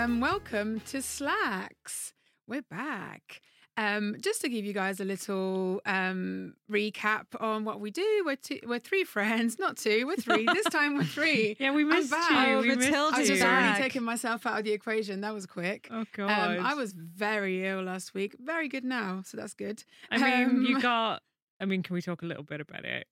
Hello 0.00 0.12
and 0.14 0.22
welcome 0.22 0.80
to 0.86 1.02
Slacks. 1.02 2.14
We're 2.48 2.62
back. 2.62 3.42
Um, 3.76 4.16
just 4.18 4.40
to 4.40 4.48
give 4.48 4.64
you 4.64 4.72
guys 4.72 4.98
a 4.98 5.04
little 5.04 5.82
um, 5.84 6.54
recap 6.72 7.26
on 7.38 7.66
what 7.66 7.80
we 7.80 7.90
do, 7.90 8.22
we're 8.24 8.36
two, 8.36 8.60
we're 8.66 8.78
three 8.78 9.04
friends, 9.04 9.58
not 9.58 9.76
two, 9.76 10.06
we're 10.06 10.16
three. 10.16 10.46
this 10.46 10.64
time 10.70 10.96
we're 10.96 11.04
three. 11.04 11.54
Yeah, 11.60 11.74
we 11.74 11.82
I'm 11.82 11.90
missed 11.90 12.10
back. 12.10 12.30
you. 12.30 12.54
Oh, 12.54 12.60
we 12.62 12.68
missed 12.68 12.88
Matilda, 12.88 13.16
I 13.16 13.18
was 13.18 13.28
just 13.28 13.42
back. 13.42 13.62
already 13.62 13.82
taking 13.82 14.02
myself 14.02 14.46
out 14.46 14.58
of 14.60 14.64
the 14.64 14.72
equation. 14.72 15.20
That 15.20 15.34
was 15.34 15.44
quick. 15.44 15.88
Oh 15.90 16.06
God. 16.16 16.56
Um, 16.56 16.64
I 16.64 16.72
was 16.72 16.94
very 16.94 17.68
ill 17.68 17.82
last 17.82 18.14
week. 18.14 18.34
Very 18.40 18.68
good 18.68 18.84
now, 18.84 19.20
so 19.26 19.36
that's 19.36 19.52
good. 19.52 19.84
I 20.10 20.16
mean, 20.16 20.62
you 20.64 20.76
um, 20.76 20.80
got. 20.80 21.22
I 21.60 21.66
mean, 21.66 21.82
can 21.82 21.92
we 21.92 22.00
talk 22.00 22.22
a 22.22 22.26
little 22.26 22.44
bit 22.44 22.62
about 22.62 22.86
it? 22.86 23.06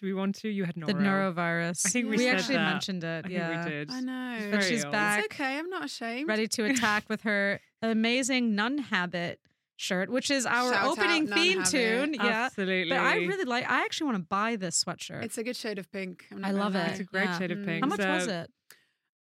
Do 0.00 0.06
we 0.06 0.14
want 0.14 0.36
to? 0.36 0.48
You 0.48 0.64
had 0.64 0.76
noro. 0.76 0.86
The 0.86 0.94
norovirus. 0.94 1.84
I 1.84 1.90
think 1.90 2.08
we 2.08 2.18
said 2.18 2.36
actually 2.38 2.54
that. 2.56 2.72
mentioned 2.72 3.04
it. 3.04 3.18
I 3.26 3.28
think 3.28 3.34
yeah. 3.34 3.64
we 3.64 3.70
did. 3.70 3.90
I 3.90 4.00
know. 4.00 4.48
But 4.50 4.64
she's 4.64 4.84
ill. 4.84 4.90
back. 4.90 5.24
It's 5.24 5.34
okay. 5.34 5.58
I'm 5.58 5.68
not 5.68 5.84
ashamed. 5.84 6.28
Ready 6.28 6.48
to 6.48 6.64
attack 6.72 7.04
with 7.10 7.22
her 7.22 7.60
amazing 7.82 8.54
nun 8.54 8.78
habit 8.78 9.40
shirt, 9.76 10.10
which 10.10 10.30
is 10.30 10.46
our 10.46 10.72
Shout 10.72 10.86
opening 10.86 11.26
Nun 11.26 11.38
theme 11.38 11.58
Habit. 11.58 11.70
tune. 11.70 12.14
Yeah. 12.14 12.46
Absolutely. 12.46 12.90
But 12.90 12.98
I 13.00 13.16
really 13.16 13.44
like 13.44 13.68
I 13.70 13.84
actually 13.84 14.06
want 14.06 14.18
to 14.18 14.24
buy 14.28 14.56
this 14.56 14.82
sweatshirt. 14.82 15.22
It's 15.22 15.36
a 15.38 15.44
good 15.44 15.56
shade 15.56 15.78
of 15.78 15.90
pink. 15.92 16.24
I'm 16.32 16.40
not 16.40 16.48
I 16.48 16.52
love 16.52 16.74
it. 16.76 16.88
It's 16.92 17.00
a 17.00 17.04
great 17.04 17.24
Yeah. 17.24 17.38
shade 17.38 17.50
of 17.50 17.58
Mm. 17.58 17.66
pink. 17.66 17.84
How 17.84 17.88
much 17.88 17.98
was 17.98 18.26
it? 18.26 18.50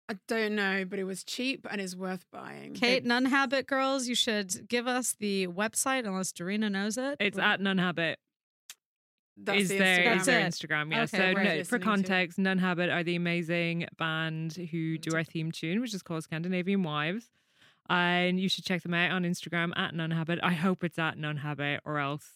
I 0.09 0.15
don't 0.27 0.55
know, 0.55 0.85
but 0.85 0.97
it 0.97 1.03
was 1.03 1.23
cheap 1.23 1.67
and 1.69 1.79
is 1.79 1.95
worth 1.95 2.25
buying. 2.31 2.73
Kate, 2.73 3.05
Nun 3.05 3.25
Habit 3.25 3.67
girls, 3.67 4.07
you 4.07 4.15
should 4.15 4.67
give 4.67 4.87
us 4.87 5.13
the 5.19 5.45
website 5.47 6.07
unless 6.07 6.31
Dorina 6.31 6.71
knows 6.71 6.97
it. 6.97 7.17
It's 7.19 7.37
at 7.37 7.61
Nun 7.61 7.77
Habit. 7.77 8.17
That's 9.43 9.61
is 9.61 9.69
the 9.69 9.77
their, 9.79 9.97
Instagram. 9.97 10.17
is 10.17 10.25
their 10.25 10.41
Instagram. 10.41 10.91
Yeah. 10.91 11.01
Okay, 11.03 11.17
so 11.17 11.31
no, 11.31 11.33
for 11.33 11.43
Listening 11.43 11.79
to. 11.81 11.85
context, 11.85 12.39
Nun 12.39 12.57
Habit 12.57 12.89
are 12.89 13.03
the 13.03 13.15
amazing 13.15 13.87
band 13.97 14.53
who 14.71 14.97
do 14.97 15.15
our 15.15 15.23
theme 15.23 15.51
tune, 15.51 15.81
which 15.81 15.93
is 15.93 16.01
called 16.01 16.23
Scandinavian 16.23 16.83
Wives. 16.83 17.29
And 17.89 18.39
you 18.39 18.49
should 18.49 18.65
check 18.65 18.83
them 18.83 18.93
out 18.93 19.11
on 19.11 19.23
Instagram 19.23 19.71
at 19.75 19.95
Nun 19.95 20.11
Habit. 20.11 20.39
I 20.43 20.53
hope 20.53 20.83
it's 20.83 20.99
at 20.99 21.17
Nun 21.17 21.37
Habit 21.37 21.81
or 21.85 21.97
else. 21.97 22.33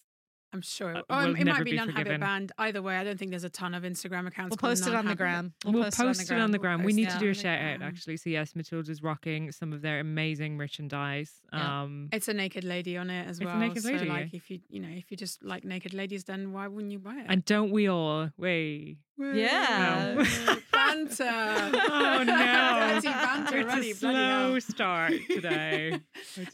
I'm 0.53 0.61
sure. 0.61 0.95
Uh, 0.97 1.01
oh, 1.09 1.27
will 1.27 1.35
it 1.35 1.45
might 1.45 1.63
be 1.65 1.71
be 1.71 1.77
non 1.77 1.89
habit 1.89 2.03
forgiven. 2.03 2.21
band. 2.21 2.51
Either 2.59 2.81
way, 2.81 2.95
I 2.95 3.03
don't 3.03 3.17
think 3.17 3.31
there's 3.31 3.43
a 3.43 3.49
ton 3.49 3.73
of 3.73 3.83
Instagram 3.83 4.27
accounts. 4.27 4.51
We'll 4.51 4.69
post 4.69 4.83
it 4.83 4.93
on 4.93 5.05
the 5.05 5.15
Non-Habit. 5.15 5.17
gram. 5.17 5.53
We'll, 5.65 5.83
post 5.91 6.31
it 6.31 6.39
on 6.39 6.51
the 6.51 6.59
gram. 6.59 6.79
We'll 6.79 6.85
We 6.87 6.93
need 6.93 7.09
to 7.09 7.17
do 7.19 7.25
a 7.25 7.33
the 7.33 7.39
shout 7.39 7.59
out 7.59 7.81
actually. 7.81 8.17
So 8.17 8.29
yes, 8.29 8.55
Matilda's 8.55 9.01
rocking 9.01 9.51
some 9.51 9.73
of 9.73 9.81
their 9.81 9.99
amazing 9.99 10.55
merchandise. 10.55 11.31
Yeah. 11.51 11.81
Um 11.83 12.09
It's 12.11 12.27
a 12.27 12.33
naked 12.33 12.63
lady 12.63 12.97
on 12.97 13.09
it 13.09 13.27
as 13.27 13.39
well. 13.39 13.49
It's 13.49 13.55
a 13.55 13.59
well. 13.59 13.67
naked 13.67 13.83
so 13.83 13.89
lady, 13.91 14.05
like 14.09 14.33
if 14.33 14.49
you 14.51 14.59
you 14.69 14.79
know 14.79 14.89
if 14.91 15.09
you 15.11 15.17
just 15.17 15.43
like 15.43 15.63
naked 15.65 15.93
ladies, 15.93 16.23
then 16.25 16.53
why 16.53 16.67
wouldn't 16.67 16.91
you 16.91 16.99
buy 16.99 17.15
it? 17.15 17.25
and 17.29 17.43
don't 17.45 17.71
we 17.71 17.87
all? 17.89 18.29
Wait. 18.37 18.97
Yeah. 19.17 20.15
Wow. 20.15 20.55
banter. 20.71 21.23
Oh 21.29 22.23
no. 22.25 22.33
Banter 22.35 23.57
it's 23.59 23.67
already. 23.69 23.91
a 23.91 23.95
slow 23.95 24.51
hell. 24.51 24.61
start 24.61 25.13
today. 25.29 25.99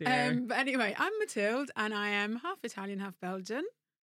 Oh. 0.05 0.11
Um, 0.11 0.47
but 0.47 0.57
anyway, 0.57 0.93
I'm 0.97 1.11
Mathilde, 1.19 1.71
and 1.75 1.93
I 1.93 2.09
am 2.09 2.37
half 2.37 2.57
Italian, 2.63 2.99
half 2.99 3.13
Belgian. 3.21 3.63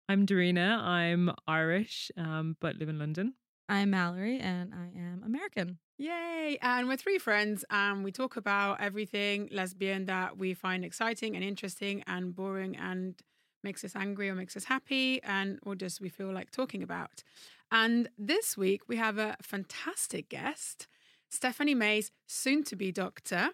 I'm 0.08 0.26
Dorina. 0.26 0.78
I'm 0.82 1.30
Irish, 1.46 2.10
um, 2.16 2.56
but 2.60 2.76
live 2.76 2.88
in 2.88 2.98
London. 2.98 3.34
I'm 3.68 3.90
Mallory 3.90 4.38
and 4.38 4.74
I 4.74 4.90
am 4.98 5.22
American. 5.24 5.78
Yay! 5.96 6.58
And 6.60 6.88
we're 6.88 6.96
three 6.96 7.18
friends, 7.18 7.64
and 7.70 8.02
we 8.02 8.10
talk 8.10 8.36
about 8.36 8.80
everything 8.80 9.48
lesbian 9.52 10.06
that 10.06 10.36
we 10.36 10.52
find 10.52 10.84
exciting 10.84 11.36
and 11.36 11.44
interesting 11.44 12.02
and 12.06 12.34
boring 12.34 12.76
and 12.76 13.14
makes 13.62 13.84
us 13.84 13.94
angry 13.94 14.28
or 14.28 14.34
makes 14.34 14.56
us 14.56 14.64
happy 14.64 15.22
and 15.22 15.60
or 15.62 15.76
just 15.76 16.00
we 16.00 16.08
feel 16.08 16.32
like 16.32 16.50
talking 16.50 16.82
about. 16.82 17.22
And 17.70 18.08
this 18.18 18.56
week 18.56 18.88
we 18.88 18.96
have 18.96 19.18
a 19.18 19.36
fantastic 19.40 20.28
guest, 20.28 20.88
Stephanie 21.30 21.76
Mays, 21.76 22.10
soon 22.26 22.64
to 22.64 22.76
be 22.76 22.90
doctor. 22.90 23.50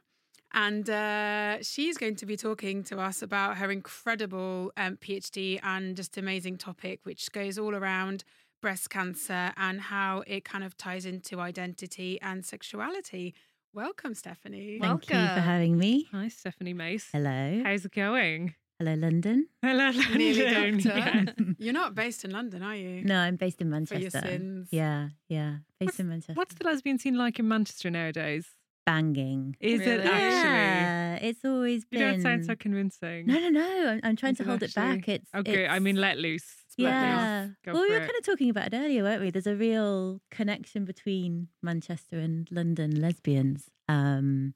And 0.53 0.89
uh, 0.89 1.63
she's 1.63 1.99
going 1.99 2.17
to 2.17 2.27
be 2.27 2.37
talking 2.37 2.83
to 2.85 2.99
us 2.99 3.21
about 3.23 3.59
her 3.59 3.71
incredible 3.71 4.73
um, 4.77 4.97
PhD 4.97 5.61
and 5.63 5.95
just 5.97 6.17
amazing 6.17 6.57
topic, 6.57 7.01
which 7.05 7.31
goes 7.33 7.59
all 7.59 7.75
around 7.75 8.25
breast 8.63 8.91
cancer 8.91 9.53
and 9.57 9.81
how 9.81 10.25
it 10.27 10.45
kind 10.45 10.65
of 10.65 10.77
ties 10.77 11.05
into 11.05 11.39
identity 11.41 12.19
and 12.23 12.45
sexuality. 12.45 13.35
Welcome, 13.75 14.15
Stephanie. 14.15 14.79
Well- 14.81 14.99
Thank 14.99 15.11
you 15.11 15.35
for 15.35 15.41
having 15.41 15.77
me. 15.79 16.09
Hi, 16.13 16.29
Stephanie 16.29 16.73
Mace. 16.73 17.09
Hello. 17.13 17.61
How's 17.65 17.85
it 17.85 17.93
going? 17.93 18.55
Hello, 18.79 18.95
London. 18.95 19.49
Hello, 19.61 19.91
London. 19.91 20.19
Nearly 20.19 20.45
London. 20.55 20.79
doctor. 20.79 20.99
Yeah. 21.37 21.45
You're 21.59 21.73
not 21.75 21.95
based 21.95 22.25
in 22.25 22.31
London, 22.31 22.63
are 22.63 22.77
you? 22.77 23.03
No, 23.05 23.19
I'm 23.19 23.37
based 23.37 23.61
in 23.61 23.67
For 23.67 23.71
Manchester. 23.73 24.01
your 24.03 24.11
sins. 24.23 24.69
Yeah, 24.71 25.09
yeah. 25.29 25.57
Based 25.81 25.99
in 26.01 26.09
Manchester. 26.09 26.35
What's 26.35 26.55
the 26.55 26.65
lesbian 26.65 26.99
scene 26.99 27.17
like 27.19 27.39
in 27.39 27.49
Manchester 27.49 27.91
nowadays? 27.91 28.47
Banging? 28.91 29.57
Is 29.61 29.81
it 29.81 29.87
Really? 29.87 30.03
actually? 30.03 30.51
Yeah, 30.51 31.15
it's 31.29 31.45
always 31.45 31.81
You 31.91 31.99
been. 31.99 32.11
don't 32.13 32.23
sound 32.23 32.47
so 32.47 32.55
convincing. 32.57 33.27
No, 33.27 33.39
no, 33.39 33.49
no. 33.51 33.89
I'm, 33.91 34.01
I'm 34.03 34.17
trying 34.17 34.33
Is 34.33 34.39
to 34.39 34.45
it 34.45 34.47
hold 34.47 34.63
it 34.63 34.77
actually? 34.77 34.97
back. 35.01 35.09
It's 35.09 35.31
Okay, 35.35 35.67
I 35.67 35.79
mean, 35.79 35.97
let 35.97 36.17
loose. 36.19 36.49
let. 36.79 36.91
Yeah. 36.91 37.49
Go 37.65 37.73
well, 37.75 37.83
we 37.83 37.91
were 37.91 37.97
it. 37.97 38.09
kind 38.09 38.19
of 38.19 38.25
talking 38.25 38.51
about 38.51 38.73
it 38.73 38.77
earlier, 38.77 39.03
weren't 39.03 39.21
we? 39.23 39.31
There's 39.31 39.47
a 39.47 39.57
real 39.57 40.21
connection 40.31 40.85
between 40.85 41.49
Manchester 41.63 42.19
and 42.19 42.49
London 42.51 43.01
lesbians. 43.01 43.69
Um, 43.89 44.55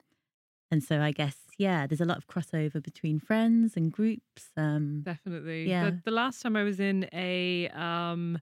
and 0.71 0.81
so 0.83 1.01
I 1.01 1.11
guess, 1.11 1.35
yeah, 1.59 1.85
there's 1.85 2.01
a 2.01 2.05
lot 2.05 2.17
of 2.17 2.25
crossover 2.27 2.81
between 2.81 3.19
friends 3.19 3.73
and 3.77 3.91
groups. 3.91 4.49
Um, 4.57 5.01
Definitely. 5.03 5.69
Yeah. 5.69 5.91
The, 5.91 6.01
the 6.05 6.11
last 6.11 6.41
time 6.41 6.55
I 6.55 6.63
was 6.63 6.79
in 6.79 7.07
a 7.13 7.67
um, 7.69 8.39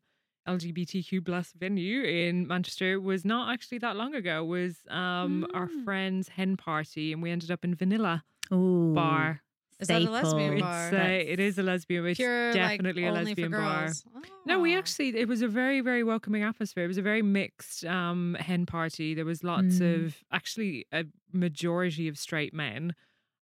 LGBTQ 0.48 1.24
plus 1.26 1.54
venue 1.58 2.02
in 2.04 2.48
Manchester 2.48 3.00
was 3.00 3.24
not 3.26 3.52
actually 3.54 3.78
that 3.80 3.96
long 3.96 4.16
ago. 4.16 4.44
Was 4.44 4.78
um, 4.90 5.46
our 5.54 5.68
Mm. 5.68 5.84
friend's 5.84 6.30
hen 6.30 6.58
party, 6.58 7.14
and 7.14 7.22
we 7.22 7.30
ended 7.32 7.52
up 7.52 7.64
in 7.64 7.76
Vanilla 7.76 8.24
ooh, 8.52 8.94
Bar. 8.94 9.42
Is 9.80 9.88
that 9.88 10.02
a 10.04 10.10
lesbian 10.12 10.52
staple. 10.52 10.60
bar? 10.60 10.88
It's 10.90 10.94
uh, 10.94 11.32
it 11.34 11.40
is 11.40 11.58
a 11.58 11.64
lesbian. 11.64 12.06
It's 12.06 12.18
Pure, 12.18 12.54
definitely 12.54 13.04
like, 13.04 13.12
a 13.12 13.24
lesbian 13.24 13.52
bar. 13.52 13.82
girls. 13.86 14.04
No, 14.46 14.60
we 14.60 14.76
Oh. 14.76 14.78
actually 14.80 15.18
it 15.18 15.28
was 15.28 15.42
a 15.42 15.48
very 15.48 15.82
very 15.82 16.04
welcoming 16.04 16.44
atmosphere. 16.44 16.84
It 16.84 16.88
was 16.88 17.00
a 17.00 17.02
very 17.02 17.22
mixed 17.24 17.84
um, 17.86 18.36
hen 18.40 18.66
party. 18.68 19.14
There 19.16 19.26
was 19.26 19.44
lots 19.44 19.80
Mm. 19.80 20.06
of 20.06 20.18
actually 20.32 20.86
a 20.92 21.06
majority 21.32 22.08
of 22.08 22.18
straight 22.20 22.54
men 22.54 22.94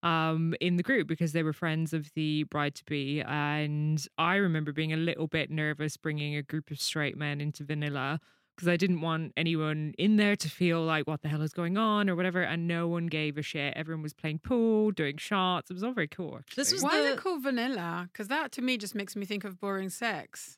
um, 0.03 0.53
in 0.61 0.77
the 0.77 0.83
group 0.83 1.07
because 1.07 1.33
they 1.33 1.43
were 1.43 1.53
friends 1.53 1.93
of 1.93 2.09
the 2.15 2.43
bride 2.43 2.75
to 2.75 2.85
be. 2.85 3.21
And 3.21 4.05
I 4.17 4.35
remember 4.35 4.71
being 4.71 4.93
a 4.93 4.97
little 4.97 5.27
bit 5.27 5.49
nervous 5.49 5.97
bringing 5.97 6.35
a 6.35 6.41
group 6.43 6.71
of 6.71 6.79
straight 6.79 7.17
men 7.17 7.41
into 7.41 7.63
Vanilla 7.63 8.19
because 8.55 8.67
I 8.67 8.75
didn't 8.77 8.99
want 9.01 9.31
anyone 9.37 9.93
in 9.97 10.17
there 10.17 10.35
to 10.35 10.49
feel 10.49 10.81
like 10.83 11.07
what 11.07 11.21
the 11.21 11.29
hell 11.29 11.41
is 11.41 11.53
going 11.53 11.77
on 11.77 12.09
or 12.09 12.15
whatever. 12.15 12.41
And 12.41 12.67
no 12.67 12.87
one 12.87 13.07
gave 13.07 13.37
a 13.37 13.41
shit. 13.41 13.73
Everyone 13.75 14.03
was 14.03 14.13
playing 14.13 14.39
pool, 14.39 14.91
doing 14.91 15.17
shots. 15.17 15.69
It 15.69 15.73
was 15.73 15.83
all 15.83 15.93
very 15.93 16.07
cool. 16.09 16.35
Actually. 16.39 16.61
This 16.61 16.71
was 16.73 16.83
Why 16.83 16.97
is 16.97 17.05
the- 17.05 17.13
it 17.13 17.19
called 17.19 17.43
vanilla? 17.43 18.09
Because 18.11 18.27
that 18.27 18.51
to 18.53 18.61
me 18.61 18.77
just 18.77 18.95
makes 18.95 19.15
me 19.15 19.25
think 19.25 19.43
of 19.43 19.59
boring 19.59 19.89
sex. 19.89 20.57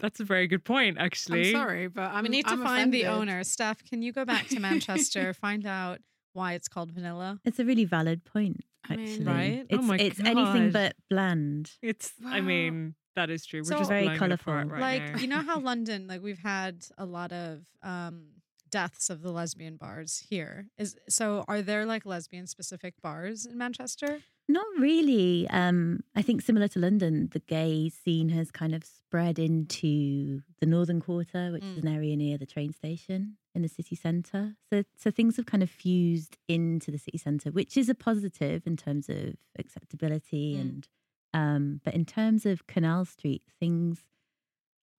That's 0.00 0.18
a 0.18 0.24
very 0.24 0.48
good 0.48 0.64
point, 0.64 0.98
actually. 0.98 1.48
I'm 1.48 1.52
sorry, 1.54 1.86
but 1.86 2.10
I'm, 2.10 2.24
we 2.24 2.28
need 2.28 2.46
to 2.46 2.52
I'm 2.54 2.62
find 2.62 2.92
the 2.92 3.06
owner. 3.06 3.42
Steph, 3.44 3.84
can 3.84 4.02
you 4.02 4.12
go 4.12 4.24
back 4.24 4.48
to 4.48 4.58
Manchester, 4.68 5.32
find 5.32 5.64
out 5.66 6.00
why 6.34 6.52
it's 6.52 6.68
called 6.68 6.92
vanilla? 6.92 7.40
It's 7.44 7.58
a 7.58 7.64
really 7.64 7.84
valid 7.86 8.24
point, 8.24 8.60
I 8.88 8.96
mean- 8.96 9.08
actually. 9.08 9.24
Right? 9.24 9.66
Oh 9.72 9.76
It's, 9.78 9.84
my 9.84 9.96
it's 9.96 10.20
anything 10.20 10.70
but 10.70 10.94
bland. 11.08 11.70
It's. 11.80 12.12
I 12.26 12.40
mean, 12.42 12.94
that 13.16 13.30
is 13.30 13.46
true. 13.46 13.60
We're 13.60 13.64
So- 13.64 13.78
just 13.78 13.88
Very 13.90 14.02
blowing 14.04 14.22
it 14.22 14.32
apart 14.32 14.68
colourful. 14.68 14.68
right 14.82 15.00
like 15.02 15.14
now. 15.14 15.20
you 15.20 15.26
know 15.28 15.40
how 15.42 15.58
London, 15.70 16.06
like 16.06 16.22
we've 16.22 16.38
had 16.56 16.84
a 16.98 17.06
lot 17.06 17.32
of 17.32 17.62
um 17.82 18.26
deaths 18.70 19.08
of 19.08 19.22
the 19.22 19.30
lesbian 19.30 19.76
bars 19.76 20.24
here. 20.28 20.66
Is 20.78 20.96
so 21.08 21.44
are 21.46 21.62
there 21.62 21.86
like 21.86 22.04
lesbian 22.04 22.46
specific 22.48 22.94
bars 23.00 23.46
in 23.46 23.56
Manchester? 23.56 24.18
Not 24.48 24.66
really. 24.78 25.48
Um, 25.48 26.00
I 26.14 26.20
think 26.22 26.42
similar 26.42 26.68
to 26.68 26.78
London, 26.78 27.30
the 27.32 27.38
gay 27.38 27.88
scene 27.88 28.28
has 28.30 28.50
kind 28.50 28.74
of 28.74 28.84
spread 28.84 29.38
into 29.38 30.40
the 30.60 30.66
Northern 30.66 31.00
Quarter, 31.00 31.52
which 31.52 31.62
is 31.64 31.78
Mm. 31.78 31.82
an 31.82 31.88
area 31.96 32.16
near 32.16 32.36
the 32.36 32.44
train 32.46 32.72
station 32.74 33.36
in 33.54 33.62
the 33.62 33.68
city 33.68 33.94
centre. 33.96 34.56
So, 34.72 34.82
so 34.96 35.10
things 35.10 35.36
have 35.36 35.46
kind 35.46 35.62
of 35.62 35.70
fused 35.70 36.36
into 36.48 36.90
the 36.90 36.98
city 36.98 37.18
centre, 37.18 37.50
which 37.50 37.76
is 37.76 37.88
a 37.88 37.94
positive 37.94 38.66
in 38.66 38.76
terms 38.76 39.08
of 39.08 39.34
acceptability 39.58 40.54
Mm. 40.56 40.60
and. 40.60 40.88
Um, 41.32 41.80
but 41.84 41.94
in 41.94 42.04
terms 42.04 42.46
of 42.46 42.68
Canal 42.68 43.04
Street, 43.04 43.42
things 43.58 44.04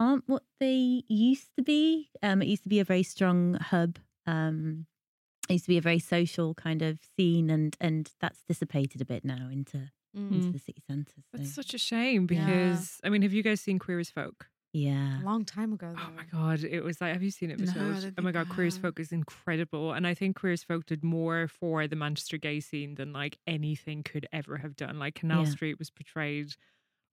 aren't 0.01 0.27
what 0.27 0.43
they 0.59 1.03
used 1.07 1.55
to 1.55 1.63
be. 1.63 2.09
Um, 2.21 2.41
it 2.41 2.47
used 2.49 2.63
to 2.63 2.69
be 2.69 2.81
a 2.81 2.83
very 2.83 3.03
strong 3.03 3.53
hub. 3.53 3.99
Um, 4.25 4.85
it 5.47 5.53
used 5.53 5.65
to 5.65 5.69
be 5.69 5.77
a 5.77 5.81
very 5.81 5.99
social 5.99 6.53
kind 6.53 6.81
of 6.81 6.99
scene, 7.15 7.49
and 7.49 7.77
and 7.79 8.11
that's 8.19 8.43
dissipated 8.43 8.99
a 8.99 9.05
bit 9.05 9.23
now 9.23 9.47
into 9.49 9.89
into 10.13 10.49
Mm. 10.49 10.53
the 10.53 10.59
city 10.59 10.81
centre. 10.85 11.21
So. 11.31 11.37
That's 11.37 11.53
such 11.53 11.73
a 11.73 11.77
shame 11.77 12.27
Yeah. 12.29 12.45
because 12.45 12.99
I 13.03 13.09
mean, 13.09 13.21
have 13.21 13.31
you 13.33 13.43
guys 13.43 13.61
seen 13.61 13.79
Queer 13.79 13.99
as 13.99 14.09
Folk? 14.09 14.49
Yeah. 14.75 15.21
A 15.21 15.23
long 15.23 15.45
time 15.45 15.71
ago. 15.71 15.93
Oh 15.97 16.09
my 16.15 16.23
god, 16.31 16.63
it 16.63 16.81
was 16.83 16.99
like, 16.99 17.13
have 17.13 17.23
you 17.23 17.31
seen 17.31 17.49
it? 17.49 17.59
Michelle? 17.59 17.93
don't 17.93 18.13
oh 18.17 18.21
my 18.21 18.31
god, 18.33 18.49
Queer 18.49 18.67
as. 18.67 18.77
Folk 18.77 18.99
is 18.99 19.11
incredible, 19.13 19.93
and 19.93 20.05
I 20.05 20.13
think 20.13 20.37
Queer 20.39 20.51
as 20.53 20.63
Folk 20.63 20.85
did 20.85 21.03
more 21.03 21.47
for 21.47 21.87
the 21.87 21.95
Manchester 21.95 22.37
gay 22.37 22.59
scene 22.59 22.95
than 22.95 23.13
like 23.13 23.37
anything 23.47 24.03
could 24.03 24.27
ever 24.33 24.57
have 24.57 24.75
done. 24.75 24.99
Like 24.99 25.15
Canal 25.15 25.43
Yeah. 25.45 25.49
Street 25.51 25.79
was 25.79 25.89
portrayed 25.89 26.53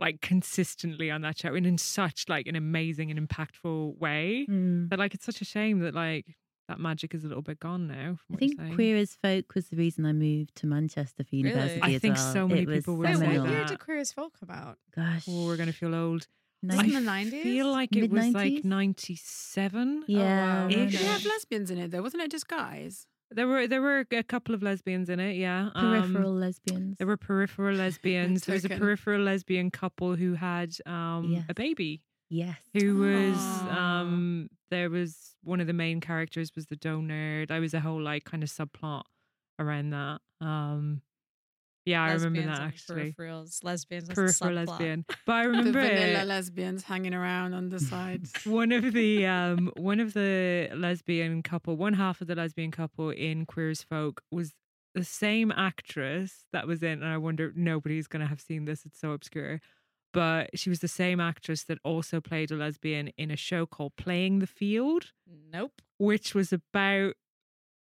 like 0.01 0.21
consistently 0.21 1.11
on 1.11 1.21
that 1.23 1.39
show, 1.39 1.55
and 1.55 1.65
in 1.67 1.79
such 1.79 2.29
like 2.29 2.49
an 2.49 2.57
amazing 2.57 3.11
and 3.13 3.29
impactful 3.29 3.97
way. 3.99 4.47
Mm. 4.51 4.91
That 4.91 4.99
like 4.99 5.15
it's 5.15 5.25
such 5.25 5.41
a 5.41 5.45
shame 5.45 5.79
that 5.81 5.95
like 5.95 6.27
that 6.69 6.81
magic 6.81 7.15
is 7.15 7.25
a 7.25 7.29
little 7.29 7.43
bit 7.43 7.61
gone 7.61 7.87
now. 7.87 8.17
From 8.27 8.35
I 8.35 8.39
think 8.39 8.55
you're. 8.59 8.75
Queer 8.75 8.97
as 8.97 9.15
Folk 9.23 9.55
was 9.55 9.69
the 9.69 9.77
reason 9.77 10.05
I 10.05 10.13
moved 10.13 10.57
to 10.57 10.67
Manchester 10.67 11.23
for 11.23 11.29
Really? 11.37 11.49
university. 11.51 11.81
I 11.83 11.99
think 11.99 12.17
well. 12.17 12.33
so 12.33 12.49
many 12.49 12.63
It 12.63 12.69
people 12.69 12.97
would 12.97 13.07
Wait, 13.09 13.19
say 13.19 13.27
what 13.27 13.33
seminal. 13.35 13.51
year 13.53 13.65
did 13.67 13.79
Queer 13.79 13.99
as 13.99 14.13
Folk 14.13 14.33
come 14.41 14.51
out? 14.51 14.79
Gosh, 14.97 15.27
Oh, 15.29 15.47
we're 15.47 15.57
gonna 15.57 15.73
feel 15.73 15.95
old. 15.95 16.27
Was 16.63 16.77
nine- 16.77 16.95
in 16.95 17.05
the 17.05 17.11
I 17.11 17.25
90s? 17.25 17.43
feel 17.43 17.71
like 17.73 17.97
it 17.97 18.11
was 18.11 18.29
like 18.33 18.65
ninety-seven. 18.65 20.05
Yeah, 20.07 20.63
wow. 20.65 20.69
Ish. 20.69 20.99
They 20.99 21.05
have 21.05 21.25
lesbians 21.25 21.71
in 21.71 21.79
it 21.79 21.91
though, 21.91 22.03
wasn't 22.03 22.23
it 22.23 22.31
just 22.31 22.49
guys? 22.49 23.07
There 23.31 23.49
were 23.49 23.67
there 23.67 23.81
were 23.81 24.05
a 24.13 24.23
couple 24.23 24.55
of 24.55 24.63
lesbians 24.63 25.09
in 25.09 25.19
it. 25.19 25.37
Yeah, 25.37 25.71
Um, 25.75 25.91
peripheral 26.03 26.35
lesbians. 26.35 26.99
There 26.99 27.07
were 27.07 27.17
peripheral 27.17 27.75
lesbians. 27.77 28.43
there 28.45 28.55
was 28.55 28.65
a 28.65 28.69
peripheral 28.69 29.23
lesbian 29.23 29.71
couple 29.71 30.17
who 30.17 30.35
had 30.35 30.75
um, 30.87 31.25
Yes. 31.33 31.45
a 31.49 31.55
baby. 31.55 32.03
yes. 32.29 32.57
Who 32.75 32.99
was 32.99 33.39
um, 33.71 34.49
there 34.71 34.91
was 34.91 35.35
one 35.43 35.61
of 35.61 35.67
the 35.67 35.73
main 35.73 36.01
characters 36.01 36.53
was 36.55 36.67
the 36.67 36.77
donor. 36.77 37.47
There 37.47 37.61
was 37.61 37.75
a 37.75 37.81
whole 37.81 38.01
like 38.03 38.25
kind 38.25 38.43
of 38.43 38.51
subplot 38.51 39.03
around 39.59 39.91
that. 39.91 40.21
Um, 40.41 41.01
yeah, 41.85 42.03
I 42.03 42.13
remember 42.13 42.43
that 42.43 42.61
actually. 42.61 43.13
Peripherals, 43.19 43.65
lesbians, 43.65 44.09
Peripheral 44.09 44.55
lesbian, 44.55 45.05
but 45.27 45.33
I 45.33 45.45
remember 45.45 45.83
The 45.83 45.89
vanilla 45.89 46.23
it- 46.23 46.27
lesbians 46.27 46.85
hanging 46.85 47.15
around 47.15 47.55
on 47.55 47.69
the 47.71 47.81
sides. 47.81 48.33
one 48.45 48.73
of 48.73 48.93
the 48.93 49.27
um 49.27 49.73
one 49.77 50.01
of 50.01 50.15
the 50.15 50.69
lesbian 50.75 51.43
couple, 51.43 51.77
one 51.77 51.95
half 51.95 52.21
of 52.21 52.27
the 52.29 52.35
lesbian 52.35 52.71
couple 52.71 53.11
in 53.11 53.47
Queer 53.47 53.71
as 53.71 53.83
Folk 53.83 54.23
was 54.31 54.53
the 54.95 55.05
same 55.05 55.51
actress 55.51 56.45
that 56.53 56.67
was 56.67 56.83
in, 56.83 57.03
and 57.03 57.07
I 57.07 57.17
wonder 57.19 57.53
nobody's 57.57 58.07
gonna 58.07 58.27
have 58.27 58.41
seen 58.41 58.65
this. 58.67 58.85
It's 58.85 59.01
so 59.01 59.13
obscure, 59.13 59.61
but 60.13 60.51
she 60.59 60.69
was 60.69 60.81
the 60.81 60.89
same 60.89 61.19
actress 61.19 61.65
that 61.65 61.79
also 61.83 62.21
played 62.21 62.51
a 62.51 62.57
lesbian 62.57 63.09
in 63.17 63.31
a 63.31 63.37
show 63.37 63.65
called 63.67 63.97
Playing 63.97 64.41
the 64.41 64.47
Field, 64.47 65.13
Nope. 65.51 65.81
which 65.99 66.35
was 66.35 66.53
about 66.53 67.15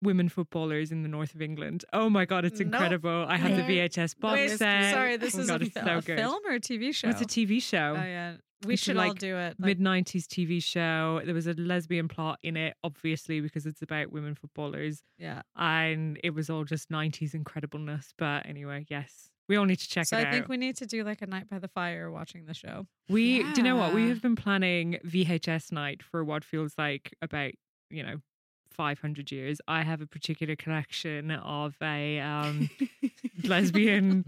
women 0.04 0.28
footballers 0.28 0.92
in 0.92 1.02
the 1.02 1.08
north 1.08 1.34
of 1.34 1.42
England. 1.42 1.84
Oh 1.92 2.08
my 2.08 2.24
god, 2.24 2.44
it's 2.44 2.60
Nope. 2.60 2.72
incredible! 2.72 3.26
I 3.28 3.36
had 3.36 3.56
the 3.56 3.62
VHS 3.62 4.18
box 4.20 4.34
Wait, 4.34 4.50
set. 4.58 4.92
sorry, 4.92 5.14
oh 5.14 5.16
this 5.16 5.34
Oh 5.36 5.40
is 5.40 5.46
God, 5.48 5.62
a, 5.62 5.70
so 5.70 5.80
a 5.98 6.02
film 6.02 6.38
or 6.46 6.52
a 6.54 6.60
TV 6.60 6.94
show? 6.94 7.08
It's 7.08 7.20
a 7.20 7.26
TV 7.26 7.60
show 7.62 7.96
Oh 7.98 8.02
yeah, 8.04 8.34
we 8.64 8.74
It's 8.74 8.82
should 8.82 8.96
all 8.96 9.08
like, 9.08 9.18
do 9.18 9.36
it. 9.36 9.56
like- 9.58 9.66
mid 9.66 9.80
nineties 9.80 10.26
TV 10.28 10.62
show. 10.62 11.20
There 11.24 11.34
was 11.34 11.46
a 11.46 11.54
lesbian 11.54 12.08
plot 12.08 12.38
in 12.42 12.56
it, 12.56 12.76
obviously 12.84 13.40
because 13.40 13.66
it's 13.66 13.82
about 13.82 14.12
women 14.12 14.34
footballers, 14.34 15.02
yeah. 15.18 15.42
and 15.56 16.18
it 16.22 16.30
was 16.30 16.48
all 16.48 16.64
just 16.64 16.90
nineties 16.90 17.34
incredibleness. 17.34 18.06
But 18.16 18.46
anyway, 18.46 18.86
yes, 18.88 19.30
we 19.48 19.56
all 19.56 19.64
need 19.66 19.78
to 19.80 19.88
check 19.88 20.06
So 20.06 20.16
I 20.16 20.30
think 20.30 20.48
we 20.48 20.56
need 20.56 20.76
to 20.78 20.86
do 20.86 21.04
like 21.04 21.20
a 21.20 21.26
night 21.26 21.48
by 21.50 21.58
the 21.58 21.68
fire 21.68 22.10
watching 22.10 22.46
the 22.46 22.54
show. 22.54 22.86
We, 23.10 23.42
do 23.42 23.52
you 23.56 23.62
know 23.62 23.76
what? 23.76 23.92
We 23.94 24.08
have 24.08 24.22
been 24.22 24.36
planning 24.36 24.98
VHS 25.04 25.70
night 25.72 26.02
for 26.02 26.24
what 26.24 26.44
feels 26.44 26.74
like 26.78 27.14
about 27.20 27.52
you 27.90 28.02
know. 28.02 28.16
500 28.74 29.30
years. 29.30 29.60
I 29.68 29.82
have 29.82 30.00
a 30.00 30.06
particular 30.06 30.56
collection 30.56 31.30
of 31.30 31.74
a 31.82 32.20
um, 32.20 32.68
lesbian. 33.44 34.24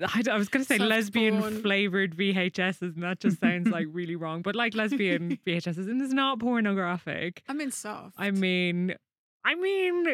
I, 0.00 0.22
I 0.30 0.36
was 0.36 0.48
going 0.48 0.64
to 0.64 0.68
say 0.68 0.78
lesbian 0.78 1.34
Soft-porn. 1.34 1.62
flavored 1.62 2.16
VHSs, 2.16 2.94
and 2.94 3.02
that 3.02 3.20
just 3.20 3.40
sounds 3.40 3.68
like 3.68 3.86
really 3.92 4.16
wrong. 4.16 4.42
But 4.42 4.56
like 4.56 4.74
lesbian 4.74 5.38
VHSs, 5.46 5.88
and 5.88 6.00
it's 6.00 6.12
not 6.12 6.38
pornographic. 6.38 7.42
I 7.48 7.52
mean, 7.52 7.70
soft. 7.70 8.14
I 8.18 8.30
mean, 8.30 8.94
I 9.44 9.54
mean, 9.54 10.06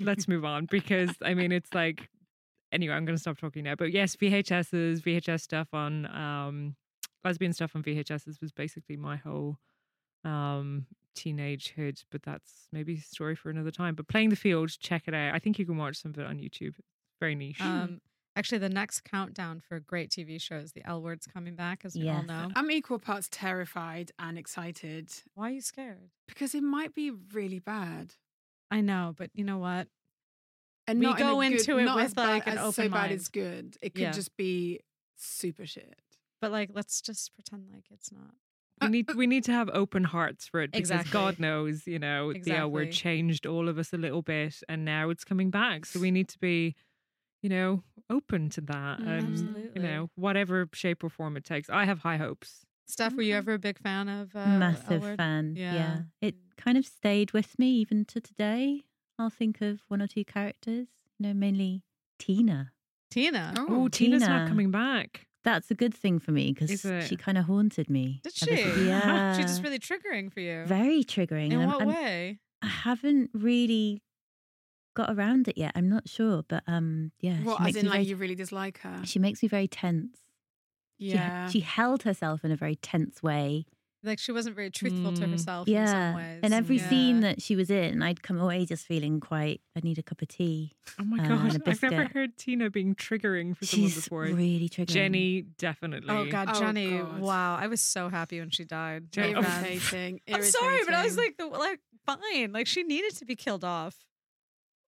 let's 0.00 0.28
move 0.28 0.44
on 0.44 0.66
because 0.70 1.10
I 1.22 1.34
mean, 1.34 1.52
it's 1.52 1.74
like 1.74 2.08
anyway. 2.72 2.94
I'm 2.94 3.04
going 3.04 3.16
to 3.16 3.20
stop 3.20 3.38
talking 3.38 3.64
now. 3.64 3.74
But 3.74 3.92
yes, 3.92 4.16
VHSs, 4.16 5.00
VHS 5.02 5.40
stuff 5.40 5.68
on 5.72 6.06
um, 6.06 6.76
lesbian 7.24 7.52
stuff 7.52 7.74
on 7.74 7.82
VHSs 7.82 8.40
was 8.40 8.52
basically 8.52 8.96
my 8.96 9.16
whole 9.16 9.58
um 10.24 10.86
teenagehood. 11.16 12.04
But 12.10 12.22
that's 12.22 12.68
maybe 12.72 12.94
a 12.94 13.00
story 13.00 13.34
for 13.36 13.50
another 13.50 13.70
time. 13.70 13.94
But 13.94 14.08
playing 14.08 14.30
the 14.30 14.36
field, 14.36 14.70
check 14.78 15.04
it 15.06 15.14
out. 15.14 15.34
I 15.34 15.38
think 15.38 15.58
you 15.58 15.66
can 15.66 15.76
watch 15.76 15.96
some 16.02 16.10
of 16.12 16.18
it 16.18 16.26
on 16.26 16.38
YouTube. 16.38 16.74
Very 17.20 17.34
niche. 17.34 17.60
Um, 17.60 18.00
actually, 18.36 18.58
the 18.58 18.68
next 18.68 19.02
countdown 19.04 19.60
for 19.60 19.78
great 19.80 20.10
TV 20.10 20.40
shows, 20.40 20.72
the 20.72 20.86
L 20.86 21.02
Word's 21.02 21.26
coming 21.26 21.54
back, 21.54 21.84
as 21.84 21.94
we 21.94 22.08
all 22.08 22.22
know. 22.22 22.48
I'm 22.56 22.70
equal 22.70 22.98
parts 22.98 23.28
terrified 23.30 24.12
and 24.18 24.38
excited 24.38 25.10
Why 25.34 25.48
are 25.48 25.52
you 25.52 25.60
scared? 25.60 26.10
because 26.26 26.54
it 26.54 26.62
might 26.62 26.94
be 26.94 27.10
really 27.32 27.58
bad. 27.58 28.14
I 28.70 28.80
know, 28.80 29.14
but 29.16 29.30
you 29.34 29.44
know 29.44 29.58
what? 29.58 29.88
And 30.86 30.98
We 31.00 31.06
not 31.06 31.20
in 31.20 31.26
a 31.26 31.30
go 31.30 31.40
good- 31.40 31.52
into 31.52 31.78
it 31.78 31.84
not 31.84 31.96
with, 31.96 32.04
as 32.06 32.14
bad 32.14 32.28
like, 32.30 32.46
an 32.46 32.52
as 32.54 32.58
so 32.60 32.66
open 32.66 32.90
bad 32.92 32.98
mind. 33.00 33.12
it's 33.12 33.28
good. 33.28 33.76
It 33.82 33.94
could 33.94 34.02
Yeah. 34.02 34.12
just 34.12 34.36
be 34.36 34.80
super 35.16 35.66
shit. 35.66 36.00
But 36.40 36.52
like, 36.52 36.70
let's 36.72 37.00
just 37.02 37.34
pretend 37.34 37.68
like 37.72 37.84
it's 37.90 38.10
not. 38.10 38.34
We 38.80 38.88
need 38.88 39.14
we 39.14 39.26
need 39.26 39.44
to 39.44 39.52
have 39.52 39.68
open 39.72 40.04
hearts 40.04 40.46
for 40.46 40.60
it 40.60 40.72
because 40.72 40.90
Exactly. 40.90 41.10
God 41.12 41.38
knows, 41.38 41.86
you 41.86 41.98
know, 41.98 42.32
the 42.32 42.52
L 42.54 42.70
word 42.70 42.92
changed 42.92 43.46
all 43.46 43.68
of 43.68 43.78
us 43.78 43.92
a 43.92 43.96
little 43.96 44.22
bit, 44.22 44.62
and 44.68 44.84
now 44.84 45.10
it's 45.10 45.24
coming 45.24 45.50
back. 45.50 45.86
So 45.86 46.00
we 46.00 46.10
need 46.10 46.28
to 46.30 46.38
be, 46.38 46.74
you 47.42 47.48
know, 47.50 47.82
open 48.08 48.48
to 48.50 48.60
that, 48.62 49.00
Mm, 49.00 49.06
and 49.08 49.32
Absolutely. 49.32 49.70
you 49.76 49.82
know, 49.82 50.10
whatever 50.16 50.68
shape 50.72 51.04
or 51.04 51.10
form 51.10 51.36
it 51.36 51.44
takes. 51.44 51.68
I 51.70 51.84
have 51.84 52.00
high 52.00 52.16
hopes. 52.16 52.64
Steph, 52.86 53.14
were 53.14 53.22
you 53.22 53.36
ever 53.36 53.54
a 53.54 53.58
big 53.58 53.78
fan 53.78 54.08
of 54.08 54.34
uh, 54.34 54.46
Massive 54.58 55.02
L-Word? 55.02 55.16
fan. 55.16 55.54
Yeah. 55.56 55.74
Yeah. 55.74 55.98
It 56.20 56.34
kind 56.56 56.76
of 56.76 56.84
stayed 56.84 57.30
with 57.32 57.56
me 57.58 57.70
even 57.74 58.04
to 58.06 58.20
today. 58.20 58.82
I'll 59.18 59.30
think 59.30 59.60
of 59.60 59.80
one 59.88 60.02
or 60.02 60.08
two 60.08 60.24
characters. 60.24 60.88
You 61.18 61.28
know, 61.28 61.34
mainly 61.34 61.82
Tina. 62.18 62.72
Tina. 63.10 63.54
Oh, 63.56 63.86
Tina's 63.88 64.22
not 64.22 64.48
coming 64.48 64.70
back. 64.72 65.26
That's 65.42 65.70
a 65.70 65.74
good 65.74 65.94
thing 65.94 66.18
for 66.18 66.32
me 66.32 66.52
because 66.52 66.80
she 67.06 67.16
kind 67.16 67.38
of 67.38 67.46
haunted 67.46 67.88
me. 67.88 68.20
Did 68.22 68.34
she? 68.34 68.54
Yeah. 68.86 69.34
She's 69.36 69.46
just 69.46 69.62
really 69.62 69.78
triggering 69.78 70.32
for 70.32 70.40
you. 70.40 70.64
very 70.66 71.02
triggering. 71.02 71.52
In 71.52 71.60
and 71.60 71.72
what 71.72 71.80
I'm- 71.80 71.88
way? 71.88 72.38
I 72.62 72.66
haven't 72.66 73.30
really 73.32 74.02
got 74.94 75.08
around 75.10 75.48
it 75.48 75.56
yet. 75.56 75.72
I'm 75.74 75.88
not 75.88 76.08
sure, 76.08 76.42
but 76.46 76.62
um, 76.66 77.10
yeah, 77.20 77.36
What, 77.38 77.62
she 77.62 77.68
as 77.70 77.76
in, 77.76 77.86
like, 77.86 77.92
very, 77.94 78.04
you 78.04 78.16
really 78.16 78.34
dislike 78.34 78.80
her? 78.80 79.00
she 79.04 79.18
makes 79.18 79.42
me 79.42 79.48
very 79.48 79.66
tense. 79.66 80.18
She, 80.98 81.12
Yeah. 81.12 81.48
she 81.48 81.60
held 81.60 82.02
herself 82.02 82.44
in 82.44 82.50
a 82.52 82.56
very 82.56 82.76
tense 82.76 83.22
way. 83.22 83.64
Like 84.02 84.18
she 84.18 84.32
wasn't 84.32 84.56
very 84.56 84.70
truthful 84.70 85.12
to 85.12 85.22
Mm. 85.26 85.30
herself 85.32 85.68
in 85.68 85.74
some 85.74 85.84
Yeah, 85.94 86.16
ways. 86.16 86.40
and 86.42 86.54
every 86.54 86.78
Yeah. 86.78 86.88
scene 86.88 87.20
that 87.20 87.42
she 87.42 87.54
was 87.54 87.70
in, 87.70 88.02
I'd 88.02 88.22
come 88.22 88.40
away 88.40 88.64
just 88.64 88.86
feeling 88.86 89.20
quite. 89.20 89.60
I 89.76 89.80
need 89.82 89.98
a 89.98 90.02
cup 90.02 90.22
of 90.22 90.28
tea. 90.28 90.72
Oh 90.98 91.04
my 91.04 91.22
Uh, 91.22 91.28
god, 91.28 91.54
and 91.54 91.62
a 91.66 91.70
I've 91.70 91.82
never 91.82 92.04
heard 92.06 92.38
Tina 92.38 92.70
being 92.70 92.94
triggering 92.94 93.54
for 93.54 93.66
someone 93.66 93.90
She's 93.90 93.96
before. 94.04 94.22
really 94.22 94.70
triggering. 94.70 94.86
Jenny 94.86 95.42
definitely. 95.42 96.08
Oh 96.08 96.24
God, 96.30 96.48
Oh, 96.54 96.58
Jenny! 96.60 96.96
God. 96.96 97.20
Wow, 97.20 97.56
I 97.56 97.66
was 97.66 97.82
so 97.82 98.08
happy 98.08 98.38
when 98.40 98.48
she 98.50 98.64
died. 98.64 99.12
Jenny- 99.12 99.34
Oh, 99.34 99.42
man. 99.42 99.64
irritating. 99.66 100.20
I'm 100.32 100.42
sorry, 100.44 100.78
but 100.86 100.94
I 100.94 101.04
was 101.04 101.18
like, 101.18 101.36
the, 101.36 101.46
like, 101.46 101.80
fine. 102.06 102.52
Like 102.52 102.66
she 102.66 102.82
needed 102.82 103.14
to 103.16 103.26
be 103.26 103.36
killed 103.36 103.64
off. 103.64 103.96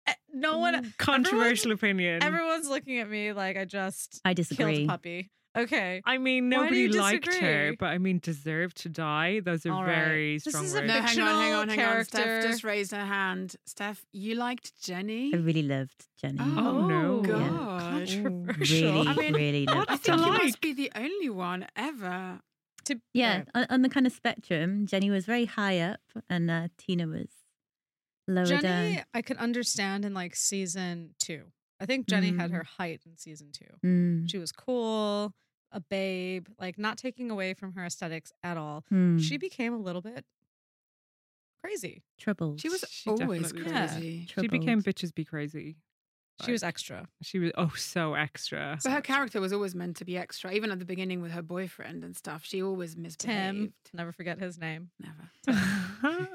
Eh, 0.06 0.14
No 0.34 0.60
one, 0.60 0.94
controversial 1.00 1.72
opinion. 1.72 2.22
everyone's 2.22 2.68
looking 2.70 3.00
at 3.00 3.10
me 3.10 3.34
like 3.34 3.58
I 3.58 3.66
just 3.66 4.22
I 4.24 4.30
killed 4.36 4.48
disagree. 4.48 4.86
puppy. 4.86 5.32
Okay, 5.64 6.02
I 6.06 6.18
mean, 6.18 6.50
nobody 6.50 6.82
you 6.82 6.90
liked 6.90 7.34
her, 7.36 7.74
but 7.80 7.88
I 7.88 7.98
mean, 7.98 8.20
deserved 8.20 8.78
to 8.84 8.90
die. 8.90 9.40
Those 9.42 9.66
are 9.66 9.72
All 9.74 9.84
right. 9.84 9.96
very 9.96 10.34
This 10.38 10.46
strong 10.54 10.66
is 10.66 10.74
a 10.74 10.78
words. 10.82 10.88
No, 10.88 10.94
hang 10.94 11.02
on, 11.02 11.06
hang 11.06 11.08
fictional 11.08 11.60
on, 11.62 11.70
hang 11.70 11.80
on. 11.98 12.06
Steph 12.06 12.24
character. 12.24 12.48
just 12.50 12.64
raised 12.64 12.92
her 12.92 13.06
hand. 13.06 13.56
Steph, 13.66 14.06
you 14.12 14.36
liked 14.36 14.82
Jenny? 14.82 15.32
I 15.34 15.38
really 15.38 15.64
loved 15.64 16.08
Jenny. 16.22 16.38
Oh, 16.42 16.88
no. 16.88 17.22
God. 17.22 17.80
controversial. 18.08 18.94
Really, 18.94 19.08
I 19.08 19.14
mean, 19.16 19.34
really 19.34 19.66
loved. 19.66 19.90
I 19.90 19.98
think 19.98 20.18
it 20.18 20.26
you 20.26 20.32
like? 20.32 20.44
must 20.44 20.62
be 20.62 20.74
the 20.74 20.92
only 20.96 21.30
one 21.30 21.66
ever. 21.76 22.40
To- 22.86 23.02
Yeah, 23.14 23.38
right. 23.38 23.48
on, 23.56 23.66
on 23.70 23.82
the 23.82 23.90
kind 23.90 24.08
of 24.08 24.14
spectrum, 24.14 24.86
Jenny 24.88 25.10
was 25.10 25.26
very 25.26 25.46
high 25.46 25.80
up, 25.80 26.00
and 26.30 26.50
uh, 26.50 26.68
Tina 26.78 27.08
was 27.08 27.28
lower 28.28 28.46
Jenny, 28.46 28.62
down. 28.96 29.04
I 29.14 29.22
could 29.22 29.38
understand 29.38 30.06
in 30.06 30.14
like 30.14 30.36
season 30.36 31.12
two. 31.20 31.44
I 31.82 31.86
think 31.86 32.08
Jenny 32.08 32.36
had 32.36 32.52
Mm. 32.52 32.56
her 32.56 32.64
height 32.64 33.02
in 33.06 33.16
season 33.18 33.52
two. 33.54 33.88
Mm, 33.88 34.30
She 34.30 34.38
was 34.38 34.52
cool, 34.52 35.34
a 35.72 35.80
babe, 35.80 36.48
like 36.60 36.78
not 36.78 36.98
taking 36.98 37.30
away 37.32 37.54
from 37.54 37.74
her 37.74 37.86
aesthetics 37.86 38.32
at 38.44 38.58
all. 38.58 38.84
mm, 38.92 39.20
She 39.20 39.38
became 39.38 39.74
a 39.74 39.78
little 39.78 40.02
bit 40.02 40.26
crazy. 41.64 42.04
troubled. 42.18 42.60
She 42.60 42.70
was 42.70 42.84
She 42.90 43.10
always 43.10 43.52
definitely 43.52 43.64
was. 43.72 43.92
crazy. 43.94 44.28
She 44.40 44.48
became 44.48 44.82
bitches 44.82 45.14
be 45.14 45.26
crazy. 45.26 45.78
She 46.46 46.52
was 46.52 46.64
extra. 46.64 47.08
She 47.22 47.40
was 47.40 47.52
oh 47.58 47.72
so 47.76 48.14
extra. 48.14 48.78
But 48.84 48.92
her 48.92 49.02
character 49.02 49.42
was 49.42 49.52
always 49.54 49.76
meant 49.76 49.98
to 49.98 50.06
be 50.06 50.18
extra, 50.18 50.52
even 50.54 50.72
at 50.72 50.80
the 50.80 50.86
beginning 50.86 51.22
with 51.22 51.32
her 51.32 51.42
boyfriend 51.42 52.04
and 52.04 52.16
stuff. 52.16 52.44
She 52.46 52.62
always 52.64 52.96
misbehaved. 52.96 53.20
Tim, 53.58 53.74
never 53.94 54.12
forget 54.12 54.40
his 54.40 54.58
name. 54.58 54.90
Never. 55.00 55.30
I 56.02 56.28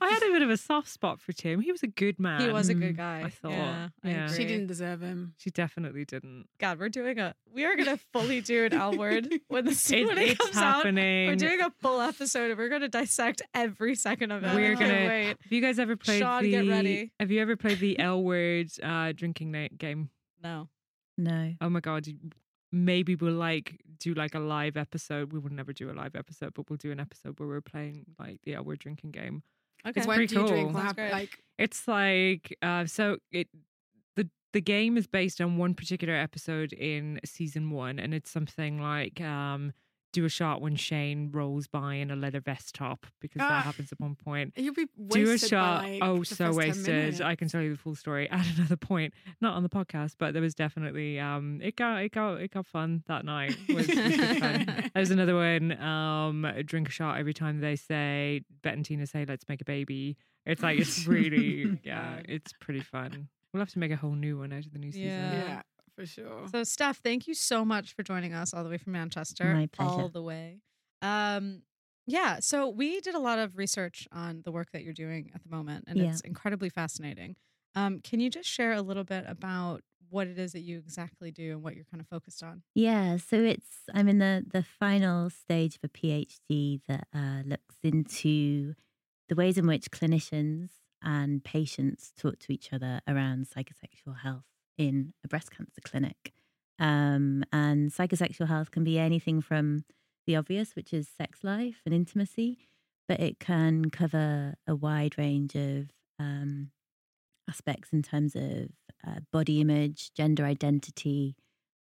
had 0.00 0.22
a 0.22 0.32
bit 0.32 0.42
of 0.42 0.50
a 0.50 0.56
soft 0.56 0.88
spot 0.88 1.20
for 1.20 1.32
Tim. 1.32 1.60
He 1.60 1.72
was 1.72 1.82
a 1.82 1.86
good 1.88 2.18
man. 2.18 2.40
He 2.40 2.48
was 2.50 2.68
a 2.68 2.74
Mm, 2.74 2.80
good 2.80 2.96
guy. 2.96 3.22
I 3.24 3.30
thought, 3.30 3.50
Yeah, 3.52 3.88
I. 4.04 4.26
She 4.28 4.44
didn't 4.46 4.66
deserve 4.68 5.00
him. 5.00 5.34
She 5.38 5.50
definitely 5.50 6.04
didn't. 6.04 6.46
God, 6.58 6.78
we're 6.78 6.88
doing 6.88 7.18
a. 7.18 7.34
We 7.52 7.64
are 7.64 7.76
gonna 7.76 7.98
fully 8.12 8.40
do 8.40 8.66
an 8.66 8.72
L 8.80 8.96
word 8.96 9.28
when 9.48 9.64
the 9.64 9.70
It- 9.72 10.06
when 10.06 10.18
it 10.18 10.38
comes 10.38 10.56
out. 10.56 10.76
happening. 10.76 11.28
We're 11.28 11.36
doing 11.36 11.60
a 11.60 11.70
full 11.80 12.00
episode 12.00 12.50
and 12.50 12.58
we're 12.58 12.68
gonna 12.68 12.88
dissect 12.88 13.42
every 13.54 13.94
second 13.96 14.30
of 14.30 14.44
it. 14.44 14.54
We're 14.54 14.74
gonna- 14.76 14.92
wait. 14.92 15.26
Have 15.42 15.50
you 15.52 15.60
guys 15.60 15.78
ever 15.78 15.96
played 15.96 16.20
Sean, 16.20 16.42
the? 16.44 16.50
get 16.52 16.68
ready. 16.68 17.10
Have 17.18 17.30
you 17.30 17.40
ever 17.40 17.56
played 17.56 17.80
the 17.80 17.98
L 17.98 18.22
word 18.22 18.68
uh, 19.08 19.12
drinking 19.12 19.50
night 19.52 19.78
game? 19.78 20.10
No. 20.42 20.68
No. 21.18 21.54
Oh 21.60 21.68
my 21.68 21.80
god! 21.80 22.06
Maybe 22.72 23.14
we'll 23.16 23.34
like 23.34 23.80
do 23.98 24.14
like 24.14 24.34
a 24.34 24.38
live 24.38 24.76
episode. 24.76 25.32
We 25.32 25.38
will 25.38 25.50
never 25.52 25.72
do 25.72 25.90
a 25.90 25.92
live 25.92 26.14
episode, 26.14 26.54
but 26.54 26.70
we'll 26.70 26.76
do 26.76 26.92
an 26.92 27.00
episode 27.00 27.38
where 27.38 27.48
we're 27.48 27.60
playing 27.60 28.06
like 28.18 28.38
the 28.44 28.54
L 28.54 28.64
word 28.64 28.78
drinking 28.78 29.10
game. 29.10 29.42
Okay. 29.84 29.92
Because 29.92 30.06
when 30.06 30.16
pretty 30.18 30.34
do 30.34 30.40
you 30.42 30.46
drink? 30.46 30.68
cool. 30.68 30.74
What 30.74 30.80
Sounds 30.80 30.86
hap- 30.88 30.96
great. 30.96 31.12
Like, 31.12 31.38
It's 31.58 31.88
like 31.88 32.56
uh, 32.62 32.86
so 32.86 33.16
it 33.32 33.48
the 34.16 34.28
the 34.52 34.60
game 34.60 34.96
is 34.96 35.06
based 35.06 35.40
on 35.40 35.56
one 35.58 35.74
particular 35.74 36.14
episode 36.14 36.72
in 36.72 37.18
season 37.24 37.70
one, 37.70 37.98
and 37.98 38.14
it's 38.14 38.30
something 38.30 38.80
like 38.80 39.20
um, 39.20 39.72
do 40.12 40.24
a 40.24 40.28
shot 40.28 40.60
when 40.60 40.74
Shane 40.76 41.30
rolls 41.32 41.66
by 41.68 41.94
in 41.94 42.10
a 42.10 42.16
leather 42.16 42.40
vest 42.40 42.74
top 42.74 43.06
because 43.20 43.40
Ah. 43.42 43.48
that 43.48 43.64
happens 43.64 43.92
at 43.92 44.00
one 44.00 44.14
point. 44.16 44.52
you'll 44.56 44.74
be 44.74 44.86
wasted 44.96 45.24
do 45.26 45.32
a 45.32 45.38
shot. 45.38 45.82
like, 45.84 45.98
oh, 46.02 46.22
so 46.24 46.52
wasted. 46.52 47.20
I 47.20 47.36
can 47.36 47.48
tell 47.48 47.62
you 47.62 47.70
the 47.70 47.78
full 47.78 47.94
story 47.94 48.28
at 48.30 48.44
another 48.58 48.76
point, 48.76 49.14
not 49.40 49.54
on 49.54 49.62
the 49.62 49.68
podcast, 49.68 50.16
but 50.18 50.32
there 50.32 50.42
was 50.42 50.54
definitely 50.54 51.20
um, 51.20 51.60
it 51.62 51.76
got 51.76 51.98
it 52.02 52.12
got 52.12 52.40
it 52.40 52.50
got 52.52 52.66
fun 52.66 53.02
that 53.06 53.24
night. 53.24 53.56
Was, 53.68 53.86
was. 53.86 53.86
There's 54.94 55.10
another 55.10 55.34
one. 55.34 55.80
Um, 55.80 56.46
drink 56.64 56.88
a 56.88 56.92
shot 56.92 57.18
every 57.18 57.34
time 57.34 57.60
they 57.60 57.76
say 57.76 58.42
Bette 58.62 58.76
and 58.76 58.84
Tina 58.84 59.06
say 59.06 59.24
let's 59.28 59.44
make 59.48 59.60
a 59.60 59.64
baby. 59.64 60.16
It's 60.46 60.62
like 60.62 60.78
it's 60.80 61.06
really 61.06 61.78
yeah, 61.84 62.20
it's 62.24 62.52
pretty 62.60 62.80
fun. 62.80 63.28
We'll 63.52 63.60
have 63.60 63.70
to 63.70 63.78
make 63.78 63.90
a 63.92 63.96
whole 63.96 64.14
new 64.14 64.38
one 64.38 64.52
out 64.52 64.64
of 64.66 64.72
the 64.72 64.78
new 64.78 64.92
season. 64.92 65.08
Yeah. 65.08 65.32
Yeah, 65.46 65.62
for 65.94 66.06
sure. 66.06 66.46
So, 66.48 66.64
Steph, 66.64 66.98
thank 66.98 67.26
you 67.28 67.34
so 67.34 67.64
much 67.64 67.94
for 67.94 68.02
joining 68.02 68.32
us 68.32 68.52
all 68.54 68.64
the 68.64 68.70
way 68.70 68.78
from 68.78 68.92
Manchester. 68.92 69.54
My 69.54 69.66
pleasure. 69.66 69.90
All 69.90 70.08
the 70.08 70.22
way. 70.22 70.60
Um, 71.02 71.62
yeah. 72.06 72.40
So 72.40 72.68
we 72.68 73.00
did 73.00 73.14
a 73.14 73.18
lot 73.18 73.38
of 73.38 73.56
research 73.56 74.08
on 74.12 74.42
the 74.44 74.50
work 74.52 74.72
that 74.72 74.82
you're 74.82 74.92
doing 74.92 75.30
at 75.34 75.42
the 75.42 75.48
moment, 75.48 75.84
and 75.86 75.98
Yeah. 75.98 76.10
it's 76.12 76.20
incredibly 76.22 76.68
fascinating. 76.68 77.36
Um, 77.74 78.00
can 78.00 78.18
you 78.20 78.30
just 78.30 78.48
share 78.48 78.72
a 78.72 78.82
little 78.82 79.04
bit 79.04 79.24
about 79.28 79.82
what 80.08 80.26
it 80.26 80.38
is 80.38 80.52
that 80.52 80.60
you 80.60 80.78
exactly 80.78 81.30
do 81.30 81.52
and 81.52 81.62
what 81.62 81.76
you're 81.76 81.84
kind 81.84 82.00
of 82.00 82.08
focused 82.08 82.42
on? 82.42 82.62
Yeah, 82.74 83.16
so 83.16 83.36
it's 83.36 83.82
I'm 83.94 84.08
in 84.08 84.18
the 84.18 84.44
the 84.50 84.62
final 84.64 85.30
stage 85.30 85.76
of 85.76 85.84
a 85.84 85.88
PhD 85.88 86.80
that 86.88 87.06
uh, 87.14 87.42
looks 87.44 87.76
into 87.84 88.74
the 89.28 89.36
ways 89.36 89.56
in 89.56 89.66
which 89.68 89.90
clinicians 89.92 90.70
and 91.02 91.44
patients 91.44 92.12
talk 92.16 92.38
to 92.40 92.52
each 92.52 92.72
other 92.72 93.00
around 93.06 93.46
psychosexual 93.48 94.18
health 94.18 94.44
in 94.80 95.12
a 95.22 95.28
breast 95.28 95.50
cancer 95.50 95.80
clinic. 95.84 96.32
Um, 96.78 97.44
and 97.52 97.90
psychosexual 97.90 98.48
health 98.48 98.70
can 98.70 98.82
be 98.82 98.98
anything 98.98 99.42
from 99.42 99.84
the 100.26 100.36
obvious, 100.36 100.74
which 100.74 100.94
is 100.94 101.06
sex 101.06 101.44
life 101.44 101.82
and 101.84 101.94
intimacy, 101.94 102.56
but 103.06 103.20
it 103.20 103.38
can 103.38 103.90
cover 103.90 104.54
a 104.66 104.74
wide 104.74 105.18
range 105.18 105.54
of 105.54 105.90
um, 106.18 106.70
aspects 107.48 107.92
in 107.92 108.02
terms 108.02 108.34
of 108.34 108.70
uh, 109.06 109.20
body 109.30 109.60
image, 109.60 110.12
gender 110.14 110.44
identity, 110.46 111.36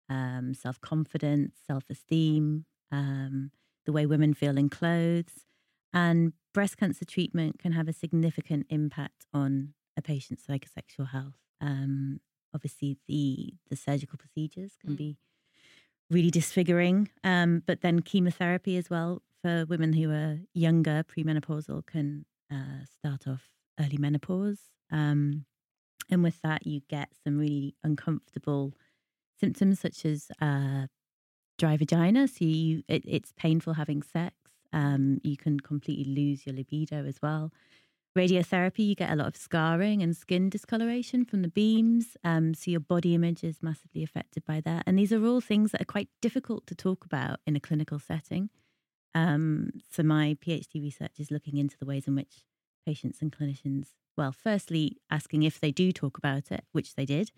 um, 0.09 0.55
self 0.55 0.81
confidence, 0.81 1.57
self 1.67 1.85
esteem, 1.91 2.65
um, 2.93 3.51
the 3.87 3.93
way 3.93 4.07
women 4.07 4.35
feel 4.35 4.57
in 4.57 4.69
clothes. 4.69 5.45
And 5.93 6.33
breast 6.53 6.77
cancer 6.77 7.05
treatment 7.05 7.59
can 7.59 7.73
have 7.73 7.89
a 7.89 7.93
significant 7.93 8.67
impact 8.71 9.27
on 9.33 9.75
a 9.97 10.03
patient's 10.03 10.45
psychosexual 10.47 11.11
health. 11.11 11.39
Um, 11.61 12.21
obviously, 12.55 12.99
the 13.09 13.55
the 13.71 13.77
surgical 13.77 14.19
procedures 14.19 14.77
can 14.77 14.93
Mm. 14.93 14.97
be 14.97 15.19
really 16.11 16.31
disfiguring, 16.31 17.11
um, 17.25 17.63
but 17.67 17.81
then 17.81 18.01
chemotherapy 18.01 18.77
as 18.77 18.91
well 18.91 19.23
for 19.43 19.65
women 19.67 19.93
who 19.93 20.11
are 20.11 20.39
younger, 20.55 21.05
premenopausal, 21.05 21.87
can 21.87 22.27
uh, 22.51 22.85
start 22.87 23.27
off 23.27 23.51
early 23.81 23.99
menopause. 23.99 24.61
Um, 24.91 25.47
and 26.11 26.23
with 26.23 26.41
that, 26.43 26.67
you 26.67 26.81
get 26.89 27.11
some 27.25 27.39
really 27.39 27.77
uncomfortable 27.85 28.75
symptoms 29.41 29.81
such 29.81 30.05
as 30.05 30.31
uh, 30.41 30.87
dry 31.59 31.77
vagina. 31.77 32.29
So 32.29 32.45
you, 32.45 32.83
it, 32.89 33.05
it's 33.07 33.33
painful 33.37 33.75
having 33.75 34.03
sex. 34.03 34.37
Um, 34.73 35.21
you 35.23 35.37
can 35.37 35.61
completely 35.61 36.13
lose 36.15 36.47
your 36.47 36.55
libido 36.57 37.07
as 37.07 37.19
well. 37.23 37.53
Radiotherapy, 38.17 38.87
you 38.87 38.95
get 38.95 39.11
a 39.11 39.17
lot 39.17 39.27
of 39.27 39.37
scarring 39.37 40.03
and 40.03 40.17
skin 40.17 40.49
discoloration 40.49 41.25
from 41.25 41.43
the 41.43 41.49
beams. 41.49 42.17
Um, 42.23 42.55
so 42.55 42.71
your 42.71 42.81
body 42.81 43.15
image 43.15 43.43
is 43.43 43.61
massively 43.61 44.05
affected 44.05 44.45
by 44.45 44.61
that. 44.61 44.85
And 44.87 44.97
these 44.97 45.13
are 45.13 45.27
all 45.27 45.41
things 45.41 45.73
that 45.73 45.81
are 45.81 45.87
quite 45.87 46.09
difficult 46.23 46.67
to 46.69 46.77
talk 46.77 47.05
about 47.05 47.41
in 47.45 47.57
a 47.57 47.61
clinical 47.61 47.99
setting. 47.99 48.51
Um, 49.17 49.71
so 49.91 50.05
my 50.05 50.37
PhD 50.45 50.81
research 50.81 51.19
is 51.19 51.33
looking 51.33 51.57
into 51.57 51.77
the 51.77 51.87
ways 51.87 52.07
in 52.07 52.15
which 52.15 52.45
patients 52.87 53.21
and 53.21 53.37
clinicians, 53.37 53.89
well, 54.17 54.33
firstly, 54.33 54.99
asking 55.11 55.43
if 55.43 55.59
they 55.59 55.73
do 55.73 55.91
talk 55.91 56.17
about 56.17 56.53
it, 56.53 56.65
which 56.71 56.95
they 56.95 57.05
did, 57.05 57.33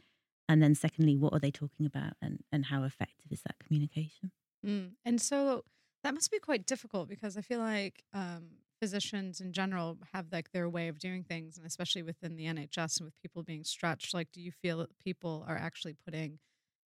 and 0.48 0.62
then 0.62 0.74
secondly, 0.74 1.16
what 1.16 1.32
are 1.32 1.38
they 1.38 1.50
talking 1.50 1.86
about 1.86 2.14
and, 2.20 2.40
and 2.52 2.66
how 2.66 2.84
effective 2.84 3.30
is 3.30 3.42
that 3.42 3.58
communication? 3.58 4.30
Mm. 4.64 4.92
And 5.04 5.20
so 5.20 5.64
that 6.04 6.14
must 6.14 6.30
be 6.30 6.38
quite 6.38 6.66
difficult 6.66 7.08
because 7.08 7.36
I 7.36 7.40
feel 7.40 7.60
like 7.60 8.04
um, 8.12 8.48
physicians 8.80 9.40
in 9.40 9.52
general 9.52 9.98
have 10.12 10.26
like 10.32 10.52
their 10.52 10.68
way 10.68 10.88
of 10.88 10.98
doing 10.98 11.24
things, 11.24 11.56
and 11.56 11.66
especially 11.66 12.02
within 12.02 12.36
the 12.36 12.46
NHS 12.46 12.98
and 12.98 13.06
with 13.06 13.20
people 13.22 13.42
being 13.42 13.64
stretched. 13.64 14.14
Like, 14.14 14.30
do 14.32 14.40
you 14.40 14.52
feel 14.52 14.78
that 14.78 14.98
people 14.98 15.44
are 15.48 15.56
actually 15.56 15.94
putting 16.04 16.38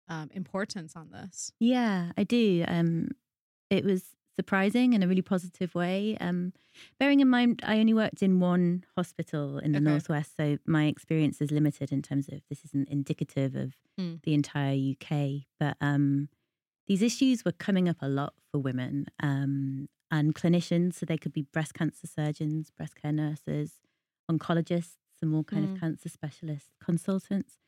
um, 0.09 0.30
importance 0.33 0.97
on 0.97 1.11
this? 1.11 1.52
Yeah, 1.61 2.12
I 2.16 2.25
do. 2.25 2.64
Um, 2.68 3.11
it 3.71 3.85
was 3.85 4.16
surprising 4.35 4.92
in 4.92 5.02
a 5.02 5.09
really 5.09 5.23
positive 5.23 5.75
way. 5.75 6.16
Um, 6.21 6.52
bearing 7.00 7.21
in 7.21 7.28
mind, 7.28 7.61
I 7.64 7.78
only 7.80 7.95
worked 7.95 8.23
in 8.23 8.40
one 8.40 8.85
hospital 8.97 9.59
in 9.59 9.73
the 9.73 9.80
Okay. 9.80 9.90
northwest, 9.90 10.37
so 10.37 10.59
my 10.66 10.87
experience 10.87 11.40
is 11.40 11.50
limited 11.50 11.92
in 11.92 12.02
terms 12.02 12.28
of 12.28 12.42
this 12.49 12.64
isn't 12.66 12.88
indicative 12.88 13.54
of 13.57 13.75
Mm. 13.99 14.21
the 14.23 14.35
entire 14.35 14.75
UK. 14.75 15.47
But 15.59 15.76
um, 15.80 16.28
these 16.87 17.02
issues 17.02 17.45
were 17.45 17.52
coming 17.52 17.88
up 17.88 17.99
a 18.02 18.09
lot 18.09 18.35
for 18.52 18.59
women 18.61 19.07
um, 19.21 19.88
and 20.10 20.34
clinicians. 20.34 20.94
So 20.94 21.06
they 21.06 21.18
could 21.18 21.32
be 21.32 21.42
breast 21.42 21.74
cancer 21.74 22.06
surgeons, 22.06 22.70
breast 22.70 22.94
care 22.96 23.12
nurses, 23.12 23.74
oncologists, 24.30 24.96
and 25.22 25.30
more 25.30 25.44
kind 25.44 25.66
Mm. 25.66 25.74
of 25.74 25.80
cancer 25.80 26.08
specialists, 26.08 26.70
consultants. 26.80 27.58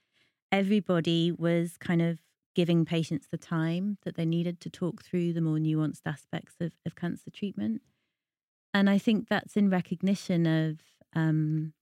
Everybody 0.52 1.32
was 1.32 1.76
kind 1.78 2.02
of 2.02 2.18
giving 2.54 2.84
patients 2.84 3.28
the 3.30 3.38
time 3.38 3.98
that 4.02 4.16
they 4.16 4.24
needed 4.26 4.60
to 4.60 4.70
talk 4.70 5.02
through 5.04 5.32
the 5.32 5.40
more 5.40 5.58
nuanced 5.58 6.02
aspects 6.06 6.56
of, 6.60 6.72
of 6.84 6.94
cancer 6.96 7.30
treatment. 7.30 7.82
And 8.74 8.90
I 8.90 8.98
think 8.98 9.28
that's 9.28 9.56
in 9.56 9.70
recognition 9.70 10.46
of 10.46 10.80
um, 11.14 11.72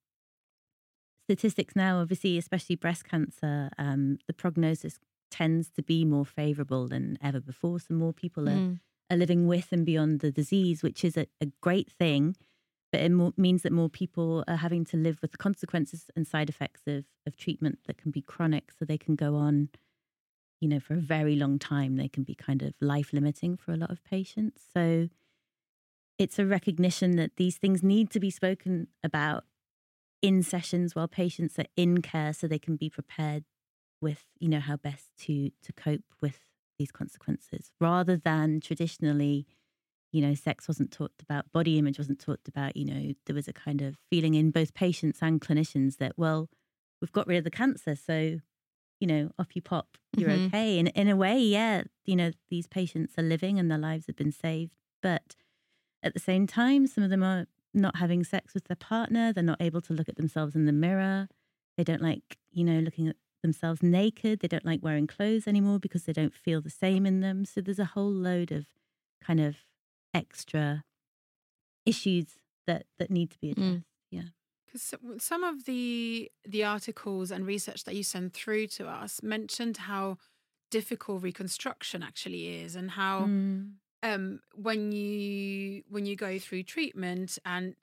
statistics 1.22 1.76
now, 1.76 2.00
obviously, 2.00 2.38
especially 2.38 2.76
breast 2.76 3.04
cancer, 3.04 3.70
um, 3.78 4.18
the 4.26 4.32
prognosis 4.32 4.98
tends 5.30 5.70
to 5.70 5.82
be 5.82 6.04
more 6.04 6.24
favorable 6.24 6.88
than 6.88 7.18
ever 7.22 7.40
before. 7.40 7.78
So 7.80 7.94
more 7.94 8.12
people 8.12 8.48
are, 8.48 8.52
Mm. 8.52 8.80
Are 9.10 9.16
living 9.16 9.46
with 9.46 9.68
and 9.72 9.86
beyond 9.86 10.20
the 10.20 10.30
disease, 10.30 10.82
which 10.82 11.04
is 11.04 11.16
a, 11.16 11.26
a 11.40 11.46
great 11.60 11.90
thing. 11.90 12.36
But 12.90 13.02
it 13.02 13.38
means 13.38 13.62
that 13.62 13.72
more 13.72 13.90
people 13.90 14.44
are 14.48 14.56
having 14.56 14.84
to 14.86 14.96
live 14.96 15.18
with 15.20 15.32
the 15.32 15.38
consequences 15.38 16.10
and 16.16 16.26
side 16.26 16.48
effects 16.48 16.82
of, 16.86 17.04
of 17.26 17.36
treatment 17.36 17.80
that 17.86 17.98
can 17.98 18.10
be 18.10 18.22
chronic. 18.22 18.70
So 18.78 18.84
they 18.84 18.96
can 18.96 19.14
go 19.14 19.34
on, 19.34 19.68
you 20.60 20.68
know, 20.68 20.80
for 20.80 20.94
a 20.94 20.98
very 20.98 21.36
long 21.36 21.58
time. 21.58 21.96
They 21.96 22.08
can 22.08 22.22
be 22.22 22.34
kind 22.34 22.62
of 22.62 22.72
life 22.80 23.12
limiting 23.12 23.58
for 23.58 23.72
a 23.72 23.76
lot 23.76 23.90
of 23.90 24.02
patients. 24.04 24.62
So 24.72 25.10
it's 26.18 26.38
a 26.38 26.46
recognition 26.46 27.16
that 27.16 27.36
these 27.36 27.58
things 27.58 27.82
need 27.82 28.10
to 28.10 28.20
be 28.20 28.30
spoken 28.30 28.88
about 29.04 29.44
in 30.20 30.42
sessions 30.42 30.94
while 30.94 31.08
patients 31.08 31.58
are 31.58 31.66
in 31.76 32.02
care 32.02 32.32
so 32.32 32.46
they 32.46 32.58
can 32.58 32.76
be 32.76 32.90
prepared 32.90 33.44
with 34.00 34.24
you 34.38 34.48
know 34.48 34.60
how 34.60 34.76
best 34.76 35.10
to 35.18 35.50
to 35.62 35.72
cope 35.72 36.04
with 36.20 36.47
these 36.78 36.92
consequences 36.92 37.70
rather 37.80 38.16
than 38.16 38.60
traditionally 38.60 39.46
you 40.12 40.22
know 40.22 40.34
sex 40.34 40.66
wasn't 40.68 40.90
talked 40.90 41.20
about 41.22 41.50
body 41.52 41.78
image 41.78 41.98
wasn't 41.98 42.18
talked 42.18 42.48
about 42.48 42.76
you 42.76 42.84
know 42.84 43.12
there 43.26 43.34
was 43.34 43.48
a 43.48 43.52
kind 43.52 43.82
of 43.82 43.96
feeling 44.10 44.34
in 44.34 44.50
both 44.50 44.72
patients 44.74 45.18
and 45.20 45.40
clinicians 45.40 45.96
that 45.98 46.12
well 46.16 46.48
we've 47.00 47.12
got 47.12 47.26
rid 47.26 47.38
of 47.38 47.44
the 47.44 47.50
cancer 47.50 47.94
so 47.94 48.38
you 49.00 49.06
know 49.06 49.30
off 49.38 49.54
you 49.54 49.62
pop 49.62 49.98
you're 50.16 50.30
Mhm. 50.30 50.46
okay 50.46 50.78
and 50.78 50.88
in 50.88 51.08
a 51.08 51.16
way 51.16 51.38
yeah 51.38 51.82
you 52.04 52.16
know 52.16 52.30
these 52.48 52.66
patients 52.66 53.14
are 53.18 53.22
living 53.22 53.58
and 53.58 53.70
their 53.70 53.78
lives 53.78 54.06
have 54.06 54.16
been 54.16 54.32
saved 54.32 54.72
but 55.02 55.36
at 56.02 56.14
the 56.14 56.20
same 56.20 56.46
time 56.46 56.86
some 56.86 57.04
of 57.04 57.10
them 57.10 57.22
are 57.22 57.46
not 57.74 57.96
having 57.96 58.24
sex 58.24 58.54
with 58.54 58.64
their 58.64 58.76
partner 58.76 59.32
they're 59.32 59.42
not 59.44 59.60
able 59.60 59.80
to 59.82 59.92
look 59.92 60.08
at 60.08 60.16
themselves 60.16 60.54
in 60.54 60.64
the 60.64 60.72
mirror 60.72 61.28
they 61.76 61.84
don't 61.84 62.02
like 62.02 62.38
you 62.50 62.64
know 62.64 62.80
looking 62.80 63.06
at 63.08 63.16
themselves 63.42 63.82
naked. 63.82 64.40
They 64.40 64.48
don't 64.48 64.64
like 64.64 64.82
wearing 64.82 65.06
clothes 65.06 65.46
anymore 65.46 65.78
because 65.78 66.04
they 66.04 66.12
don't 66.12 66.34
feel 66.34 66.60
the 66.60 66.70
same 66.70 67.06
in 67.06 67.20
them. 67.20 67.44
So 67.44 67.60
there's 67.60 67.78
a 67.78 67.84
whole 67.84 68.10
load 68.12 68.50
of 68.52 68.66
kind 69.22 69.40
of 69.40 69.56
extra 70.14 70.84
issues 71.86 72.38
that 72.66 72.84
that 72.98 73.10
need 73.10 73.30
to 73.30 73.38
be 73.38 73.50
addressed. 73.50 73.68
Mm. 73.70 73.84
Yeah. 74.10 74.22
Because 74.66 74.94
some 75.18 75.44
of 75.44 75.64
the 75.64 76.30
the 76.44 76.64
articles 76.64 77.30
and 77.30 77.46
research 77.46 77.84
that 77.84 77.94
you 77.94 78.02
send 78.02 78.34
through 78.34 78.66
to 78.68 78.86
us 78.86 79.22
mentioned 79.22 79.78
how 79.78 80.18
difficult 80.70 81.22
reconstruction 81.22 82.02
actually 82.02 82.62
is, 82.62 82.76
and 82.76 82.90
how 82.90 83.20
Mm. 83.22 83.74
um, 84.02 84.40
when 84.54 84.92
you 84.92 85.82
when 85.88 86.04
you 86.04 86.16
go 86.16 86.38
through 86.38 86.64
treatment 86.64 87.38
and 87.44 87.74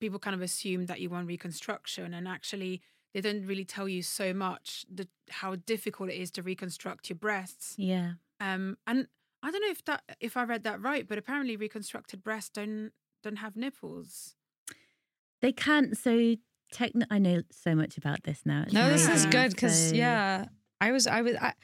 people 0.00 0.18
kind 0.18 0.34
of 0.34 0.40
assume 0.40 0.86
that 0.86 1.00
you 1.00 1.10
want 1.10 1.26
reconstruction, 1.28 2.14
and 2.14 2.26
actually 2.26 2.80
they 3.14 3.20
don't 3.20 3.46
really 3.46 3.64
tell 3.64 3.88
you 3.88 4.02
so 4.02 4.34
much 4.34 4.84
the 4.92 5.08
how 5.30 5.54
difficult 5.54 6.10
it 6.10 6.16
is 6.16 6.30
to 6.32 6.42
reconstruct 6.42 7.08
your 7.08 7.16
breasts. 7.16 7.74
Yeah. 7.78 8.14
Um, 8.40 8.76
and 8.86 9.06
I 9.42 9.50
don't 9.50 9.62
know 9.62 9.70
if 9.70 9.84
that 9.86 10.02
if 10.20 10.36
I 10.36 10.42
read 10.44 10.64
that 10.64 10.82
right, 10.82 11.08
but 11.08 11.16
apparently 11.16 11.56
reconstructed 11.56 12.22
breasts 12.22 12.50
don't 12.50 12.90
don't 13.22 13.36
have 13.36 13.56
nipples. 13.56 14.34
They 15.40 15.52
can't. 15.52 15.96
So 15.96 16.36
techni- 16.74 17.06
I 17.10 17.18
know 17.18 17.42
so 17.50 17.74
much 17.74 17.96
about 17.96 18.24
this 18.24 18.42
now. 18.44 18.62
It's 18.64 18.72
No, 18.72 18.90
this 18.90 19.08
is 19.08 19.26
good 19.26 19.50
because 19.52 19.90
So- 19.90 19.94
yeah, 19.94 20.46
I 20.80 20.90
was 20.92 21.06
I 21.06 21.22
was 21.22 21.36
I, 21.36 21.54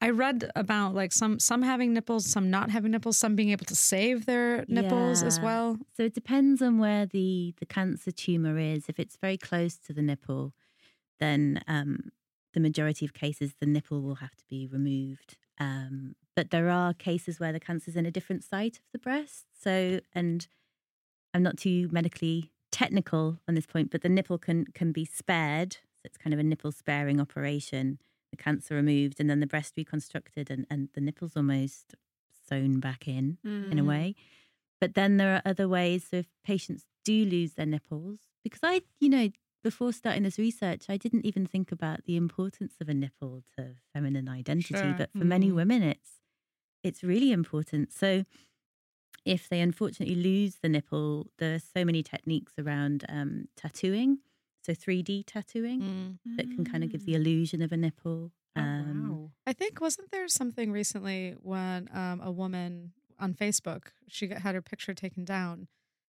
I 0.00 0.10
read 0.10 0.50
about 0.54 0.94
like 0.94 1.12
some 1.12 1.38
some 1.40 1.62
having 1.62 1.92
nipples, 1.92 2.24
some 2.26 2.50
not 2.50 2.70
having 2.70 2.92
nipples, 2.92 3.18
some 3.18 3.34
being 3.36 3.50
able 3.50 3.66
to 3.66 3.74
save 3.76 4.26
their 4.26 4.64
nipples 4.68 5.22
as 5.22 5.40
well. 5.40 5.76
So 5.96 6.04
it 6.04 6.14
depends 6.14 6.62
on 6.62 6.78
where 6.78 7.04
the 7.06 7.54
the 7.58 7.66
cancer 7.66 8.10
tumor 8.12 8.58
is. 8.58 8.88
If 8.88 8.98
it's 9.00 9.16
very 9.16 9.36
close 9.36 9.76
to 9.78 9.92
the 9.92 10.02
nipple, 10.02 10.54
then 11.20 11.62
um, 11.68 12.10
the 12.54 12.60
majority 12.60 13.04
of 13.04 13.12
cases 13.14 13.54
the 13.60 13.66
nipple 13.66 14.02
will 14.02 14.16
have 14.16 14.34
to 14.36 14.44
be 14.48 14.66
removed. 14.66 15.36
Um, 15.58 16.16
but 16.34 16.50
there 16.50 16.70
are 16.70 16.94
cases 16.94 17.38
where 17.38 17.52
the 17.52 17.60
cancer's 17.60 17.96
in 17.96 18.06
a 18.06 18.10
different 18.10 18.42
site 18.44 18.76
of 18.78 18.84
the 18.92 18.98
breast. 18.98 19.44
So, 19.60 20.00
and 20.14 20.48
I'm 21.34 21.42
not 21.42 21.58
too 21.58 21.88
medically 21.92 22.50
technical 22.72 23.40
on 23.48 23.54
this 23.54 23.66
point, 23.66 23.90
but 23.90 24.02
the 24.02 24.08
nipple 24.08 24.38
can 24.38 24.64
can 24.74 24.92
be 24.92 25.04
spared. 25.04 25.74
So 25.74 26.06
it's 26.06 26.16
kind 26.16 26.32
of 26.32 26.40
a 26.40 26.44
nipple 26.44 26.72
sparing 26.72 27.20
operation. 27.20 27.98
The 28.30 28.36
cancer 28.36 28.74
removed, 28.74 29.20
and 29.20 29.28
then 29.28 29.40
the 29.40 29.46
breast 29.46 29.74
reconstructed, 29.76 30.50
and 30.50 30.66
and 30.70 30.88
the 30.94 31.00
nipple's 31.00 31.36
almost 31.36 31.94
sewn 32.48 32.80
back 32.80 33.06
in 33.06 33.38
in 33.70 33.78
a 33.78 33.82
Mm. 33.82 33.86
way. 33.86 34.14
But 34.80 34.94
then 34.94 35.18
there 35.18 35.34
are 35.34 35.42
other 35.44 35.68
ways. 35.68 36.08
So 36.10 36.16
if 36.18 36.26
patients 36.42 36.86
do 37.04 37.24
lose 37.24 37.54
their 37.54 37.66
nipples, 37.66 38.20
because 38.42 38.60
I, 38.62 38.82
you 38.98 39.08
know, 39.10 39.28
before 39.62 39.92
starting 39.92 40.22
this 40.22 40.38
research, 40.38 40.86
I 40.88 40.96
didn't 40.96 41.26
even 41.26 41.46
think 41.46 41.70
about 41.72 42.04
the 42.04 42.16
importance 42.16 42.74
of 42.80 42.88
a 42.88 42.94
nipple 42.94 43.42
to 43.56 43.74
feminine 43.92 44.28
identity. 44.28 44.92
Sure. 44.92 44.94
But 44.94 45.10
for 45.12 45.24
many 45.24 45.50
Mm. 45.50 45.54
women, 45.54 45.82
it's 45.82 46.20
it's 46.82 47.02
really 47.04 47.30
important. 47.32 47.92
So 47.92 48.24
if 49.24 49.48
they 49.48 49.60
unfortunately 49.60 50.14
lose 50.14 50.56
the 50.62 50.68
nipple, 50.68 51.30
there 51.38 51.54
are 51.54 51.58
so 51.58 51.84
many 51.84 52.02
techniques 52.02 52.54
around 52.58 53.04
um, 53.08 53.48
tattooing. 53.56 54.20
So 54.62 54.72
3D 54.74 55.24
tattooing 55.26 55.80
Mm. 55.82 56.36
that 56.36 56.50
can 56.50 56.64
kind 56.64 56.84
of 56.84 56.90
give 56.90 57.04
the 57.04 57.12
Mm. 57.12 57.16
illusion 57.16 57.62
of 57.62 57.72
a 57.72 57.76
nipple. 57.76 58.32
Oh, 58.56 58.60
Um, 58.62 59.10
wow. 59.10 59.32
I 59.46 59.52
think 59.52 59.80
wasn't 59.80 60.10
there 60.10 60.28
something 60.28 60.72
recently 60.72 61.32
when 61.32 61.88
um, 61.92 62.20
a 62.20 62.30
woman 62.30 62.92
on 63.18 63.34
Facebook 63.34 63.88
she 64.08 64.28
had 64.28 64.54
her 64.54 64.62
picture 64.62 64.94
taken 64.94 65.24
down, 65.24 65.68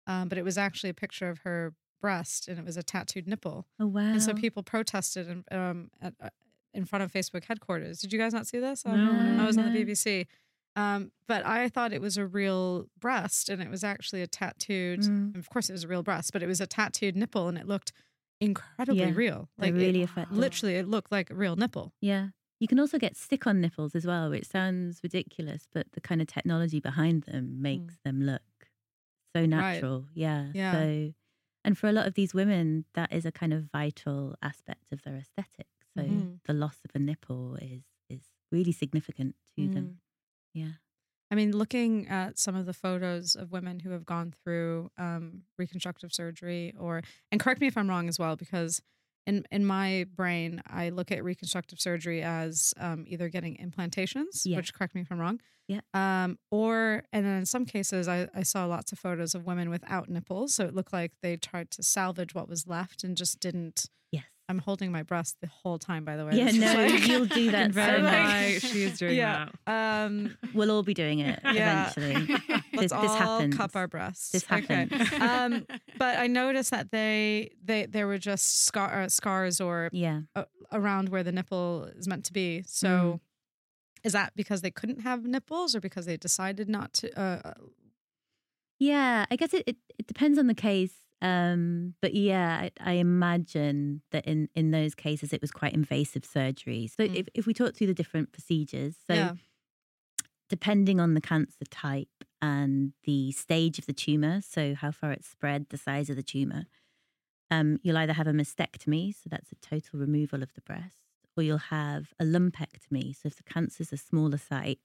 um, 0.06 0.28
but 0.28 0.38
it 0.38 0.44
was 0.44 0.58
actually 0.58 0.90
a 0.90 0.94
picture 0.94 1.28
of 1.28 1.38
her 1.40 1.74
breast 2.02 2.48
and 2.48 2.58
it 2.58 2.64
was 2.66 2.76
a 2.76 2.82
tattooed 2.82 3.26
nipple, 3.26 3.66
Oh 3.80 3.86
wow! 3.86 4.00
and 4.02 4.22
so 4.22 4.34
people 4.34 4.62
protested 4.62 5.28
in, 5.30 5.44
um, 5.58 5.90
at, 6.02 6.12
uh, 6.20 6.28
in 6.74 6.84
front 6.84 7.02
of 7.04 7.10
Facebook 7.10 7.44
headquarters. 7.44 8.00
Did 8.00 8.12
you 8.12 8.18
guys 8.18 8.34
not 8.34 8.46
see 8.46 8.58
this? 8.58 8.84
No, 8.84 8.92
Um, 8.92 9.40
I 9.40 9.46
was 9.46 9.56
on 9.56 9.72
the. 9.72 9.84
BBC. 9.84 10.26
Um, 10.74 11.12
but 11.28 11.44
I 11.46 11.68
thought 11.68 11.92
it 11.92 12.00
was 12.00 12.16
a 12.16 12.26
real 12.26 12.86
breast, 12.98 13.48
and 13.50 13.62
it 13.62 13.68
was 13.70 13.84
actually 13.84 14.22
a 14.22 14.26
tattooed. 14.26 15.00
Mm. 15.02 15.36
Of 15.38 15.48
course, 15.50 15.68
it 15.68 15.72
was 15.74 15.84
a 15.84 15.88
real 15.88 16.02
breast, 16.02 16.32
but 16.32 16.42
it 16.42 16.46
was 16.46 16.60
a 16.62 16.66
tattooed 16.66 17.14
nipple, 17.16 17.46
and 17.48 17.56
it 17.58 17.66
looked 17.66 17.92
incredibly 18.40 19.00
Yeah, 19.02 19.12
real. 19.14 19.48
Like 19.58 19.74
really 19.74 20.00
it, 20.00 20.04
effective. 20.04 20.36
literally, 20.36 20.74
it 20.76 20.88
looked 20.88 21.12
like 21.12 21.30
a 21.30 21.34
real 21.34 21.56
nipple. 21.56 21.92
Yeah. 22.00 22.28
You 22.58 22.68
can 22.68 22.78
also 22.80 22.96
get 22.98 23.16
stick 23.16 23.46
on 23.46 23.60
nipples 23.60 23.94
as 23.94 24.06
well, 24.06 24.30
which 24.30 24.46
sounds 24.46 25.00
ridiculous, 25.02 25.66
but 25.72 25.86
the 25.92 26.00
kind 26.00 26.20
of 26.22 26.26
technology 26.28 26.80
behind 26.80 27.24
them 27.24 27.60
makes 27.60 27.98
them 28.04 28.22
look 28.22 28.40
so 29.36 29.44
natural. 29.46 30.06
Yeah. 30.14 30.46
Yeah. 30.54 30.72
So, 30.72 31.12
and 31.64 31.78
for 31.78 31.88
a 31.88 31.92
lot 31.92 32.06
of 32.06 32.14
these 32.14 32.34
women, 32.34 32.84
that 32.94 33.12
is 33.12 33.24
a 33.26 33.32
kind 33.32 33.52
of 33.52 33.64
vital 33.72 34.36
aspect 34.42 34.92
of 34.92 35.02
their 35.02 35.16
aesthetic. 35.16 35.68
So 35.96 36.02
Mhm. 36.02 36.40
the 36.44 36.52
loss 36.54 36.80
of 36.84 36.90
a 36.94 36.98
nipple 36.98 37.56
is 37.56 37.84
is 38.08 38.22
really 38.50 38.72
significant 38.72 39.36
to 39.56 39.68
Mm. 39.68 39.72
them. 39.74 40.00
Yeah. 40.54 40.72
I 41.30 41.34
mean, 41.34 41.52
looking 41.56 42.08
at 42.08 42.38
some 42.38 42.54
of 42.54 42.66
the 42.66 42.74
photos 42.74 43.34
of 43.34 43.52
women 43.52 43.80
who 43.80 43.90
have 43.90 44.04
gone 44.04 44.32
through 44.44 44.90
um, 44.98 45.44
reconstructive 45.58 46.12
surgery, 46.12 46.74
or 46.78 47.02
and 47.30 47.40
correct 47.40 47.60
me 47.60 47.66
if 47.68 47.76
I'm 47.78 47.88
wrong 47.88 48.08
as 48.08 48.18
well, 48.18 48.36
because 48.36 48.82
in 49.26 49.44
in 49.50 49.64
my 49.64 50.06
brain, 50.14 50.62
I 50.66 50.88
look 50.90 51.10
at 51.12 51.22
reconstructive 51.24 51.80
surgery 51.80 52.22
as 52.22 52.74
um, 52.78 53.04
either 53.06 53.28
getting 53.28 53.56
implantations, 53.56 54.42
Yeah. 54.44 54.56
which 54.56 54.74
correct 54.74 54.94
me 54.94 55.00
if 55.02 55.12
I'm 55.12 55.18
wrong, 55.20 55.40
Yeah. 55.68 55.80
um, 55.94 56.38
or 56.50 57.04
and 57.12 57.24
then 57.24 57.38
in 57.38 57.46
some 57.46 57.64
cases, 57.64 58.08
I, 58.08 58.28
I 58.34 58.42
saw 58.42 58.66
lots 58.66 58.92
of 58.92 58.98
photos 58.98 59.34
of 59.34 59.46
women 59.46 59.70
without 59.70 60.08
nipples, 60.08 60.54
so 60.54 60.64
it 60.64 60.74
looked 60.74 60.92
like 60.92 61.12
they 61.22 61.36
tried 61.36 61.70
to 61.72 61.82
salvage 61.82 62.34
what 62.34 62.48
was 62.48 62.66
left 62.66 63.04
and 63.04 63.16
just 63.16 63.38
didn't. 63.40 63.88
Yes. 64.10 64.24
I'm 64.48 64.58
holding 64.58 64.90
my 64.92 65.02
breast 65.02 65.36
the 65.40 65.46
whole 65.46 65.78
time, 65.78 66.04
by 66.04 66.16
the 66.16 66.26
way. 66.26 66.32
Yeah, 66.34 66.50
no, 66.50 66.74
like- 66.74 67.06
you'll 67.06 67.24
do 67.26 67.50
that 67.52 67.68
so 67.68 67.72
Very 67.72 68.02
much. 68.02 68.12
nice. 68.12 68.60
She 68.70 68.82
is 68.82 68.98
doing 68.98 69.16
yeah. 69.16 69.48
that. 69.66 70.04
Um, 70.06 70.36
We'll 70.52 70.70
all 70.70 70.82
be 70.82 70.94
doing 70.94 71.20
it 71.20 71.38
Yeah. 71.44 71.90
eventually. 71.96 72.61
Let's 72.74 72.92
this, 72.92 73.00
this 73.00 73.10
all 73.10 73.16
happens. 73.16 73.56
cup 73.56 73.76
our 73.76 73.88
breasts. 73.88 74.30
This 74.32 74.44
Okay. 74.50 74.88
Um, 75.20 75.66
but 75.98 76.18
I 76.18 76.26
noticed 76.26 76.70
that 76.70 76.90
they 76.90 77.50
they 77.64 77.86
there 77.86 78.06
were 78.06 78.18
just 78.18 78.64
scar, 78.64 79.02
uh, 79.02 79.08
scars 79.08 79.60
or 79.60 79.90
Yeah. 79.92 80.22
uh, 80.34 80.44
around 80.72 81.08
where 81.10 81.22
the 81.22 81.32
nipple 81.32 81.84
is 81.96 82.06
meant 82.08 82.24
to 82.26 82.32
be. 82.32 82.62
So, 82.66 83.20
is 84.04 84.12
that 84.12 84.32
because 84.34 84.62
they 84.62 84.70
couldn't 84.70 85.00
have 85.02 85.24
nipples, 85.24 85.74
or 85.76 85.80
because 85.80 86.06
they 86.06 86.16
decided 86.16 86.68
not 86.68 86.92
to? 86.94 87.20
Uh, 87.20 87.52
Yeah, 88.78 89.26
I 89.30 89.36
guess 89.36 89.54
it, 89.54 89.62
it, 89.66 89.76
it 89.98 90.06
depends 90.06 90.38
on 90.38 90.46
the 90.48 90.54
case. 90.54 90.94
Um, 91.20 91.94
but 92.02 92.14
yeah, 92.14 92.62
I, 92.62 92.70
I 92.80 92.92
imagine 92.94 94.02
that 94.10 94.26
in, 94.26 94.48
in 94.56 94.72
those 94.72 94.96
cases 94.96 95.32
it 95.32 95.40
was 95.40 95.52
quite 95.52 95.72
invasive 95.72 96.24
surgery. 96.24 96.88
So 96.88 97.04
Mm. 97.04 97.14
if, 97.14 97.28
if 97.34 97.46
we 97.46 97.54
talk 97.54 97.76
through 97.76 97.86
the 97.86 97.94
different 97.94 98.32
procedures, 98.32 98.96
so 99.06 99.14
Yeah. 99.14 99.32
depending 100.48 100.98
on 101.00 101.14
the 101.14 101.20
cancer 101.20 101.64
type 101.70 102.08
and 102.42 102.92
the 103.04 103.32
stage 103.32 103.78
of 103.78 103.86
the 103.86 103.94
tumor, 103.94 104.42
so 104.42 104.74
how 104.74 104.90
far 104.90 105.12
it's 105.12 105.28
spread, 105.28 105.68
the 105.70 105.78
size 105.78 106.10
of 106.10 106.16
the 106.16 106.22
tumor, 106.22 106.66
um, 107.50 107.78
you'll 107.82 107.98
either 107.98 108.14
have 108.14 108.26
a 108.26 108.32
mastectomy, 108.32 109.14
so 109.14 109.28
that's 109.30 109.52
a 109.52 109.56
total 109.56 110.00
removal 110.00 110.42
of 110.42 110.54
the 110.54 110.62
breast, 110.62 110.96
or 111.36 111.42
you'll 111.42 111.58
have 111.58 112.12
a 112.18 112.24
lumpectomy. 112.24 113.14
So 113.14 113.26
if 113.26 113.36
the 113.36 113.42
cancer's 113.44 113.92
a 113.92 113.96
smaller 113.96 114.38
site, 114.38 114.80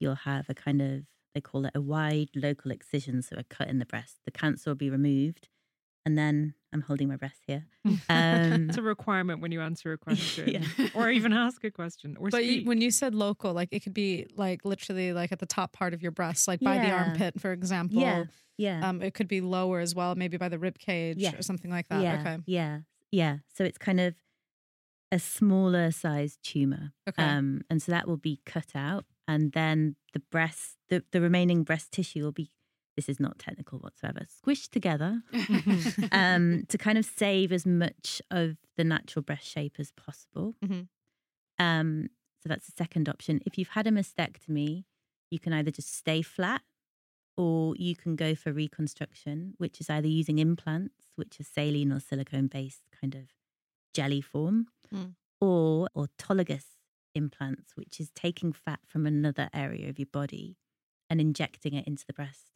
you'll 0.00 0.14
have 0.16 0.50
a 0.50 0.54
kind 0.54 0.82
of 0.82 1.04
they 1.34 1.40
call 1.40 1.64
it 1.64 1.72
a 1.76 1.80
wide 1.80 2.30
local 2.34 2.72
excision, 2.72 3.22
so 3.22 3.36
a 3.38 3.44
cut 3.44 3.68
in 3.68 3.78
the 3.78 3.86
breast. 3.86 4.18
The 4.24 4.32
cancer 4.32 4.70
will 4.70 4.74
be 4.76 4.90
removed, 4.90 5.48
and 6.06 6.16
then 6.16 6.54
I'm 6.72 6.80
holding 6.82 7.08
my 7.08 7.16
breath 7.16 7.38
here. 7.46 7.66
Um, 7.84 7.94
It's 8.68 8.78
a 8.78 8.82
requirement 8.82 9.40
when 9.40 9.52
you 9.52 9.60
answer 9.60 9.92
a 9.92 9.98
question 10.06 10.48
Yeah. 10.48 10.86
or 10.94 11.10
even 11.10 11.32
ask 11.32 11.62
a 11.64 11.70
question 11.70 12.16
or 12.18 12.28
but 12.30 12.44
you, 12.44 12.52
speak. 12.58 12.68
when 12.68 12.80
you 12.80 12.90
said 12.90 13.14
local, 13.14 13.52
like 13.52 13.68
it 13.72 13.80
could 13.80 13.94
be 13.94 14.26
like 14.36 14.64
literally 14.64 15.12
like 15.12 15.32
at 15.32 15.38
the 15.40 15.46
top 15.46 15.72
part 15.72 15.94
of 15.94 16.02
your 16.02 16.12
breast, 16.12 16.46
like 16.48 16.60
by 16.60 16.78
the 16.78 16.90
armpit, 16.90 17.40
for 17.40 17.52
example. 17.52 18.00
yeah, 18.00 18.24
yeah, 18.56 18.88
Um, 18.88 19.02
it 19.02 19.14
could 19.14 19.28
be 19.28 19.40
lower 19.40 19.80
as 19.80 19.94
well, 19.94 20.14
maybe 20.14 20.36
by 20.36 20.48
the 20.48 20.58
rib 20.58 20.78
cage 20.78 21.22
or 21.34 21.42
something 21.42 21.70
like 21.70 21.88
that. 21.88 22.02
yeah, 22.02 22.20
Okay. 22.20 22.38
yeah, 22.46 22.78
yeah. 23.10 23.38
So 23.54 23.64
it's 23.64 23.78
kind 23.78 23.98
of 24.00 24.14
a 25.12 25.18
smaller 25.18 25.90
sized 25.90 26.38
tumor, 26.44 26.92
Okay. 27.08 27.22
um, 27.22 27.62
and 27.68 27.82
so 27.82 27.90
that 27.90 28.06
will 28.06 28.16
be 28.16 28.40
cut 28.46 28.76
out, 28.76 29.06
and 29.26 29.50
then 29.52 29.96
the 30.12 30.20
breast, 30.20 30.76
the, 30.88 31.02
the 31.10 31.20
remaining 31.20 31.64
breast 31.64 31.90
tissue 31.90 32.22
will 32.22 32.30
be. 32.32 32.50
This 33.00 33.08
is 33.08 33.18
not 33.20 33.38
technical 33.38 33.78
whatsoever. 33.78 34.26
Squished 34.44 34.68
together 34.72 35.22
um, 36.12 36.64
to 36.68 36.76
kind 36.76 36.98
of 36.98 37.06
save 37.06 37.50
as 37.50 37.64
much 37.64 38.20
of 38.30 38.58
the 38.76 38.84
natural 38.84 39.22
breast 39.22 39.46
shape 39.46 39.76
as 39.78 39.90
possible. 39.92 40.54
Mhm. 40.62 40.88
Um, 41.58 42.08
so 42.42 42.50
that's 42.50 42.66
the 42.66 42.72
second 42.76 43.08
option. 43.08 43.40
If 43.46 43.56
you've 43.56 43.68
had 43.68 43.86
a 43.86 43.90
mastectomy, 43.90 44.84
you 45.30 45.38
can 45.38 45.54
either 45.54 45.70
just 45.70 45.94
stay 45.96 46.20
flat 46.20 46.60
or 47.38 47.74
you 47.76 47.96
can 47.96 48.16
go 48.16 48.34
for 48.34 48.52
reconstruction, 48.52 49.54
which 49.56 49.80
is 49.80 49.88
either 49.88 50.08
using 50.08 50.38
implants, 50.38 51.06
which 51.16 51.40
are 51.40 51.44
saline 51.44 51.92
or 51.92 52.00
silicone 52.00 52.48
based 52.48 52.82
kind 53.00 53.14
of 53.14 53.22
jelly 53.94 54.20
form, 54.20 54.66
Mm. 54.92 55.14
or 55.40 55.88
autologous 55.96 56.66
implants, 57.14 57.76
which 57.76 57.98
is 57.98 58.10
taking 58.14 58.52
fat 58.52 58.80
from 58.86 59.06
another 59.06 59.48
area 59.54 59.88
of 59.88 59.98
your 59.98 60.08
body 60.12 60.58
and 61.08 61.18
injecting 61.20 61.72
it 61.74 61.86
into 61.86 62.04
the 62.06 62.12
breast. 62.12 62.52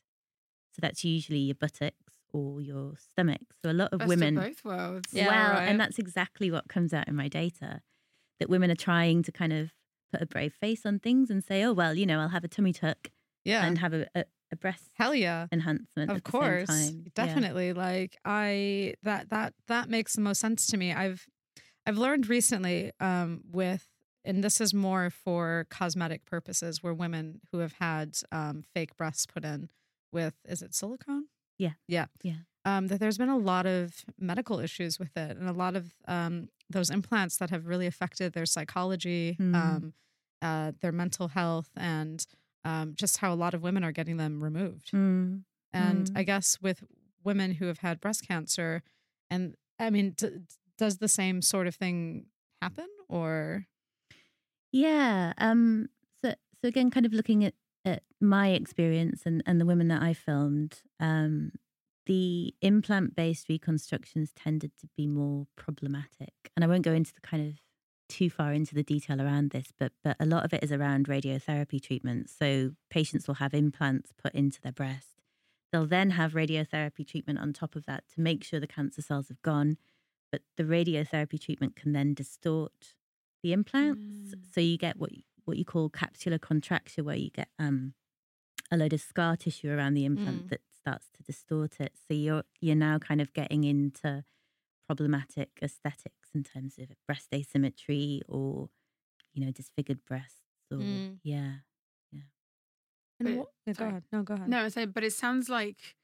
So 0.75 0.81
that's 0.83 1.05
usually 1.05 1.39
your 1.39 1.55
buttocks 1.55 1.95
or 2.33 2.61
your 2.61 2.95
stomach. 2.97 3.43
So 3.63 3.71
a 3.71 3.73
lot 3.73 3.93
of 3.93 4.01
Best 4.01 4.09
women 4.09 4.37
of 4.37 4.45
both 4.45 4.65
worlds. 4.65 5.09
Yeah, 5.13 5.29
well, 5.29 5.53
right. 5.61 5.69
and 5.69 5.79
that's 5.81 5.99
exactly 5.99 6.51
what 6.51 6.69
comes 6.69 6.93
out 6.93 7.07
in 7.09 7.15
my 7.15 7.29
data. 7.29 7.81
that 8.41 8.49
women 8.51 8.71
are 8.71 8.75
trying 8.77 9.23
to 9.23 9.31
kind 9.33 9.53
of 9.53 9.73
put 10.13 10.21
a 10.21 10.27
brave 10.27 10.53
face 10.53 10.85
on 10.85 10.99
things 10.99 11.31
and 11.31 11.43
say, 11.45 11.63
oh 11.63 11.73
well, 11.73 11.95
you 11.95 12.07
know, 12.07 12.19
I'll 12.21 12.29
have 12.29 12.45
a 12.45 12.49
tummy 12.49 12.73
tuck 12.73 13.11
Yeah. 13.45 13.65
and 13.65 13.79
have 13.79 13.93
a, 13.95 14.07
a, 14.17 14.25
a 14.53 14.57
breast 14.57 14.91
Hell 14.95 15.15
yeah. 15.15 15.47
enhancement. 15.53 16.11
of 16.11 16.17
at 16.19 16.25
the 16.25 16.31
course 16.33 16.69
same 16.69 16.89
time. 16.93 17.03
Yeah. 17.07 17.11
definitely 17.27 17.73
like 17.73 18.17
i 18.25 18.95
that 19.05 19.31
that 19.31 19.55
that 19.69 19.89
makes 19.89 20.15
the 20.15 20.21
most 20.21 20.41
sense 20.41 20.67
to 20.69 20.77
me 20.77 20.93
i've 20.93 21.27
i've 21.87 21.97
learned 21.99 22.29
recently 22.29 22.93
um 23.01 23.41
with 23.51 23.87
and 24.25 24.43
this 24.45 24.61
is 24.61 24.73
more 24.75 25.11
for 25.11 25.67
cosmetic 25.71 26.25
purposes 26.25 26.83
where 26.83 26.95
women 26.95 27.41
who 27.51 27.59
have 27.59 27.75
had 27.81 28.17
um 28.33 28.63
fake 28.75 28.97
breasts 28.97 29.27
put 29.27 29.45
in 29.45 29.69
with 30.14 30.35
is 30.48 30.62
it 30.62 30.74
silicone 30.74 31.27
Yeah. 31.59 31.72
yeah 31.88 32.07
Yeah. 32.22 32.40
um 32.64 32.87
that 32.88 33.00
there's 33.00 33.18
been 33.18 33.29
a 33.29 33.38
lot 33.53 33.66
of 33.66 34.05
medical 34.18 34.59
issues 34.61 34.98
with 34.98 35.16
it 35.16 35.37
and 35.37 35.48
a 35.48 35.53
lot 35.53 35.74
of 35.77 35.92
um 36.09 36.48
those 36.70 36.88
implants 36.90 37.37
that 37.38 37.50
have 37.50 37.66
really 37.66 37.87
affected 37.87 38.33
their 38.33 38.46
psychology 38.46 39.37
Mm. 39.40 39.55
um 39.55 39.94
uh 40.42 40.72
their 40.81 40.92
mental 40.92 41.29
health 41.29 41.70
and 41.77 42.27
um, 42.66 42.94
just 42.94 43.18
how 43.18 43.31
a 43.31 43.37
lot 43.44 43.53
of 43.53 43.62
women 43.62 43.85
are 43.85 43.92
getting 43.92 44.16
them 44.16 44.42
removed. 44.42 44.90
Mm. 44.92 45.44
And 45.74 46.07
Mm. 46.07 46.16
I 46.18 46.22
guess 46.22 46.59
with 46.62 46.83
women 47.22 47.53
who 47.59 47.66
have 47.66 47.81
had 47.81 48.00
breast 48.00 48.27
cancer, 48.27 48.83
and 49.29 49.55
I 49.79 49.90
mean, 49.90 50.14
d- 50.16 50.40
does 50.79 50.96
the 50.96 51.09
same 51.09 51.42
sort 51.42 51.66
of 51.66 51.74
thing 51.74 52.27
happen 52.62 52.88
or? 53.07 53.66
Yeah. 54.72 55.33
Um. 55.38 55.88
So 56.22 56.35
so 56.62 56.68
again, 56.68 56.90
kind 56.90 57.07
of 57.07 57.12
looking 57.12 57.44
at 57.44 57.53
at 57.53 57.55
my 58.25 58.49
experience 58.51 59.23
and 59.27 59.43
and 59.47 59.61
the 59.61 59.67
women 59.67 59.89
that 59.89 60.03
I 60.03 60.15
filmed. 60.15 60.83
Um. 61.01 61.53
The 62.07 62.55
implant 62.61 63.17
based 63.17 63.49
reconstructions 63.49 64.31
tended 64.35 64.73
to 64.81 64.89
be 64.95 65.07
more 65.07 65.47
problematic, 65.57 66.35
and 66.55 66.63
I 66.63 66.67
won't 66.69 66.83
go 66.85 66.93
into 66.93 67.15
the 67.15 67.23
kind 67.23 67.49
of 67.49 67.55
too 68.11 68.29
far 68.29 68.53
into 68.53 68.75
the 68.75 68.83
detail 68.83 69.23
around 69.23 69.53
this, 69.53 69.73
but 69.79 69.93
but 70.03 70.15
a 70.21 70.27
lot 70.27 70.45
of 70.45 70.53
it 70.53 70.63
is 70.63 70.71
around 70.71 71.09
radiotherapy 71.09 71.81
treatments. 71.83 72.35
So 72.39 72.73
patients 72.91 73.27
will 73.27 73.37
have 73.37 73.55
implants 73.55 74.13
put 74.23 74.35
into 74.35 74.61
their 74.61 74.71
breast. 74.73 75.23
They'll 75.73 75.87
then 75.87 76.11
have 76.11 76.35
radiotherapy 76.35 77.07
treatment 77.07 77.39
on 77.39 77.55
top 77.55 77.75
of 77.75 77.87
that 77.87 78.05
to 78.15 78.21
make 78.21 78.45
sure 78.45 78.61
the 78.61 78.67
cancer 78.67 79.01
cells 79.01 79.29
have 79.29 79.41
gone. 79.41 79.79
But 80.31 80.43
the 80.59 80.65
radiotherapy 80.65 81.41
treatment 81.41 81.75
can 81.75 81.93
then 81.93 82.13
distort 82.13 82.97
the 83.43 83.55
implants, 83.55 84.35
Mm. 84.35 84.45
so 84.53 84.61
you 84.61 84.77
get 84.77 84.99
what 84.99 85.11
what 85.47 85.57
you 85.57 85.65
call 85.65 85.89
capsular 85.89 86.39
contracture, 86.39 87.03
where 87.03 87.17
you 87.17 87.31
get 87.31 87.49
um 87.59 87.95
a 88.75 88.77
load 88.77 88.93
of 88.93 89.01
scar 89.01 89.37
tissue 89.37 89.71
around 89.71 89.95
the 89.95 90.05
implant 90.05 90.47
Mm. 90.47 90.49
that 90.51 90.61
starts 90.73 91.09
to 91.17 91.23
distort 91.23 91.81
it. 91.81 91.93
So 92.07 92.15
you're 92.15 92.45
you're 92.61 92.77
now 92.77 92.99
kind 92.99 93.21
of 93.21 93.33
getting 93.33 93.65
into 93.65 94.25
problematic 94.87 95.51
aesthetics 95.63 96.31
in 96.35 96.43
terms 96.45 96.79
of 96.79 96.89
breast 97.07 97.29
asymmetry 97.33 98.23
or 98.29 98.69
you 99.33 99.45
know 99.45 99.51
disfigured 99.53 100.05
breasts 100.05 100.43
or 100.71 100.79
Mm. 100.79 101.19
yeah 101.23 101.55
And 103.21 103.29
But- 103.29 103.37
wha- 103.37 103.47
yeah, 103.67 103.73
go 103.75 103.87
ahead. 103.87 104.05
No, 104.13 104.23
go 104.25 104.35
ahead. 104.35 104.49
No, 104.49 104.65
I 104.65 104.69
say, 104.69 104.87
but 104.87 105.05
it 105.05 105.13
sounds 105.13 105.49
like 105.49 105.97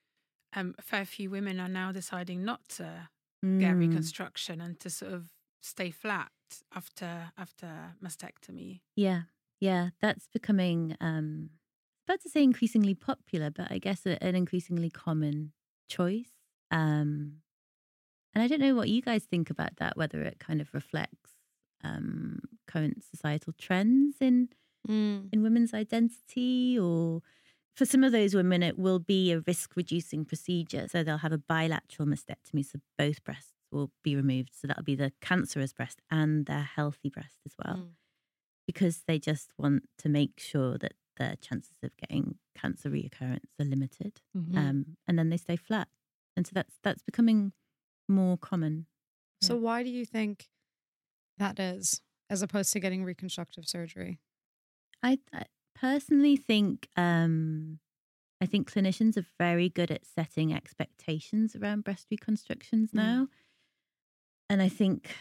um, 0.52 0.74
a 0.78 0.82
fair 0.82 1.04
few 1.04 1.28
women 1.30 1.58
are 1.60 1.68
now 1.68 1.92
deciding 1.92 2.44
not 2.44 2.68
to 2.68 3.08
get 3.42 3.74
Mm. 3.74 3.78
reconstruction 3.78 4.60
and 4.60 4.78
to 4.80 4.90
sort 4.90 5.12
of 5.12 5.30
stay 5.62 5.90
flat 5.90 6.30
after 6.72 7.32
after 7.36 7.96
mastectomy. 8.02 8.80
Yeah, 8.96 9.22
yeah, 9.60 9.90
that's 10.00 10.26
becoming 10.28 10.96
um 11.00 11.50
about 12.10 12.20
to 12.22 12.28
say 12.30 12.42
increasingly 12.42 12.94
popular, 12.94 13.50
but 13.50 13.70
I 13.70 13.78
guess 13.78 14.06
a, 14.06 14.22
an 14.22 14.34
increasingly 14.34 14.90
common 14.90 15.52
choice. 15.88 16.30
Um 16.70 17.42
and 18.34 18.42
I 18.44 18.46
don't 18.48 18.60
know 18.60 18.74
what 18.76 18.88
you 18.88 19.02
guys 19.02 19.24
think 19.24 19.50
about 19.50 19.76
that, 19.76 19.96
whether 19.96 20.22
it 20.22 20.38
kind 20.38 20.60
of 20.60 20.72
reflects 20.74 21.30
um 21.82 22.40
current 22.66 23.04
societal 23.04 23.52
trends 23.58 24.16
in 24.20 24.48
Mm. 24.88 25.28
in 25.32 25.42
women's 25.42 25.74
identity 25.74 26.78
or 26.78 27.20
for 27.76 27.84
some 27.84 28.02
of 28.02 28.12
those 28.12 28.34
women 28.34 28.62
it 28.62 28.78
will 28.78 28.98
be 28.98 29.30
a 29.32 29.40
risk 29.40 29.76
reducing 29.76 30.24
procedure 30.24 30.88
so 30.88 31.02
they'll 31.02 31.18
have 31.18 31.32
a 31.32 31.38
bilateral 31.38 32.08
mastectomy 32.08 32.64
so 32.64 32.78
both 32.96 33.22
breasts 33.22 33.52
will 33.70 33.90
be 34.02 34.16
removed 34.16 34.52
so 34.54 34.66
that'll 34.66 34.82
be 34.82 34.94
the 34.94 35.12
cancerous 35.20 35.74
breast 35.74 36.00
and 36.10 36.46
their 36.46 36.62
healthy 36.62 37.10
breast 37.10 37.36
as 37.46 37.54
well 37.62 37.80
Mm. 37.80 37.90
because 38.66 39.02
they 39.06 39.18
just 39.18 39.52
want 39.58 39.88
to 39.98 40.08
make 40.08 40.40
sure 40.40 40.78
that 40.78 40.94
their 41.20 41.36
chances 41.36 41.76
of 41.84 41.96
getting 41.98 42.38
cancer 42.56 42.90
reoccurrence 42.90 43.52
are 43.60 43.64
limited 43.66 44.20
Mhm. 44.34 44.56
um, 44.58 44.96
and 45.06 45.18
then 45.18 45.30
they 45.30 45.36
stay 45.38 45.56
flat 45.56 45.88
and 46.36 46.46
so 46.46 46.52
that's 46.54 46.78
that's 46.82 47.02
becoming 47.02 47.52
more 48.08 48.38
common 48.38 48.86
So 49.42 49.56
why 49.56 49.82
do 49.82 49.90
you 49.90 50.04
think 50.04 50.48
that 51.38 51.58
is, 51.58 52.02
as 52.30 52.42
opposed 52.42 52.72
to 52.74 52.80
getting 52.80 53.04
reconstructive 53.04 53.66
surgery? 53.68 54.20
I, 55.02 55.18
I 55.32 55.44
personally 55.74 56.36
think 56.36 56.88
um, 56.96 57.80
I 58.40 58.46
think 58.46 58.70
clinicians 58.70 59.16
are 59.18 59.26
very 59.38 59.68
good 59.68 59.90
at 59.90 60.06
setting 60.06 60.54
expectations 60.54 61.56
around 61.56 61.84
breast 61.84 62.08
reconstructions 62.10 62.92
Mm. 62.92 62.96
now, 62.96 63.28
and 64.48 64.60
I 64.60 64.68
think 64.68 65.14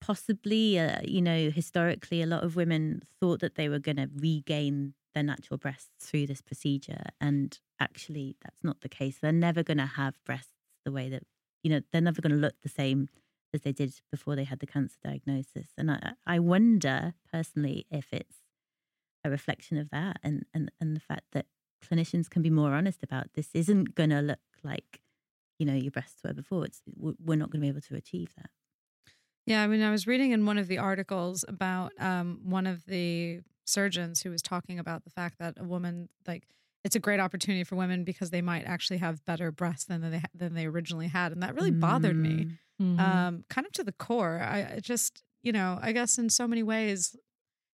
possibly, 0.00 0.78
uh, 0.78 1.00
you 1.04 1.22
know, 1.22 1.50
historically, 1.50 2.22
a 2.22 2.26
lot 2.26 2.44
of 2.44 2.56
women 2.56 3.02
thought 3.20 3.40
that 3.40 3.56
they 3.56 3.68
were 3.68 3.78
going 3.80 3.96
to 3.96 4.10
regain 4.14 4.94
their 5.14 5.22
natural 5.22 5.58
breasts 5.58 6.06
through 6.06 6.26
this 6.26 6.40
procedure, 6.40 7.04
and 7.20 7.58
actually, 7.80 8.36
that's 8.42 8.62
not 8.62 8.80
the 8.80 8.88
case. 8.88 9.18
They're 9.20 9.32
never 9.32 9.62
going 9.62 9.78
to 9.78 9.86
have 9.86 10.22
breasts 10.24 10.52
the 10.84 10.92
way 10.92 11.08
that 11.08 11.22
you 11.62 11.70
know 11.70 11.80
they're 11.92 12.00
never 12.00 12.22
going 12.22 12.32
to 12.32 12.38
look 12.38 12.60
the 12.62 12.68
same 12.68 13.08
as 13.54 13.62
they 13.62 13.72
did 13.72 13.94
before 14.10 14.36
they 14.36 14.44
had 14.44 14.60
the 14.60 14.66
cancer 14.66 14.98
diagnosis, 15.02 15.68
and 15.76 15.90
I, 15.90 16.12
I 16.26 16.38
wonder 16.38 17.14
personally 17.30 17.86
if 17.90 18.12
it's 18.12 18.36
a 19.24 19.30
reflection 19.30 19.78
of 19.78 19.90
that 19.90 20.18
and 20.22 20.44
and 20.54 20.70
and 20.80 20.94
the 20.96 21.00
fact 21.00 21.26
that 21.32 21.46
clinicians 21.84 22.28
can 22.28 22.42
be 22.42 22.50
more 22.50 22.72
honest 22.72 23.02
about 23.02 23.32
this 23.34 23.50
isn't 23.54 23.94
going 23.94 24.10
to 24.10 24.20
look 24.20 24.38
like 24.62 25.00
you 25.58 25.66
know 25.66 25.74
your 25.74 25.90
breasts 25.90 26.22
were 26.24 26.32
before. 26.32 26.64
It's 26.64 26.82
we're 26.96 27.36
not 27.36 27.50
going 27.50 27.60
to 27.60 27.64
be 27.64 27.68
able 27.68 27.80
to 27.82 27.96
achieve 27.96 28.32
that. 28.36 28.50
Yeah, 29.46 29.62
I 29.62 29.66
mean, 29.66 29.82
I 29.82 29.90
was 29.90 30.06
reading 30.06 30.32
in 30.32 30.44
one 30.44 30.58
of 30.58 30.68
the 30.68 30.76
articles 30.76 31.42
about 31.48 31.92
um, 31.98 32.40
one 32.44 32.66
of 32.66 32.84
the 32.84 33.40
surgeons 33.68 34.22
who 34.22 34.30
was 34.30 34.42
talking 34.42 34.78
about 34.78 35.04
the 35.04 35.10
fact 35.10 35.38
that 35.38 35.54
a 35.58 35.64
woman, 35.64 36.08
like, 36.26 36.46
it's 36.84 36.96
a 36.96 37.00
great 37.00 37.20
opportunity 37.20 37.64
for 37.64 37.76
women 37.76 38.04
because 38.04 38.30
they 38.30 38.42
might 38.42 38.64
actually 38.64 38.98
have 38.98 39.24
better 39.24 39.50
breasts 39.52 39.84
than 39.86 40.00
they 40.10 40.22
than 40.34 40.54
they 40.54 40.66
originally 40.66 41.08
had, 41.08 41.32
and 41.32 41.42
that 41.42 41.54
really 41.54 41.72
bothered 41.72 42.18
me, 42.18 42.46
Mm. 42.80 42.96
Mhm. 42.98 42.98
um, 43.00 43.44
kind 43.50 43.66
of 43.66 43.72
to 43.74 43.84
the 43.84 43.92
core. 43.92 44.40
I 44.40 44.74
I 44.76 44.80
just, 44.80 45.22
you 45.42 45.52
know, 45.52 45.78
I 45.82 45.92
guess 45.92 46.18
in 46.18 46.30
so 46.30 46.46
many 46.48 46.62
ways, 46.62 47.16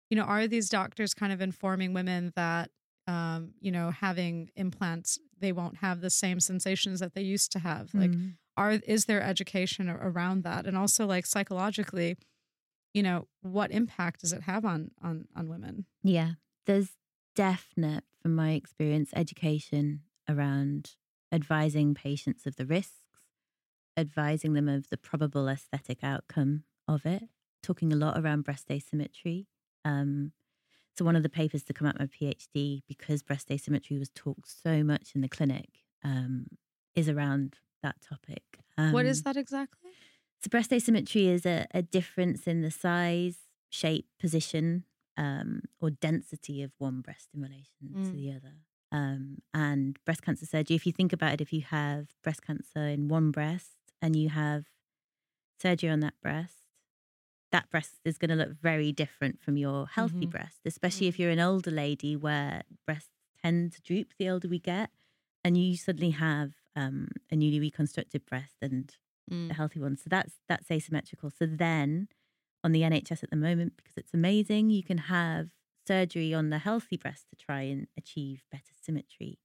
you 0.10 0.18
know, 0.18 0.24
are 0.24 0.48
these 0.48 0.70
doctors 0.70 1.14
kind 1.14 1.34
of 1.34 1.42
informing 1.42 1.94
women 1.94 2.34
that, 2.36 2.72
um, 3.08 3.54
you 3.60 3.72
know, 3.72 3.92
having 3.92 4.50
implants, 4.56 5.20
they 5.40 5.52
won't 5.52 5.78
have 5.78 6.02
the 6.02 6.10
same 6.10 6.40
sensations 6.40 7.00
that 7.00 7.14
they 7.14 7.22
used 7.24 7.52
to 7.54 7.60
have, 7.60 7.94
like 7.96 8.18
Mm. 8.18 8.38
are 8.58 8.74
is 8.74 9.06
there 9.06 9.22
education 9.22 9.90
around 9.90 10.44
that 10.44 10.66
and 10.68 10.78
also 10.78 11.06
like 11.08 11.26
psychologically 11.26 12.18
you 12.94 13.04
know 13.04 13.28
what 13.42 13.72
impact 13.72 14.22
does 14.22 14.34
it 14.34 14.44
have 14.44 14.66
on 14.66 14.92
on 15.02 15.28
on 15.36 15.48
women? 15.48 15.86
Yeah 16.04 16.32
there's 16.66 16.92
definite 17.36 18.04
from 18.22 18.36
my 18.36 18.52
experience 18.52 19.10
education 19.16 20.02
around 20.30 20.92
advising 21.32 21.94
patients 21.96 22.46
of 22.46 22.56
the 22.58 22.66
risks 22.66 22.96
advising 23.98 24.54
them 24.54 24.68
of 24.68 24.90
the 24.90 24.98
probable 24.98 25.48
aesthetic 25.48 26.04
outcome 26.04 26.64
of 26.88 27.06
it 27.06 27.24
talking 27.64 27.92
a 27.92 27.96
lot 27.96 28.18
around 28.18 28.44
breast 28.44 28.70
asymmetry 28.70 29.48
um, 29.86 30.32
so 30.98 31.04
one 31.06 31.16
of 31.16 31.24
the 31.24 31.30
papers 31.30 31.64
to 31.64 31.74
come 31.74 31.88
out 31.88 31.96
of 31.96 32.02
my 32.02 32.08
phd 32.08 32.82
because 32.88 33.24
breast 33.24 33.50
asymmetry 33.50 33.98
was 33.98 34.10
talked 34.14 34.50
so 34.50 34.84
much 34.84 35.12
in 35.16 35.22
the 35.22 35.28
clinic 35.30 35.70
um, 36.04 36.46
is 36.96 37.10
around 37.10 37.56
that 37.82 37.96
topic 38.02 38.44
what 38.92 39.06
is 39.06 39.20
Um, 39.20 39.24
that 39.26 39.38
exactly 39.38 39.81
so 40.44 40.50
breast 40.50 40.72
asymmetry 40.74 41.28
is 41.28 41.46
a, 41.46 41.68
a 41.74 41.82
difference 41.82 42.48
in 42.48 42.62
the 42.62 42.72
size, 42.72 43.38
shape, 43.70 44.08
position, 44.20 44.86
um, 45.18 45.62
or 45.80 45.90
density 45.92 46.64
of 46.64 46.72
one 46.78 47.02
breast 47.02 47.30
in 47.34 47.42
relation 47.42 47.94
to 47.94 48.00
Mm. 48.10 48.12
the 48.14 48.32
other. 48.32 48.54
Um, 48.92 49.38
and 49.54 49.98
breast 50.06 50.22
cancer 50.24 50.46
surgery, 50.46 50.76
if 50.76 50.86
you 50.86 50.92
think 50.92 51.14
about 51.14 51.34
it, 51.34 51.42
if 51.42 51.54
you 51.54 51.62
have 51.62 52.08
breast 52.24 52.42
cancer 52.44 52.80
in 52.88 53.08
one 53.08 53.32
breast 53.32 53.78
and 54.02 54.16
you 54.16 54.30
have 54.30 54.66
surgery 55.62 55.90
on 55.90 56.00
that 56.02 56.16
breast, 56.22 56.56
that 57.52 57.70
breast 57.70 58.00
is 58.06 58.18
going 58.18 58.30
to 58.30 58.36
look 58.36 58.54
very 58.62 58.92
different 58.92 59.42
from 59.42 59.58
your 59.58 59.88
healthy 59.88 60.26
Mhm. 60.26 60.32
breast, 60.32 60.60
especially 60.66 61.08
if 61.08 61.20
you're 61.20 61.30
an 61.32 61.40
older 61.40 61.72
lady 61.72 62.16
where 62.16 62.64
breasts 62.86 63.12
tend 63.42 63.74
to 63.74 63.82
droop 63.82 64.14
the 64.18 64.30
older 64.30 64.48
we 64.48 64.60
get. 64.60 64.90
And 65.44 65.58
you 65.58 65.76
suddenly 65.76 66.12
have 66.12 66.54
um, 66.76 67.10
a 67.32 67.36
newly 67.36 67.60
reconstructed 67.60 68.26
breast 68.26 68.56
and 68.62 68.96
Mm. 69.30 69.52
a 69.52 69.54
healthy 69.54 69.80
ones. 69.80 70.02
So 70.04 70.08
that's 70.10 70.34
that's 70.50 70.70
asymmetrical. 70.72 71.30
So 71.30 71.46
then 71.46 72.08
on 72.64 72.72
the 72.72 72.82
NHS 72.82 73.24
at 73.24 73.30
the 73.30 73.36
moment, 73.36 73.74
because 73.78 73.98
it's 73.98 74.14
amazing, 74.14 74.70
you 74.70 74.84
can 74.84 74.98
have 74.98 75.50
surgery 75.88 76.34
on 76.34 76.50
the 76.50 76.60
healthy 76.60 76.96
breast 76.98 77.26
to 77.30 77.36
try 77.36 77.62
and 77.62 77.88
achieve 77.98 78.44
better 78.52 78.74
symmetry. 78.82 79.40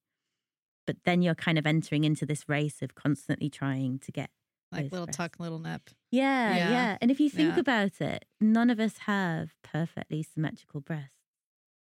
But 0.86 0.96
then 1.04 1.22
you're 1.22 1.34
kind 1.34 1.58
of 1.58 1.66
entering 1.66 2.04
into 2.04 2.26
this 2.26 2.48
race 2.48 2.82
of 2.82 2.94
constantly 2.94 3.48
trying 3.50 3.98
to 4.00 4.12
get 4.12 4.30
like 4.72 4.90
little 4.92 5.06
breasts. 5.06 5.16
tuck, 5.16 5.40
little 5.40 5.58
nip. 5.58 5.90
Yeah, 6.10 6.54
Yeah. 6.56 6.70
yeah, 6.70 6.98
And 7.00 7.10
if 7.10 7.18
you 7.20 7.30
think 7.30 7.54
Yeah. 7.54 7.60
about 7.60 8.00
it, 8.00 8.24
none 8.40 8.68
of 8.70 8.78
us 8.78 8.98
have 8.98 9.54
perfectly 9.62 10.22
symmetrical 10.22 10.80
breasts. 10.80 11.12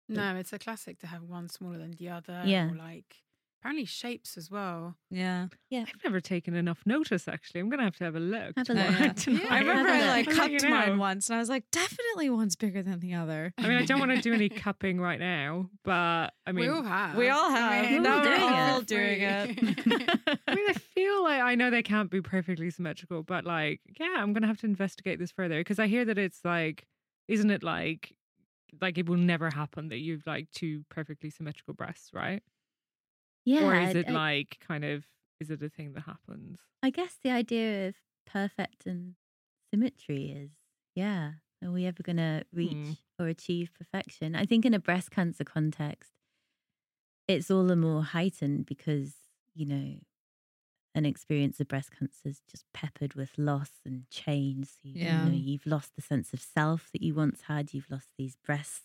No, 0.09 0.37
it's 0.37 0.53
a 0.53 0.59
classic 0.59 0.99
to 1.01 1.07
have 1.07 1.23
one 1.23 1.49
smaller 1.49 1.79
than 1.79 1.93
the 1.93 2.11
other. 2.11 2.43
Yeah. 2.47 2.71
Or 2.71 2.75
like 2.77 3.24
apparently 3.65 3.87
shapes 3.87 4.37
as 4.37 4.51
well. 4.51 4.95
Yeah. 5.11 5.47
Yeah. 5.71 5.87
I've 5.89 6.05
never 6.05 6.21
taken 6.21 6.55
enough 6.55 6.83
notice. 6.85 7.27
Actually, 7.27 7.61
I'm 7.61 7.71
gonna 7.71 7.85
have 7.85 7.97
to 7.97 8.05
have 8.05 8.15
a 8.15 8.21
look. 8.21 8.53
Have 8.59 8.69
a 8.69 8.75
look. 8.75 9.27
Yeah. 9.27 9.47
I 9.49 9.61
remember 9.61 9.89
Have 9.89 10.03
a 10.03 10.05
I 10.05 10.09
like 10.09 10.27
look. 10.27 10.35
I'll 10.39 10.43
let 10.43 10.51
cupped 10.53 10.63
you 10.65 10.69
mine 10.69 10.99
once 10.99 11.31
and 11.31 11.37
I 11.37 11.39
was 11.39 11.49
like, 11.49 11.65
definitely 11.73 12.29
one's 12.29 12.57
bigger 12.57 12.83
than 12.83 13.01
the 13.01 13.15
other. 13.15 13.55
I 13.57 13.63
mean, 13.63 13.79
I 13.79 13.87
don't 13.87 13.99
want 13.99 14.11
to 14.15 14.21
do 14.21 14.35
any 14.35 14.51
cupping 14.51 15.01
right 15.01 15.19
now, 15.19 15.71
but 15.83 16.35
I 16.47 16.53
mean, 16.53 16.67
we 16.67 16.69
all 16.69 16.83
have. 16.83 17.17
we 17.17 17.31
all 17.31 17.51
I 17.51 17.59
have. 17.59 17.91
mean, 17.91 18.03
Now 18.03 18.23
we're 18.23 18.37
feel 18.37 18.47
all 18.49 18.81
doing 18.83 19.21
it. 19.23 19.59
I 20.47 20.55
mean, 20.55 20.65
I 20.69 20.73
feel 20.75 21.23
like 21.25 21.41
I 21.41 21.55
know 21.55 21.71
they 21.71 21.83
can't 21.83 22.11
be 22.11 22.21
perfectly 22.21 22.69
symmetrical, 22.71 23.23
but 23.23 23.47
like, 23.47 23.81
yeah, 23.99 24.17
I'm 24.19 24.35
gonna 24.35 24.47
have 24.47 24.61
to 24.61 24.67
investigate 24.67 25.19
this 25.19 25.31
further 25.33 25.59
because 25.61 25.79
I 25.79 25.87
hear 25.87 26.05
that 26.05 26.19
it's 26.19 26.45
like, 26.45 26.87
isn't 27.29 27.51
it 27.51 27.63
like, 27.63 28.13
like 28.83 28.99
it 28.99 29.09
will 29.09 29.17
never 29.17 29.49
happen 29.51 29.89
that 29.89 29.99
you've 30.01 30.27
like 30.27 30.51
two 30.51 30.85
perfectly 30.91 31.31
symmetrical 31.31 31.73
breasts, 31.73 32.11
right? 32.13 32.43
Yeah. 33.45 33.65
or 33.65 33.75
is 33.75 33.95
it 33.95 34.09
I- 34.09 34.13
like 34.13 34.59
kind 34.61 34.85
of 34.85 35.05
is 35.41 35.51
it 35.51 35.63
a 35.63 35.69
thing 35.69 35.93
that 35.95 36.03
happens? 36.03 36.59
I 36.83 36.91
guess 36.91 37.17
the 37.23 37.31
idea 37.31 37.89
of 37.89 37.97
perfect 38.27 38.87
and 38.87 39.17
symmetry 39.73 40.31
is, 40.31 40.51
yeah, 40.95 41.33
are 41.63 41.71
we 41.73 41.87
ever 41.87 42.03
going 42.03 42.17
to 42.19 42.45
reach 42.53 42.73
Hmm. 42.73 42.93
or 43.19 43.29
achieve 43.29 43.73
perfection? 43.75 44.35
I 44.37 44.47
think 44.47 44.65
in 44.65 44.75
a 44.75 44.79
breast 44.79 45.11
cancer 45.11 45.45
context, 45.45 46.13
it's 47.29 47.51
all 47.51 47.65
the 47.67 47.77
more 47.77 48.03
heightened 48.03 48.67
because, 48.67 49.15
you 49.55 49.67
know, 49.67 49.97
an 50.95 51.07
experience 51.07 51.59
of 51.61 51.69
breast 51.69 51.91
cancer 51.99 52.29
is 52.29 52.43
just 52.51 52.65
peppered 52.73 53.15
with 53.15 53.37
loss 53.39 53.71
and 53.85 54.09
change. 54.11 54.67
So, 54.67 54.79
you, 54.85 54.95
Yeah. 54.95 55.25
you 55.25 55.31
know, 55.31 55.37
you've 55.37 55.67
lost 55.67 55.97
the 55.97 56.03
sense 56.03 56.33
of 56.33 56.41
self 56.41 56.91
that 56.93 57.03
you 57.03 57.15
once 57.15 57.43
had. 57.43 57.75
You've 57.75 57.91
lost 57.91 58.11
these 58.17 58.37
breasts 58.37 58.83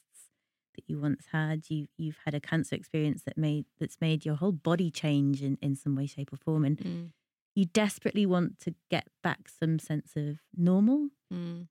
that 0.79 0.89
you 0.91 0.99
once 0.99 1.25
had. 1.31 1.69
You 1.69 1.87
you've 1.97 2.19
had 2.25 2.33
a 2.33 2.39
cancer 2.39 2.75
experience 2.75 3.23
that 3.23 3.37
made 3.37 3.65
that's 3.79 3.99
made 4.01 4.25
your 4.25 4.35
whole 4.35 4.51
body 4.51 4.89
change 4.91 5.41
in, 5.41 5.57
in 5.61 5.75
some 5.75 5.95
way, 5.95 6.05
shape, 6.07 6.31
or 6.33 6.37
form. 6.37 6.63
And 6.65 6.77
Mm, 6.79 7.11
you 7.55 7.65
desperately 7.65 8.25
want 8.25 8.59
to 8.59 8.73
get 8.89 9.07
back 9.21 9.49
some 9.49 9.79
sense 9.79 10.13
of 10.15 10.39
normal. 10.55 11.09
mm, 11.33 11.67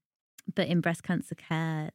But 0.55 0.68
in 0.68 0.81
breast 0.81 1.03
cancer 1.03 1.35
care, 1.35 1.90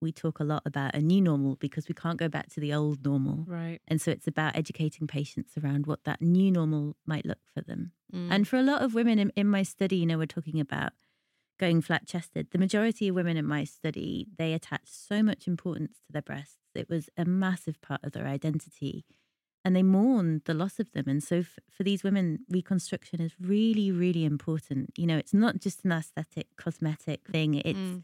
we 0.00 0.12
talk 0.12 0.40
a 0.40 0.44
lot 0.44 0.62
about 0.66 0.94
a 0.94 1.00
new 1.00 1.20
normal 1.20 1.56
because 1.56 1.88
we 1.88 1.94
can't 1.94 2.18
go 2.18 2.28
back 2.28 2.48
to 2.50 2.60
the 2.60 2.72
old 2.74 3.04
normal. 3.04 3.44
Right. 3.46 3.80
And 3.88 4.00
so 4.00 4.10
it's 4.10 4.26
about 4.26 4.56
educating 4.56 5.06
patients 5.06 5.56
around 5.58 5.86
what 5.86 6.04
that 6.04 6.20
new 6.22 6.50
normal 6.50 6.96
might 7.06 7.24
look 7.26 7.44
for 7.54 7.60
them. 7.62 7.92
mm. 8.12 8.28
And 8.32 8.46
for 8.48 8.56
a 8.56 8.62
lot 8.62 8.82
of 8.82 8.94
women 8.94 9.18
in, 9.18 9.30
in 9.36 9.46
my 9.46 9.62
study, 9.62 9.96
you 9.96 10.06
know, 10.06 10.18
we're 10.18 10.26
talking 10.26 10.60
about 10.60 10.92
going 11.60 11.80
flat 11.82 12.06
chested. 12.06 12.48
The 12.50 12.58
majority 12.58 13.08
of 13.08 13.14
women 13.14 13.36
in 13.36 13.46
my 13.46 13.64
study, 13.64 14.26
they 14.38 14.52
attach 14.54 14.86
so 14.86 15.22
much 15.22 15.46
importance 15.46 15.98
to 16.06 16.12
their 16.12 16.22
breasts. 16.22 16.56
It 16.74 16.88
was 16.88 17.08
a 17.16 17.24
massive 17.24 17.80
part 17.80 18.00
of 18.02 18.12
their 18.12 18.26
identity. 18.26 19.04
And 19.64 19.76
they 19.76 19.82
mourn 19.82 20.40
the 20.46 20.54
loss 20.54 20.80
of 20.80 20.90
them. 20.92 21.04
And 21.06 21.22
so 21.22 21.36
f- 21.40 21.58
for 21.70 21.82
these 21.82 22.02
women, 22.02 22.46
reconstruction 22.48 23.20
is 23.20 23.32
really, 23.38 23.92
really 23.92 24.24
important. 24.24 24.92
You 24.96 25.06
know, 25.06 25.18
it's 25.18 25.34
not 25.34 25.60
just 25.60 25.84
an 25.84 25.92
aesthetic, 25.92 26.46
cosmetic 26.56 27.20
thing. 27.28 27.54
It's 27.56 27.78
Mm. 27.78 28.02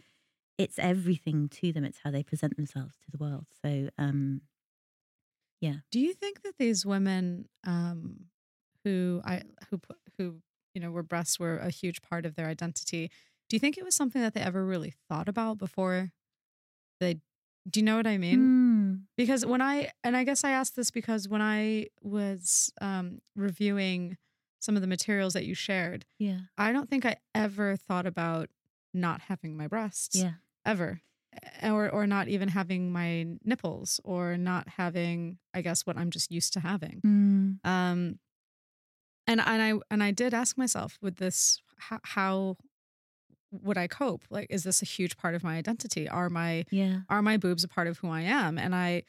it's 0.59 0.79
everything 0.79 1.49
to 1.59 1.73
them. 1.73 1.85
It's 1.85 2.01
how 2.05 2.11
they 2.11 2.23
present 2.23 2.57
themselves 2.57 2.95
to 3.05 3.11
the 3.11 3.19
world. 3.25 3.47
So 3.63 3.89
um 3.99 4.43
yeah. 5.61 5.77
Do 5.91 5.99
you 6.01 6.13
think 6.13 6.43
that 6.43 6.55
these 6.59 6.85
women 6.85 7.49
um, 7.65 8.27
who 8.85 9.23
I 9.25 9.43
who 9.71 9.79
put 9.79 9.97
who 10.19 10.43
you 10.75 10.81
know 10.83 10.91
where 10.91 11.03
breasts 11.03 11.39
were 11.41 11.57
a 11.59 11.71
huge 11.71 12.03
part 12.03 12.27
of 12.27 12.35
their 12.37 12.47
identity, 12.49 13.11
do 13.49 13.57
you 13.57 13.61
think 13.61 13.79
it 13.79 13.85
was 13.85 13.95
something 13.95 14.21
that 14.23 14.35
they 14.35 14.41
ever 14.41 14.65
really 14.65 14.95
thought 15.09 15.29
about 15.29 15.59
before 15.59 16.13
they? 17.01 17.21
Do 17.69 17.81
you 17.81 17.85
know 17.85 17.97
what 17.97 18.07
I 18.07 18.17
mean? 18.19 18.39
hmm, 18.39 18.95
Because 19.17 19.45
when 19.45 19.61
I 19.61 19.91
and 20.05 20.17
I 20.17 20.25
guess 20.25 20.45
I 20.45 20.51
asked 20.51 20.77
this 20.77 20.91
because 20.91 21.29
when 21.29 21.43
I 21.43 21.89
was 22.03 22.73
um, 22.81 23.21
reviewing 23.35 24.17
some 24.59 24.77
of 24.77 24.83
the 24.83 24.89
materials 24.89 25.33
that 25.35 25.45
you 25.45 25.55
shared, 25.55 26.07
yeah. 26.19 26.39
I 26.59 26.73
don't 26.73 26.89
think 26.89 27.05
I 27.05 27.17
ever 27.35 27.77
thought 27.77 28.07
about 28.07 28.49
not 28.95 29.23
having 29.23 29.57
my 29.57 29.67
breasts 29.67 30.17
Yeah. 30.17 30.35
ever 30.65 31.01
Eh, 31.61 31.71
or 31.71 31.91
or 31.91 32.07
not 32.07 32.29
even 32.29 32.49
having 32.49 32.91
my 32.91 33.27
nipples 33.45 34.01
or 34.05 34.39
not 34.39 34.69
having 34.79 35.39
I 35.53 35.61
guess 35.61 35.85
what 35.85 35.99
I'm 35.99 36.11
just 36.11 36.31
used 36.33 36.53
to 36.55 36.61
having. 36.61 37.03
Mm, 37.05 37.59
Um 37.69 38.19
and 39.27 39.41
and 39.41 39.63
I 39.63 39.73
and 39.91 40.03
I 40.03 40.11
did 40.13 40.33
ask 40.35 40.57
myself 40.57 40.99
would 41.03 41.17
this 41.17 41.61
how, 41.79 42.01
how 42.05 42.57
would 43.51 43.79
I 43.79 43.87
cope? 43.87 44.23
Like 44.31 44.47
is 44.51 44.65
this 44.65 44.83
a 44.83 44.87
huge 44.87 45.17
part 45.17 45.35
of 45.35 45.45
my 45.45 45.57
identity? 45.57 46.09
Are 46.09 46.29
my 46.31 46.65
yeah. 46.71 47.01
are 47.09 47.23
my 47.23 47.37
boobs 47.37 47.65
a 47.65 47.69
part 47.69 47.87
of 47.87 47.99
who 47.99 48.09
I 48.09 48.23
am? 48.23 48.59
And 48.59 48.75
I, 48.75 49.03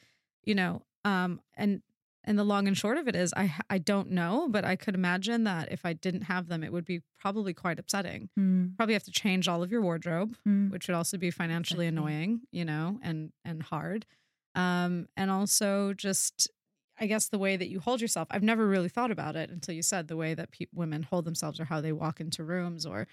you 0.44 0.54
know, 0.54 0.82
um, 1.04 1.40
and 1.56 1.82
and 2.24 2.38
the 2.38 2.44
long 2.44 2.68
and 2.68 2.76
short 2.76 2.98
of 2.98 3.08
it 3.08 3.16
is, 3.16 3.32
I 3.36 3.54
I 3.70 3.78
don't 3.78 4.10
know, 4.10 4.48
but 4.50 4.64
I 4.64 4.76
could 4.76 4.94
imagine 4.94 5.44
that 5.44 5.72
if 5.72 5.86
I 5.86 5.92
didn't 5.92 6.22
have 6.22 6.48
them, 6.48 6.62
it 6.62 6.72
would 6.72 6.84
be 6.84 7.00
probably 7.18 7.54
quite 7.54 7.78
upsetting. 7.78 8.28
Mm, 8.38 8.76
Probably 8.76 8.94
have 8.94 9.04
to 9.04 9.10
change 9.10 9.48
all 9.48 9.62
of 9.62 9.70
your 9.70 9.80
wardrobe, 9.80 10.36
mm. 10.46 10.70
which 10.70 10.88
would 10.88 10.94
also 10.94 11.16
be 11.16 11.30
financially 11.30 11.86
annoying, 11.86 12.42
you 12.52 12.64
know, 12.64 12.98
and 13.02 13.32
and 13.44 13.62
hard. 13.62 14.06
Um, 14.54 15.06
and 15.16 15.30
also 15.30 15.92
just, 15.92 16.50
I 16.98 17.06
guess 17.06 17.28
the 17.28 17.38
way 17.38 17.56
that 17.56 17.68
you 17.68 17.78
hold 17.80 18.00
yourself. 18.00 18.26
I've 18.30 18.42
never 18.42 18.66
really 18.66 18.88
thought 18.88 19.12
about 19.12 19.36
it 19.36 19.50
until 19.50 19.74
you 19.74 19.82
said 19.82 20.08
the 20.08 20.16
way 20.16 20.34
that 20.34 20.50
pe- 20.50 20.66
women 20.74 21.04
hold 21.04 21.24
themselves 21.24 21.60
or 21.60 21.66
how 21.66 21.80
they 21.80 21.92
walk 21.92 22.20
into 22.20 22.42
rooms. 22.42 22.84
Or 22.84 23.06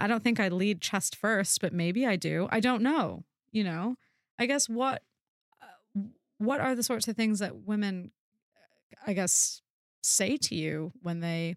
I 0.00 0.06
don't 0.06 0.24
think 0.24 0.40
I 0.40 0.48
lead 0.48 0.80
chest 0.80 1.14
first, 1.16 1.60
but 1.60 1.72
maybe 1.72 2.06
I 2.06 2.16
do. 2.16 2.48
I 2.50 2.60
don't 2.60 2.82
know. 2.82 3.24
You 3.52 3.64
know, 3.64 3.96
I 4.38 4.46
guess 4.46 4.68
what 4.68 5.02
uh, 5.62 6.00
what 6.38 6.60
are 6.60 6.74
the 6.74 6.82
sorts 6.82 7.06
of 7.08 7.16
things 7.16 7.40
that 7.40 7.56
women, 7.66 8.10
uh, 8.56 9.10
I 9.10 9.12
guess, 9.12 9.60
say 10.02 10.36
to 10.38 10.54
you 10.54 10.92
when 11.02 11.20
they, 11.20 11.56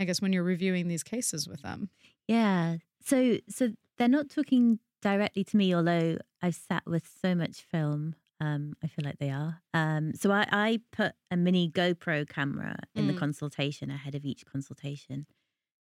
I 0.00 0.04
guess, 0.04 0.20
when 0.20 0.32
you're 0.32 0.42
reviewing 0.42 0.88
these 0.88 1.02
cases 1.02 1.48
with 1.48 1.62
them. 1.62 1.90
Yeah. 2.28 2.76
So 3.04 3.38
so 3.48 3.70
they're 3.98 4.08
not 4.08 4.28
talking 4.28 4.78
directly 5.00 5.44
to 5.44 5.56
me, 5.56 5.74
although 5.74 6.18
I've 6.42 6.56
sat 6.56 6.82
with 6.86 7.08
so 7.22 7.34
much 7.34 7.62
film. 7.62 8.14
Um, 8.38 8.74
I 8.84 8.88
feel 8.88 9.04
like 9.06 9.18
they 9.18 9.30
are. 9.30 9.62
Um, 9.72 10.12
so 10.14 10.30
I, 10.30 10.46
I 10.52 10.80
put 10.92 11.12
a 11.30 11.36
mini 11.38 11.70
GoPro 11.70 12.28
camera 12.28 12.76
in 12.94 13.06
the 13.06 13.14
Mm. 13.14 13.18
consultation 13.18 13.90
ahead 13.90 14.14
of 14.14 14.26
each 14.26 14.44
consultation 14.44 15.24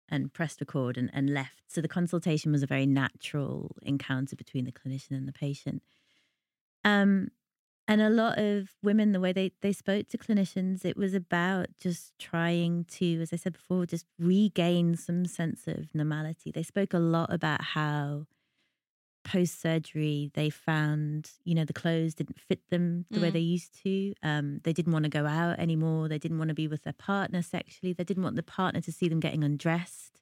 and 0.09 0.33
pressed 0.33 0.59
record 0.59 0.97
and, 0.97 1.09
and 1.13 1.33
left. 1.33 1.63
So 1.67 1.81
the 1.81 1.87
consultation 1.87 2.51
was 2.51 2.63
a 2.63 2.67
very 2.67 2.85
natural 2.85 3.75
encounter 3.81 4.35
between 4.35 4.65
the 4.65 4.71
clinician 4.71 5.11
and 5.11 5.27
the 5.27 5.33
patient. 5.33 5.83
Um, 6.83 7.29
and 7.89 8.01
a 8.01 8.09
lot 8.09 8.37
of 8.37 8.69
women, 8.83 9.13
the 9.13 9.19
way 9.19 9.31
they, 9.31 9.53
they 9.61 9.71
spoke 9.71 10.09
to 10.09 10.17
clinicians, 10.17 10.83
it 10.83 10.97
was 10.97 11.13
about 11.13 11.67
just 11.79 12.17
trying 12.19 12.85
to, 12.91 13.21
as 13.21 13.31
I 13.31 13.37
said 13.37 13.53
before, 13.53 13.85
just 13.85 14.05
regain 14.19 14.95
some 14.97 15.25
sense 15.25 15.67
of 15.67 15.95
normality. 15.95 16.51
They 16.51 16.63
spoke 16.63 16.93
a 16.93 16.99
lot 16.99 17.31
about 17.31 17.61
how 17.61 18.25
post 19.27 19.59
surgery 19.61 20.31
they 20.33 20.49
found, 20.49 21.31
you 21.43 21.53
know, 21.53 21.65
the 21.65 21.73
clothes 21.73 22.13
didn't 22.15 22.39
fit 22.39 22.61
them 22.69 23.05
the 23.11 23.19
way 23.19 23.29
Mm. 23.29 23.33
they 23.33 23.39
used 23.39 23.73
to. 23.83 24.13
Um, 24.23 24.61
they 24.63 24.73
didn't 24.73 24.93
want 24.93 25.03
to 25.03 25.09
go 25.09 25.25
out 25.25 25.59
anymore. 25.59 26.07
They 26.07 26.17
didn't 26.19 26.37
want 26.39 26.49
to 26.49 26.53
be 26.55 26.67
with 26.67 26.83
their 26.83 26.93
partner 26.93 27.41
sexually. 27.41 27.93
They 27.93 28.03
didn't 28.05 28.23
want 28.23 28.37
the 28.37 28.43
partner 28.43 28.81
to 28.81 28.91
see 28.91 29.07
them 29.09 29.19
getting 29.19 29.43
undressed. 29.43 30.21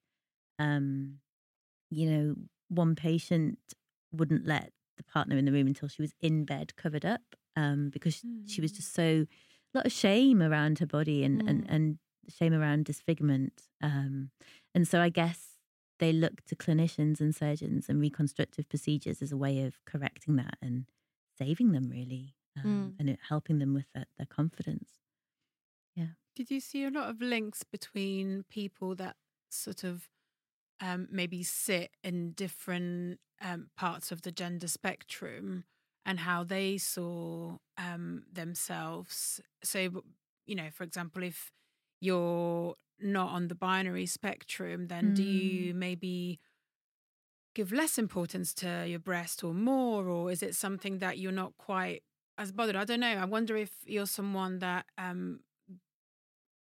Um, 0.60 1.20
you 1.90 2.10
know, 2.10 2.36
one 2.70 2.96
patient 2.96 3.60
wouldn't 4.12 4.46
let 4.48 4.72
the 4.98 5.04
partner 5.04 5.38
in 5.38 5.46
the 5.46 5.52
room 5.52 5.68
until 5.68 5.88
she 5.90 6.02
was 6.02 6.14
in 6.22 6.46
bed 6.46 6.76
covered 6.76 7.06
up 7.06 7.22
um, 7.56 7.90
because 7.90 8.24
she 8.46 8.62
was 8.62 8.72
Mm. 8.72 8.76
just 8.78 8.94
so 8.94 9.26
a 9.74 9.78
lot 9.78 9.86
of 9.86 9.92
shame 9.92 10.42
around 10.42 10.80
her 10.80 10.86
body 10.88 11.24
and 11.24 11.42
and, 11.48 11.64
Mm. 11.64 11.70
and 11.70 12.00
shame 12.30 12.54
around 12.54 12.86
disfigurement 12.86 13.64
um, 13.82 14.32
and 14.74 14.88
so 14.88 15.00
i 15.02 15.10
guess 15.10 15.55
they 16.00 16.14
look 16.14 16.44
to 16.46 16.56
clinicians 16.56 17.20
and 17.22 17.36
surgeons 17.36 17.90
and 17.90 18.00
reconstructive 18.02 18.68
procedures 18.70 19.22
as 19.22 19.32
a 19.32 19.38
way 19.38 19.62
of 19.64 19.84
correcting 19.86 20.36
that 20.38 20.58
and 20.62 20.88
saving 21.38 21.72
them 21.72 21.90
really 21.90 22.36
um, 22.58 22.92
Mm. 22.92 23.00
and 23.00 23.10
it 23.10 23.20
helping 23.30 23.60
them 23.60 23.74
with 23.74 23.86
their, 23.94 24.06
their 24.18 24.28
confidence 24.28 25.00
Yeah. 25.96 26.10
Did 26.36 26.52
you 26.52 26.60
see 26.60 26.84
a 26.84 26.92
lot 26.92 27.10
of 27.10 27.22
links 27.22 27.64
between 27.64 28.44
people 28.44 28.96
that 28.96 29.16
sort 29.50 29.84
of 29.84 30.10
um, 30.82 31.08
maybe 31.12 31.44
sit 31.44 31.92
in 32.04 32.34
different 32.34 33.20
um, 33.42 33.70
parts 33.78 34.12
of 34.12 34.24
the 34.24 34.32
gender 34.32 34.68
spectrum 34.68 35.66
and 36.06 36.20
how 36.22 36.44
they 36.44 36.78
saw 36.78 37.58
um, 37.78 38.26
themselves? 38.32 39.42
So, 39.64 40.04
you 40.46 40.56
know, 40.56 40.72
for 40.72 40.84
example, 40.84 41.24
if 41.24 41.52
you're 42.02 42.76
not 43.00 43.32
on 43.32 43.48
the 43.48 43.56
binary 43.56 44.06
spectrum, 44.06 44.88
then 44.88 45.14
do 45.14 45.24
you 45.24 45.74
maybe 45.74 46.40
give 47.54 47.72
less 47.72 47.98
importance 47.98 48.54
to 48.54 48.86
your 48.88 49.00
breast 49.00 49.44
or 49.44 49.54
more, 49.54 50.08
or 50.08 50.32
is 50.32 50.42
it 50.44 50.56
something 50.56 51.00
that 51.00 51.18
you're 51.18 51.32
not 51.32 51.54
quite 51.58 52.04
as 52.38 52.52
bothered? 52.52 52.76
I 52.76 52.84
don't 52.86 53.00
know. 53.00 53.08
I 53.16 53.26
wonder 53.26 53.56
if 53.56 53.72
you're 53.86 54.06
someone 54.08 54.60
that 54.60 54.86
um, 54.98 55.40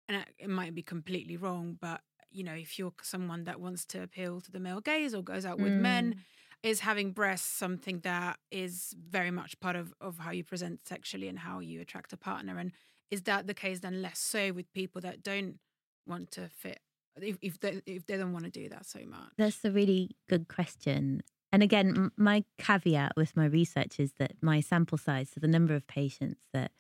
and 0.07 0.25
it- 0.39 0.49
might 0.49 0.73
be 0.73 0.81
completely 0.83 1.37
wrong, 1.37 1.77
but 1.79 2.01
you 2.31 2.43
know, 2.43 2.53
if 2.53 2.77
you're 2.77 2.93
someone 3.01 3.43
that 3.45 3.59
wants 3.59 3.85
to 3.85 4.03
appeal 4.03 4.39
to 4.41 4.51
the 4.51 4.59
male 4.59 4.81
gaze 4.81 5.15
or 5.15 5.23
goes 5.23 5.45
out 5.45 5.57
with 5.59 5.73
men, 5.73 6.13
Mm. 6.13 6.19
is 6.61 6.81
having 6.81 7.11
breasts 7.11 7.47
something 7.47 8.01
that 8.01 8.39
is 8.51 8.93
very 8.99 9.31
much 9.31 9.59
part 9.59 9.75
of, 9.75 9.93
of 9.99 10.19
how 10.19 10.29
you 10.31 10.43
present 10.43 10.87
sexually 10.87 11.27
and 11.27 11.39
how 11.39 11.59
you 11.59 11.81
attract 11.81 12.13
a 12.13 12.17
partner? 12.17 12.57
And 12.59 12.71
is 13.09 13.23
that 13.23 13.47
the 13.47 13.53
case 13.55 13.79
then 13.79 14.01
less 14.03 14.19
so 14.19 14.51
with 14.51 14.71
people 14.73 15.01
that 15.01 15.23
don't 15.23 15.59
want 16.07 16.31
to 16.31 16.49
fit 16.49 16.79
if, 17.21 17.38
if 17.41 17.59
they 17.59 17.81
if 17.85 18.05
they 18.05 18.17
don't 18.17 18.33
want 18.33 18.45
to 18.45 18.51
do 18.51 18.69
that 18.69 18.85
so 18.85 18.99
much? 19.07 19.31
That's 19.38 19.63
a 19.65 19.71
really 19.71 20.15
good 20.27 20.47
question. 20.47 21.21
And 21.51 21.63
again, 21.63 21.93
m- 21.95 22.12
my 22.17 22.43
caveat 22.57 23.13
with 23.15 23.35
my 23.35 23.45
research 23.45 23.99
is 23.99 24.13
that 24.19 24.33
my 24.41 24.59
sample 24.59 24.97
size, 24.97 25.29
so 25.33 25.39
the 25.39 25.47
number 25.47 25.73
of 25.73 25.88
patients 25.88 26.41
that 26.53 26.71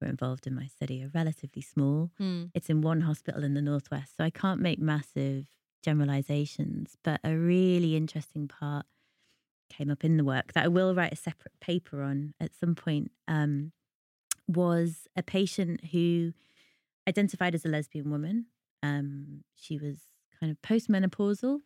were 0.00 0.08
involved 0.08 0.46
in 0.46 0.54
my 0.54 0.66
study, 0.66 1.02
are 1.04 1.10
relatively 1.14 1.62
small. 1.62 2.10
Hmm. 2.18 2.44
It's 2.54 2.70
in 2.70 2.80
one 2.80 3.02
hospital 3.02 3.44
in 3.44 3.54
the 3.54 3.62
Northwest. 3.62 4.16
So 4.16 4.24
I 4.24 4.30
can't 4.30 4.60
make 4.60 4.78
massive 4.78 5.46
generalizations. 5.82 6.96
But 7.04 7.20
a 7.22 7.36
really 7.36 7.96
interesting 7.96 8.48
part 8.48 8.86
came 9.70 9.90
up 9.90 10.04
in 10.04 10.16
the 10.16 10.24
work 10.24 10.52
that 10.52 10.64
I 10.64 10.68
will 10.68 10.94
write 10.94 11.12
a 11.12 11.16
separate 11.16 11.58
paper 11.60 12.02
on 12.02 12.34
at 12.40 12.54
some 12.54 12.74
point 12.74 13.10
um, 13.28 13.72
was 14.46 15.06
a 15.16 15.22
patient 15.22 15.86
who 15.86 16.32
identified 17.08 17.54
as 17.54 17.64
a 17.64 17.68
lesbian 17.68 18.10
woman. 18.10 18.46
Um, 18.84 19.44
she 19.54 19.78
was 19.78 19.96
kind 20.38 20.52
of 20.52 20.60
postmenopausal. 20.60 21.60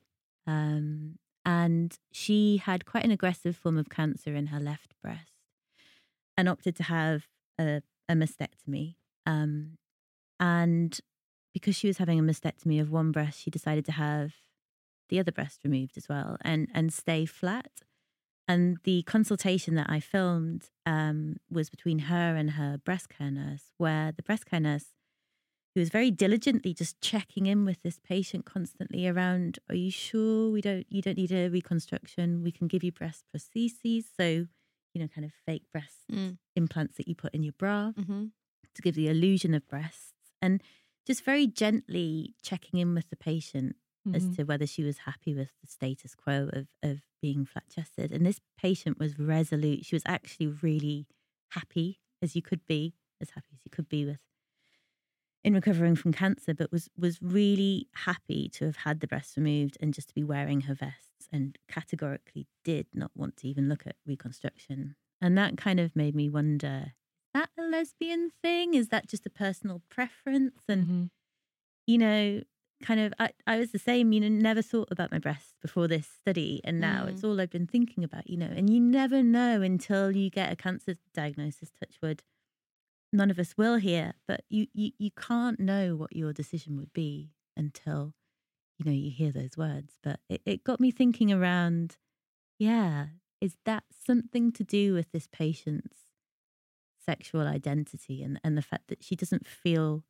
Um, 0.47 1.19
and 1.45 1.99
she 2.13 2.59
had 2.59 2.85
quite 2.85 3.05
an 3.05 3.11
aggressive 3.11 3.57
form 3.57 3.79
of 3.79 3.89
cancer 3.89 4.35
in 4.35 4.47
her 4.47 4.61
left 4.61 4.95
breast 5.03 5.33
and 6.37 6.49
opted 6.49 6.77
to 6.77 6.83
have 6.85 7.27
a, 7.59 7.83
a 8.09 8.15
mastectomy. 8.15 8.97
Um, 9.27 9.79
and 10.39 10.99
because 11.53 11.75
she 11.75 11.87
was 11.87 11.99
having 11.99 12.19
a 12.19 12.23
mastectomy 12.23 12.81
of 12.81 12.91
one 12.91 13.13
breast, 13.13 13.41
she 13.41 13.51
decided 13.51 13.85
to 13.87 13.93
have 13.93 14.35
the 15.09 15.19
other 15.19 15.33
breast 15.33 15.61
removed 15.65 15.97
as 15.97 16.09
well 16.09 16.37
and, 16.43 16.69
and 16.75 16.93
stay 16.93 17.25
flat. 17.25 17.81
And 18.47 18.79
the 18.85 19.03
consultation 19.03 19.75
that 19.75 19.91
I 19.91 20.01
filmed 20.01 20.71
um, 20.87 21.37
was 21.51 21.69
between 21.69 22.01
her 22.01 22.37
and 22.37 22.53
her 22.53 22.79
breast 22.79 23.09
care 23.09 23.31
nurse, 23.31 23.73
where 23.77 24.13
the 24.13 24.23
breast 24.23 24.47
care 24.47 24.61
nurse 24.61 24.87
who 25.75 25.81
was 25.81 25.91
very 25.91 26.11
diligently 26.11 26.75
just 26.75 27.01
checking 27.01 27.47
in 27.47 27.65
with 27.65 27.81
this 27.83 27.99
patient 28.03 28.45
constantly 28.45 29.07
around 29.07 29.59
are 29.69 29.75
you 29.75 29.91
sure 29.91 30.51
we 30.51 30.61
don't 30.61 30.87
you 30.91 31.01
don't 31.03 31.17
need 31.19 31.33
a 31.33 31.49
reconstruction 31.49 32.43
we 32.43 32.51
can 32.53 32.67
give 32.69 32.83
you 32.83 32.91
breast 32.93 33.25
prostheses 33.35 34.05
so 34.19 34.47
you 34.95 35.01
know 35.01 35.09
kind 35.09 35.25
of 35.25 35.33
fake 35.47 35.65
breast 35.73 35.95
Mm. 36.11 36.39
implants 36.57 36.97
that 36.97 37.07
you 37.07 37.15
put 37.15 37.35
in 37.35 37.43
your 37.43 37.53
bra 37.59 37.93
Mm-hmm. 37.99 38.27
to 38.75 38.83
give 38.83 38.95
the 38.95 39.09
illusion 39.09 39.53
of 39.55 39.67
breasts 39.69 40.15
and 40.41 40.63
just 41.07 41.23
very 41.25 41.47
gently 41.47 42.35
checking 42.43 42.81
in 42.81 42.95
with 42.95 43.09
the 43.11 43.17
patient 43.17 43.77
as 44.15 44.25
Mhm. 44.25 44.37
to 44.37 44.45
whether 44.45 44.67
she 44.67 44.83
was 44.83 44.99
happy 44.99 45.35
with 45.35 45.51
the 45.61 45.67
status 45.67 46.15
quo 46.15 46.49
of 46.53 46.67
of 46.83 47.03
being 47.21 47.45
flat 47.45 47.69
chested 47.69 48.11
and 48.13 48.25
this 48.25 48.41
patient 48.57 48.99
was 48.99 49.19
resolute 49.19 49.85
she 49.85 49.95
was 49.95 50.03
actually 50.07 50.47
really 50.47 51.07
happy 51.51 52.01
as 52.23 52.35
you 52.35 52.41
could 52.43 52.65
be 52.65 52.95
as 53.21 53.31
happy 53.31 53.49
as 53.53 53.61
you 53.65 53.71
could 53.71 53.89
be 53.89 54.05
with 54.07 54.23
in 55.45 55.55
recovering 55.55 55.97
from 55.97 56.13
cancer, 56.13 56.55
but 56.55 56.73
was 56.73 56.89
was 56.97 57.23
really 57.23 57.89
happy 57.95 58.49
to 58.51 58.67
have 58.67 58.77
had 58.77 59.01
the 59.01 59.07
breasts 59.07 59.37
removed 59.37 59.77
and 59.81 59.95
just 59.95 60.09
to 60.09 60.15
be 60.15 60.25
wearing 60.25 60.63
her 60.63 60.75
vests, 60.75 61.29
and 61.33 61.59
categorically 61.69 62.47
did 62.65 62.87
not 62.95 63.13
want 63.15 63.37
to 63.39 63.49
even 63.49 63.69
look 63.69 63.87
at 63.87 63.97
reconstruction. 64.07 64.97
And 65.21 65.37
that 65.39 65.57
kind 65.57 65.81
of 65.81 65.95
made 65.97 66.15
me 66.15 66.29
wonder: 66.29 66.93
is 66.95 67.31
that 67.35 67.51
a 67.59 67.63
lesbian 67.63 68.31
thing? 68.43 68.75
Is 68.75 68.89
that 68.89 69.09
just 69.09 69.27
a 69.27 69.31
personal 69.31 69.83
preference? 69.89 70.63
And 70.69 70.89
Mhm. 70.89 71.09
you 71.87 71.99
know, 71.99 72.43
kind 72.83 73.01
of, 73.01 73.13
I, 73.19 73.31
I 73.47 73.59
was 73.59 73.73
the 73.73 73.79
same. 73.79 74.13
You 74.13 74.21
know, 74.21 74.29
never 74.29 74.63
thought 74.63 74.89
about 74.91 75.11
my 75.11 75.19
breasts 75.19 75.55
before 75.61 75.89
this 75.89 76.07
study, 76.07 76.61
and 76.65 76.81
now 76.81 77.07
Mm. 77.07 77.07
it's 77.07 77.25
all 77.25 77.41
I've 77.41 77.51
been 77.51 77.67
thinking 77.67 78.05
about. 78.05 78.29
You 78.29 78.37
know, 78.37 78.47
and 78.55 78.71
you 78.71 78.81
never 78.81 79.23
know 79.23 79.63
until 79.63 80.11
you 80.15 80.31
get 80.31 80.53
a 80.53 80.57
cancer 80.57 80.95
diagnosis. 81.15 81.71
Touch 81.71 81.99
wood 82.03 82.23
none 83.13 83.31
of 83.31 83.39
us 83.39 83.57
will 83.57 83.77
here, 83.77 84.15
but 84.27 84.43
you, 84.49 84.67
you 84.73 84.93
you 84.99 85.11
can't 85.11 85.61
know 85.61 85.97
what 85.97 86.15
your 86.15 86.33
decision 86.33 86.77
would 86.77 86.93
be 86.93 87.33
until 87.57 88.15
you 88.79 88.85
know 88.85 88.93
you 88.93 89.11
hear 89.11 89.33
those 89.33 89.57
words. 89.57 89.99
But 90.03 90.21
it, 90.29 90.43
it 90.45 90.65
got 90.65 90.81
me 90.81 90.91
thinking 90.91 91.33
around, 91.33 91.97
yeah, 92.59 93.07
is 93.41 93.57
that 93.65 93.85
something 93.91 94.53
to 94.53 94.65
do 94.65 94.95
with 94.95 95.13
this 95.13 95.27
patient's 95.31 95.99
sexual 97.05 97.47
identity 97.47 98.23
and, 98.23 98.39
and 98.45 98.57
the 98.57 98.63
fact 98.63 98.89
that 98.89 99.03
she 99.03 99.17
doesn't 99.17 99.47
feel 99.47 100.05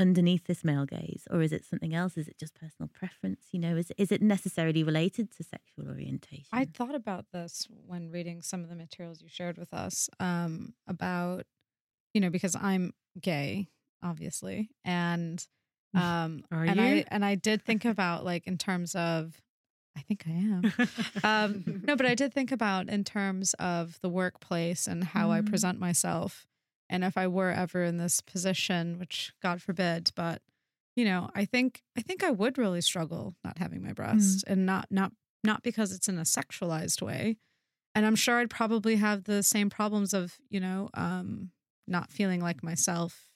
underneath 0.00 0.46
this 0.46 0.64
male 0.64 0.86
gaze, 0.86 1.28
or 1.30 1.42
is 1.42 1.52
it 1.52 1.64
something 1.64 1.94
else? 1.94 2.16
Is 2.16 2.26
it 2.26 2.38
just 2.38 2.54
personal 2.54 2.88
preference? 2.92 3.48
You 3.52 3.60
know, 3.60 3.76
is 3.76 3.92
is 3.98 4.10
it 4.10 4.22
necessarily 4.22 4.82
related 4.82 5.30
to 5.32 5.44
sexual 5.44 5.88
orientation? 5.88 6.48
I 6.52 6.64
thought 6.64 6.94
about 6.94 7.26
this 7.32 7.68
when 7.86 8.10
reading 8.10 8.40
some 8.42 8.62
of 8.62 8.70
the 8.70 8.76
materials 8.76 9.20
you 9.20 9.28
shared 9.28 9.58
with 9.58 9.72
us 9.74 10.08
um, 10.18 10.74
about, 10.88 11.44
you 12.14 12.20
know, 12.20 12.30
because 12.30 12.56
I'm 12.56 12.92
gay, 13.20 13.68
obviously, 14.02 14.70
and 14.84 15.44
um, 15.94 16.44
Are 16.52 16.64
and 16.64 16.80
you? 16.80 16.86
I 16.86 17.04
and 17.08 17.24
I 17.24 17.34
did 17.34 17.62
think 17.62 17.84
about 17.84 18.24
like 18.24 18.46
in 18.46 18.56
terms 18.58 18.94
of, 18.94 19.40
I 19.96 20.00
think 20.02 20.24
I 20.26 20.30
am. 20.30 20.72
um, 21.24 21.80
no, 21.84 21.96
but 21.96 22.06
I 22.06 22.14
did 22.14 22.32
think 22.32 22.52
about 22.52 22.88
in 22.88 23.02
terms 23.04 23.54
of 23.54 23.98
the 24.02 24.08
workplace 24.08 24.86
and 24.86 25.02
how 25.02 25.30
I 25.32 25.40
Mm. 25.40 25.46
present 25.46 25.78
myself, 25.80 26.46
and 26.88 27.02
if 27.04 27.16
I 27.18 27.26
were 27.26 27.50
ever 27.50 27.82
in 27.84 27.96
this 27.96 28.20
position, 28.20 28.98
which 28.98 29.32
God 29.42 29.60
forbid, 29.62 30.10
but 30.14 30.42
you 30.96 31.04
know, 31.04 31.30
I 31.34 31.44
think 31.44 31.82
I 31.96 32.02
think 32.02 32.22
I 32.22 32.30
would 32.30 32.58
really 32.58 32.80
struggle 32.80 33.34
not 33.44 33.58
having 33.58 33.82
my 33.82 33.92
breast, 33.92 34.44
and 34.46 34.64
not 34.66 34.86
not 34.90 35.12
not 35.42 35.62
because 35.62 35.92
it's 35.92 36.08
in 36.08 36.18
a 36.18 36.22
sexualized 36.22 37.00
way, 37.02 37.36
and 37.94 38.04
I'm 38.06 38.16
sure 38.16 38.38
I'd 38.38 38.50
probably 38.50 38.96
have 38.96 39.24
the 39.24 39.42
same 39.42 39.70
problems 39.70 40.12
of 40.14 40.36
you 40.50 40.60
know, 40.60 40.88
um, 40.94 41.50
not 41.90 42.10
feeling 42.12 42.40
like 42.40 42.62
myself, 42.62 43.30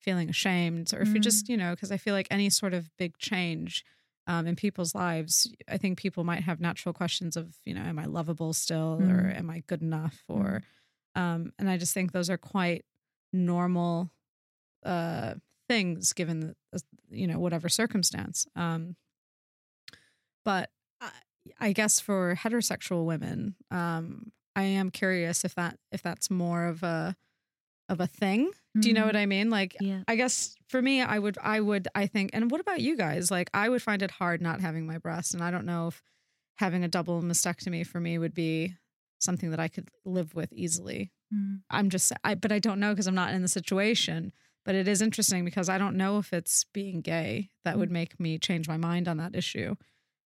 feeling 0.00 0.28
ashamed, 0.30 0.92
or 0.94 1.00
if 1.02 1.14
you 1.14 1.20
just 1.20 1.48
you 1.48 1.56
know, 1.56 1.72
because 1.74 1.92
I 1.92 1.96
feel 1.96 2.14
like 2.14 2.28
any 2.30 2.50
sort 2.50 2.74
of 2.74 2.90
big 2.98 3.18
change 3.18 3.84
um, 4.26 4.46
in 4.46 4.56
people's 4.56 4.94
lives, 4.94 5.52
I 5.68 5.78
think 5.78 5.98
people 5.98 6.24
might 6.24 6.42
have 6.42 6.60
natural 6.60 6.92
questions 6.92 7.36
of, 7.36 7.56
you 7.64 7.74
know, 7.74 7.82
am 7.82 7.98
I 7.98 8.06
lovable 8.06 8.52
still 8.54 9.06
or 9.08 9.28
Mm. 9.28 9.34
am 9.34 9.50
I 9.50 9.62
good 9.68 9.82
enough? 9.82 10.24
Or, 10.28 10.62
um, 11.14 11.52
and 11.58 11.70
I 11.70 11.76
just 11.78 11.94
think 11.94 12.12
those 12.12 12.30
are 12.30 12.38
quite 12.38 12.84
normal 13.32 14.10
uh, 14.84 15.34
things 15.68 16.12
given, 16.12 16.40
the, 16.40 16.82
you 17.10 17.26
know, 17.26 17.38
whatever 17.38 17.68
circumstance. 17.68 18.46
Um, 18.56 18.96
but 20.44 20.70
I, 21.00 21.12
I 21.58 21.72
guess 21.72 22.00
for 22.00 22.34
heterosexual 22.36 23.04
women, 23.04 23.56
um, 23.70 24.32
I 24.54 24.62
am 24.62 24.90
curious 24.90 25.44
if 25.44 25.54
that 25.56 25.78
if 25.92 26.02
that's 26.02 26.30
more 26.30 26.64
of 26.66 26.82
a 26.82 27.16
of 27.88 28.00
a 28.00 28.06
thing. 28.06 28.50
Do 28.78 28.88
you 28.88 28.94
know 28.94 29.02
Mm. 29.04 29.06
what 29.06 29.16
I 29.16 29.26
mean? 29.26 29.48
Like 29.50 29.76
Yeah. 29.80 30.02
I 30.08 30.16
guess 30.16 30.54
for 30.68 30.82
me, 30.82 31.00
I 31.02 31.18
would, 31.18 31.38
I 31.42 31.60
would, 31.60 31.88
I 31.94 32.06
think, 32.06 32.30
and 32.32 32.50
what 32.50 32.60
about 32.60 32.80
you 32.80 32.96
guys? 32.96 33.30
Like, 33.30 33.48
I 33.54 33.68
would 33.68 33.82
find 33.82 34.02
it 34.02 34.10
hard 34.10 34.42
not 34.42 34.60
having 34.60 34.86
my 34.86 34.98
breast, 34.98 35.32
and 35.34 35.42
I 35.42 35.50
don't 35.50 35.64
know 35.66 35.88
if 35.88 36.02
having 36.58 36.82
a 36.84 36.88
double 36.88 37.22
mastectomy 37.22 37.86
for 37.86 38.00
me 38.00 38.18
would 38.18 38.34
be 38.34 38.74
something 39.18 39.50
that 39.50 39.60
I 39.60 39.68
could 39.68 39.88
live 40.04 40.34
with 40.34 40.52
easily. 40.52 41.12
Mm. 41.32 41.62
I'm 41.70 41.88
just, 41.90 42.12
I, 42.24 42.34
but 42.34 42.52
I 42.52 42.58
don't 42.58 42.80
know 42.80 42.90
because 42.92 43.06
I'm 43.06 43.14
not 43.14 43.32
in 43.32 43.42
the 43.42 43.48
situation. 43.48 44.32
But 44.64 44.74
it 44.74 44.88
is 44.88 45.00
interesting 45.00 45.44
because 45.44 45.68
I 45.68 45.78
don't 45.78 45.96
know 45.96 46.18
if 46.18 46.32
it's 46.32 46.64
being 46.64 47.00
gay 47.00 47.50
that 47.64 47.78
would 47.78 47.90
make 47.92 48.18
me 48.18 48.36
change 48.36 48.66
my 48.66 48.76
mind 48.76 49.06
on 49.06 49.18
that 49.18 49.36
issue. 49.36 49.76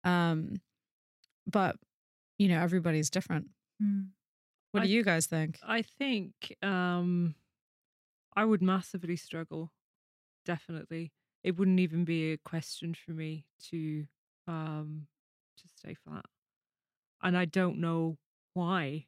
Um, 0.05 0.57
but 1.47 1.77
you 2.38 2.49
know, 2.49 2.61
everybody's 2.61 3.09
different. 3.09 3.47
Mm. 3.83 4.09
What 4.73 4.81
do 4.83 4.88
I- 4.88 4.90
you 4.90 5.03
guys 5.03 5.25
think? 5.27 5.59
I 5.66 5.81
think 5.83 6.55
um, 6.62 7.35
I 8.37 8.44
would 8.44 8.62
massively 8.62 9.16
struggle. 9.16 9.72
Definitely, 10.44 11.12
it 11.44 11.57
wouldn't 11.59 11.81
even 11.81 12.05
be 12.05 12.33
a 12.33 12.38
question 12.38 12.94
for 12.94 13.12
me 13.12 13.46
to 13.70 14.07
um, 14.49 15.09
to 15.59 15.68
stay 15.68 15.94
flat, 15.94 16.27
and 17.22 17.37
I 17.37 17.44
don't 17.44 17.79
know 17.79 18.18
why. 18.55 19.07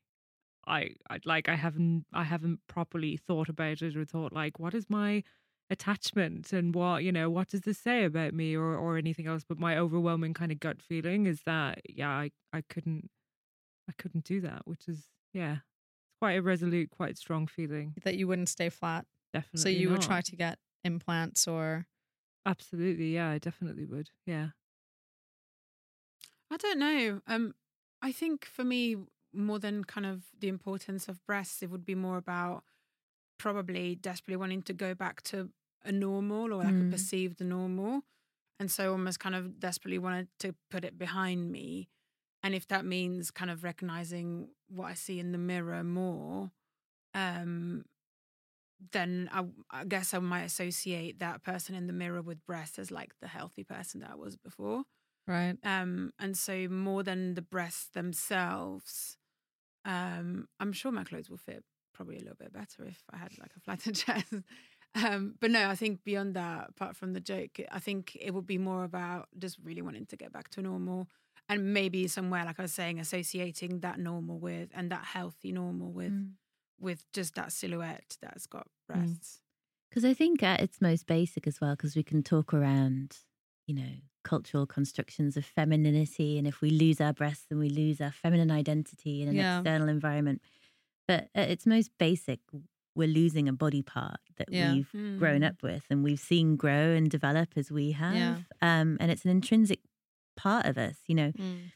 I, 0.67 0.91
I 1.11 1.21
like 1.25 1.49
I 1.49 1.57
haven't 1.57 2.07
I 2.13 2.25
haven't 2.25 2.61
properly 2.69 3.17
thought 3.17 3.49
about 3.49 3.83
it 3.83 3.97
or 3.97 4.05
thought 4.05 4.33
like 4.33 4.59
what 4.61 4.75
is 4.75 4.91
my 4.91 5.25
attachment 5.71 6.53
and 6.53 6.75
what 6.75 7.05
you 7.05 7.13
know 7.13 7.31
what 7.31 7.49
does 7.49 7.63
this 7.63 7.79
say 7.79 8.05
about 8.05 8.35
me 8.35 8.57
or 8.57 8.77
or 8.77 8.99
anything 8.99 9.27
else 9.27 9.45
but 9.49 9.59
my 9.59 9.79
overwhelming 9.79 10.35
kind 10.35 10.53
of 10.53 10.61
gut 10.61 10.83
feeling 10.83 11.27
is 11.27 11.43
that 11.47 11.81
yeah 11.89 12.11
I 12.11 12.33
I 12.53 12.63
couldn't 12.69 13.11
I 13.89 13.93
couldn't 13.99 14.25
do 14.25 14.41
that 14.43 14.67
which 14.67 14.89
is 14.89 15.09
yeah 15.33 15.53
it's 15.55 16.17
quite 16.21 16.35
a 16.39 16.43
resolute 16.43 16.91
quite 16.91 17.19
strong 17.19 17.47
feeling 17.47 17.95
That 18.05 18.17
you 18.17 18.29
wouldn't 18.29 18.49
stay 18.49 18.69
flat, 18.71 19.07
definitely 19.33 19.69
so 19.69 19.69
you 19.69 19.91
would 19.91 20.01
try 20.01 20.21
to 20.23 20.37
get 20.37 20.59
implants 20.85 21.47
or 21.47 21.87
absolutely 22.45 23.15
yeah 23.15 23.29
I 23.31 23.39
definitely 23.39 23.87
would 23.87 24.11
yeah 24.27 24.51
I 26.51 26.57
don't 26.57 26.79
know. 26.79 27.21
Um, 27.27 27.55
I 28.03 28.13
think 28.13 28.45
for 28.45 28.65
me, 28.65 28.97
more 29.33 29.59
than 29.59 29.85
kind 29.85 30.07
of 30.07 30.27
the 30.39 30.49
importance 30.49 31.09
of 31.09 31.25
breasts, 31.27 31.63
it 31.63 31.71
would 31.71 31.85
be 31.85 31.95
more 31.95 32.17
about 32.17 32.65
probably 33.39 33.97
desperately 33.97 34.37
wanting 34.37 34.63
to 34.65 34.75
go 34.75 34.95
back 34.95 35.23
to 35.23 35.51
a 35.85 35.93
normal 35.93 36.53
or 36.53 36.65
like 36.65 36.81
Mm. 36.81 36.81
a 36.81 36.85
perceived 36.85 37.41
normal. 37.45 38.03
and 38.61 38.71
so 38.71 38.93
almost 38.93 39.21
kind 39.21 39.35
of 39.35 39.61
desperately 39.61 39.99
wanted 39.99 40.29
to 40.41 40.55
put 40.71 40.85
it 40.85 40.99
behind 40.99 41.53
me. 41.53 41.89
And 42.43 42.55
if 42.55 42.69
that 42.69 42.85
means 42.87 43.31
kind 43.31 43.51
of 43.51 43.65
recognizing 43.65 44.51
what 44.69 44.87
I 44.87 44.95
see 44.95 45.21
in 45.21 45.33
the 45.33 45.39
mirror 45.39 45.85
more, 45.85 46.53
um, 47.15 47.68
then 48.93 49.29
I, 49.33 49.45
I 49.71 49.85
guess 49.85 50.15
I 50.15 50.19
might 50.19 50.43
associate 50.43 51.19
that 51.21 51.43
person 51.43 51.75
in 51.75 51.87
the 51.87 51.93
mirror 51.93 52.23
with 52.23 52.45
breasts 52.47 52.79
as 52.79 52.91
like 52.91 53.13
the 53.21 53.29
healthy 53.29 53.65
person 53.65 54.01
that 54.01 54.11
I 54.11 54.15
was 54.17 54.37
before. 54.37 54.85
Right. 55.27 55.59
Um, 55.65 56.13
and 56.19 56.37
so 56.37 56.69
more 56.69 57.03
than 57.03 57.35
the 57.35 57.43
breasts 57.43 57.89
themselves, 57.91 59.17
um, 59.85 60.49
I'm 60.61 60.73
sure 60.73 60.93
my 60.93 61.05
clothes 61.05 61.31
will 61.31 61.37
fit 61.39 61.65
probably 61.95 62.17
a 62.17 62.21
little 62.21 62.37
bit 62.39 62.53
better 62.53 62.85
if 62.87 63.03
I 63.13 63.17
had 63.17 63.39
like 63.39 63.53
a 63.57 63.61
flatter 63.61 63.93
chest. 63.93 64.33
Um, 64.95 65.35
but 65.41 65.51
no, 65.51 65.69
I 65.69 65.75
think 65.75 66.05
beyond 66.05 66.35
that, 66.35 66.71
apart 66.71 66.97
from 66.97 67.13
the 67.13 67.21
joke, 67.21 67.61
I 67.71 67.79
think 67.79 68.17
it 68.21 68.33
would 68.33 68.47
be 68.47 68.59
more 68.59 68.85
about 68.85 69.29
just 69.39 69.59
really 69.63 69.83
wanting 69.83 70.07
to 70.07 70.17
get 70.17 70.33
back 70.33 70.49
to 70.51 70.63
normal 70.63 71.09
and 71.49 71.73
maybe 71.73 72.07
somewhere, 72.09 72.45
like 72.45 72.59
I 72.59 72.63
was 72.63 72.73
saying, 72.73 72.99
associating 72.99 73.81
that 73.81 73.99
normal 73.99 74.39
with 74.39 74.71
and 74.75 74.91
that 74.91 75.05
healthy 75.05 75.53
normal 75.53 75.93
with 75.93 76.13
Mm. 76.13 76.37
with 76.81 77.05
just 77.13 77.35
that 77.35 77.53
silhouette 77.53 78.17
that's 78.23 78.47
got 78.47 78.69
breasts. 78.89 79.41
Because 79.91 80.05
I 80.05 80.15
think 80.15 80.43
at 80.43 80.61
its 80.61 80.81
most 80.81 81.07
basic 81.07 81.47
as 81.47 81.61
well, 81.61 81.73
because 81.77 81.97
we 81.97 82.03
can 82.03 82.23
talk 82.23 82.53
around, 82.53 83.19
you 83.67 83.75
know, 83.75 83.93
cultural 84.25 84.67
constructions 84.67 85.37
of 85.37 85.45
femininity. 85.45 86.37
And 86.39 86.47
if 86.47 86.61
we 86.61 86.71
lose 86.71 87.01
our 87.01 87.13
breasts, 87.13 87.47
then 87.49 87.59
we 87.59 87.71
lose 87.71 88.01
our 88.01 88.11
feminine 88.13 88.51
identity 88.51 89.23
in 89.23 89.29
an 89.29 89.35
Yeah. 89.37 89.59
external 89.61 89.89
environment. 89.89 90.43
But 91.07 91.31
at 91.35 91.49
its 91.49 91.65
most 91.67 91.91
basic, 91.99 92.41
we're 92.95 93.09
losing 93.09 93.49
a 93.49 93.53
body 93.53 93.81
part 93.83 94.21
that 94.37 94.51
Yeah. 94.53 94.75
we've 94.75 94.91
grown 95.19 95.41
Mm. 95.41 95.49
up 95.49 95.63
with 95.63 95.85
and 95.89 96.03
we've 96.05 96.21
seen 96.21 96.57
grow 96.57 96.93
and 96.95 97.11
develop 97.11 97.57
as 97.57 97.71
we 97.71 97.93
have. 97.93 98.15
Yeah. 98.15 98.39
Um, 98.61 98.99
and 99.01 99.11
it's 99.11 99.25
an 99.25 99.31
intrinsic 99.31 99.81
part 100.37 100.67
of 100.67 100.77
us, 100.77 100.99
you 101.07 101.15
know. 101.15 101.33
Mm. 101.33 101.73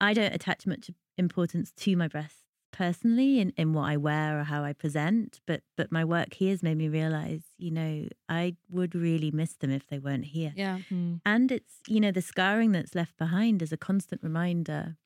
I 0.00 0.14
don't 0.14 0.34
attach 0.34 0.66
much 0.66 0.90
importance 1.16 1.70
to 1.76 1.94
my 1.96 2.08
breasts 2.08 2.41
personally 2.72 3.38
in, 3.40 3.50
in 3.56 3.72
what 3.72 3.84
I 3.90 3.96
wear 3.96 4.40
or 4.40 4.44
how 4.44 4.64
I 4.64 4.72
present, 4.72 5.40
but 5.46 5.62
but 5.76 5.92
my 5.92 6.04
work 6.04 6.34
here 6.34 6.50
has 6.50 6.62
made 6.62 6.76
me 6.78 6.88
realize, 6.88 7.42
you 7.58 7.70
know, 7.70 8.08
I 8.28 8.56
would 8.68 8.94
really 8.94 9.30
miss 9.30 9.54
them 9.54 9.70
if 9.70 9.86
they 9.86 9.98
weren't 9.98 10.24
here. 10.26 10.52
Yeah. 10.56 10.78
Mm. 10.90 11.20
And 11.24 11.52
it's, 11.52 11.80
you 11.86 12.00
know, 12.00 12.10
the 12.12 12.22
scarring 12.22 12.72
that's 12.72 12.94
left 12.94 13.16
behind 13.18 13.62
is 13.62 13.72
a 13.72 13.76
constant 13.76 14.22
reminder 14.22 14.96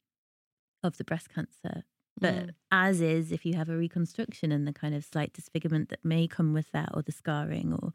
of 0.83 0.97
the 0.97 1.05
breast 1.05 1.29
cancer. 1.29 1.85
But 2.19 2.35
Mm. 2.35 2.55
as 2.71 3.01
is 3.03 3.31
if 3.31 3.45
you 3.45 3.55
have 3.55 3.69
a 3.69 3.77
reconstruction 3.77 4.51
and 4.53 4.67
the 4.67 4.73
kind 4.73 4.95
of 4.95 5.05
slight 5.05 5.33
disfigurement 5.35 5.91
that 5.91 6.05
may 6.05 6.27
come 6.27 6.55
with 6.55 6.71
that 6.73 6.91
or 6.95 7.03
the 7.03 7.13
scarring 7.13 7.75
or 7.75 7.93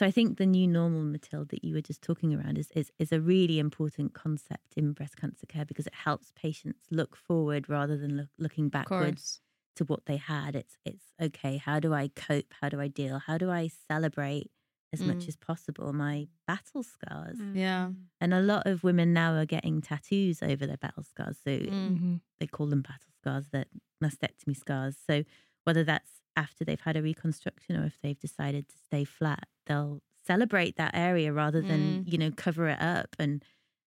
so 0.00 0.06
I 0.06 0.10
think 0.10 0.38
the 0.38 0.46
new 0.46 0.66
normal, 0.66 1.04
Matilda, 1.04 1.48
that 1.50 1.62
you 1.62 1.74
were 1.74 1.82
just 1.82 2.00
talking 2.00 2.34
around 2.34 2.56
is, 2.56 2.70
is 2.74 2.90
is 2.98 3.12
a 3.12 3.20
really 3.20 3.58
important 3.58 4.14
concept 4.14 4.72
in 4.78 4.94
breast 4.94 5.18
cancer 5.18 5.44
care 5.46 5.66
because 5.66 5.86
it 5.86 5.92
helps 5.94 6.32
patients 6.34 6.86
look 6.90 7.14
forward 7.16 7.68
rather 7.68 7.98
than 7.98 8.16
look, 8.16 8.28
looking 8.38 8.70
backwards 8.70 9.42
to 9.76 9.84
what 9.84 10.06
they 10.06 10.16
had. 10.16 10.56
It's 10.56 10.78
it's 10.86 11.04
okay. 11.20 11.58
How 11.58 11.80
do 11.80 11.92
I 11.92 12.08
cope? 12.08 12.54
How 12.62 12.70
do 12.70 12.80
I 12.80 12.88
deal? 12.88 13.18
How 13.18 13.36
do 13.36 13.50
I 13.50 13.68
celebrate 13.68 14.50
as 14.90 15.04
much 15.04 15.24
Mm. 15.24 15.28
as 15.28 15.36
possible 15.36 15.92
my 15.92 16.28
battle 16.46 16.82
scars? 16.82 17.38
Yeah. 17.54 17.90
And 18.22 18.32
a 18.34 18.40
lot 18.40 18.66
of 18.66 18.82
women 18.84 19.12
now 19.12 19.34
are 19.34 19.46
getting 19.46 19.82
tattoos 19.82 20.42
over 20.42 20.66
their 20.66 20.78
battle 20.78 21.02
scars. 21.02 21.38
So 21.44 21.50
Mm. 21.50 21.96
Mhm. 21.98 22.20
they 22.38 22.46
call 22.46 22.68
them 22.68 22.80
battle 22.82 23.12
scars, 23.20 23.48
that 23.50 23.68
mastectomy 24.02 24.56
scars. 24.56 24.96
So 24.96 25.24
whether 25.64 25.84
that's 25.84 26.22
after 26.36 26.64
they've 26.64 26.80
had 26.80 26.96
a 26.96 27.02
reconstruction 27.02 27.76
or 27.76 27.84
if 27.84 27.98
they've 28.00 28.18
decided 28.18 28.68
to 28.68 28.78
stay 28.78 29.04
flat, 29.04 29.46
they'll 29.70 30.02
celebrate 30.26 30.76
that 30.76 30.90
area 30.94 31.32
rather 31.32 31.62
than, 31.62 32.04
you 32.06 32.18
know, 32.18 32.30
cover 32.36 32.68
it 32.68 32.80
up 32.80 33.16
and 33.18 33.42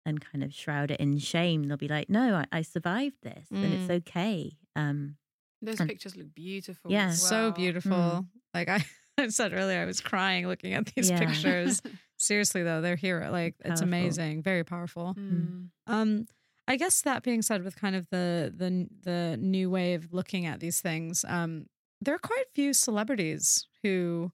and 0.06 0.20
kind 0.20 0.44
of 0.44 0.52
shroud 0.54 0.90
it 0.90 1.00
in 1.00 1.18
shame. 1.18 1.64
They'll 1.64 1.76
be 1.78 1.88
like, 1.88 2.08
no, 2.10 2.34
I, 2.36 2.58
I 2.58 2.62
survived 2.62 3.16
this 3.22 3.46
and 3.50 3.72
it's 3.74 3.84
Mm. 3.90 3.96
okay. 3.98 4.56
Um, 4.76 5.16
Those 5.62 5.80
And- 5.80 5.88
pictures 5.88 6.14
look 6.16 6.34
beautiful. 6.34 6.90
Yeah. 6.92 7.08
as 7.08 7.22
So 7.26 7.36
well. 7.44 7.50
beautiful. 7.52 8.26
Like 8.52 8.68
I, 8.68 8.84
I 9.18 9.28
said 9.28 9.52
earlier, 9.54 9.80
I 9.80 9.86
was 9.86 10.00
crying 10.00 10.46
looking 10.46 10.74
at 10.74 10.86
these 10.94 11.08
Yeah. 11.10 11.18
pictures. 11.20 11.80
Seriously 12.18 12.62
though, 12.62 12.80
they're 12.82 12.96
here. 12.96 13.28
Like 13.30 13.54
it's 13.64 13.80
amazing. 13.80 14.42
Very 14.42 14.62
powerful. 14.64 15.14
Mm. 15.18 15.68
Um, 15.86 16.26
I 16.68 16.76
guess 16.76 17.02
that 17.02 17.22
being 17.22 17.42
said, 17.42 17.62
with 17.64 17.76
kind 17.76 17.94
of 17.96 18.08
the 18.10 18.52
the 18.56 18.88
the 19.10 19.36
new 19.38 19.68
way 19.70 19.94
of 19.94 20.12
looking 20.12 20.46
at 20.46 20.60
these 20.60 20.80
things, 20.80 21.24
um, 21.28 21.66
there 22.00 22.14
are 22.14 22.18
quite 22.18 22.44
a 22.48 22.52
few 22.54 22.72
celebrities 22.72 23.66
who 23.82 24.32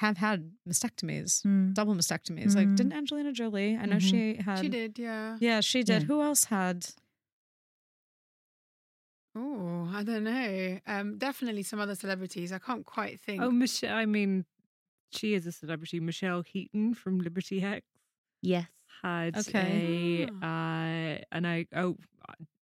have 0.00 0.16
had 0.18 0.50
mastectomies, 0.68 1.42
mm. 1.44 1.74
double 1.74 1.94
mastectomies. 1.94 2.54
Like, 2.54 2.68
Mhm. 2.68 2.76
didn't 2.76 2.92
Angelina 2.92 3.32
Jolie? 3.32 3.76
I 3.76 3.84
know 3.86 3.96
Mhm. 3.96 4.10
she 4.10 4.34
had. 4.36 4.60
She 4.60 4.68
did, 4.68 4.98
yeah. 4.98 5.36
Yeah, 5.40 5.60
she 5.60 5.82
did. 5.82 6.02
Yeah. 6.02 6.06
Who 6.08 6.22
else 6.22 6.44
had? 6.44 6.86
Oh, 9.34 9.90
I 9.92 10.02
don't 10.02 10.24
know. 10.24 10.80
Um, 10.86 11.18
definitely 11.18 11.62
some 11.62 11.80
other 11.80 11.94
celebrities. 11.94 12.52
I 12.52 12.58
can't 12.58 12.84
quite 12.84 13.20
think. 13.20 13.42
Oh, 13.42 13.50
Michelle. 13.50 13.96
I 13.96 14.06
mean, 14.06 14.44
she 15.10 15.34
is 15.34 15.46
a 15.46 15.52
celebrity. 15.52 16.00
Michelle 16.00 16.42
Heaton 16.42 16.94
from 16.94 17.18
Liberty 17.20 17.62
X 17.62 17.86
Yes. 18.42 18.66
had 19.02 19.36
Okay. 19.36 20.24
a, 20.24 20.46
uh, 20.46 21.24
and 21.32 21.46
I 21.46 21.66
oh, 21.74 21.96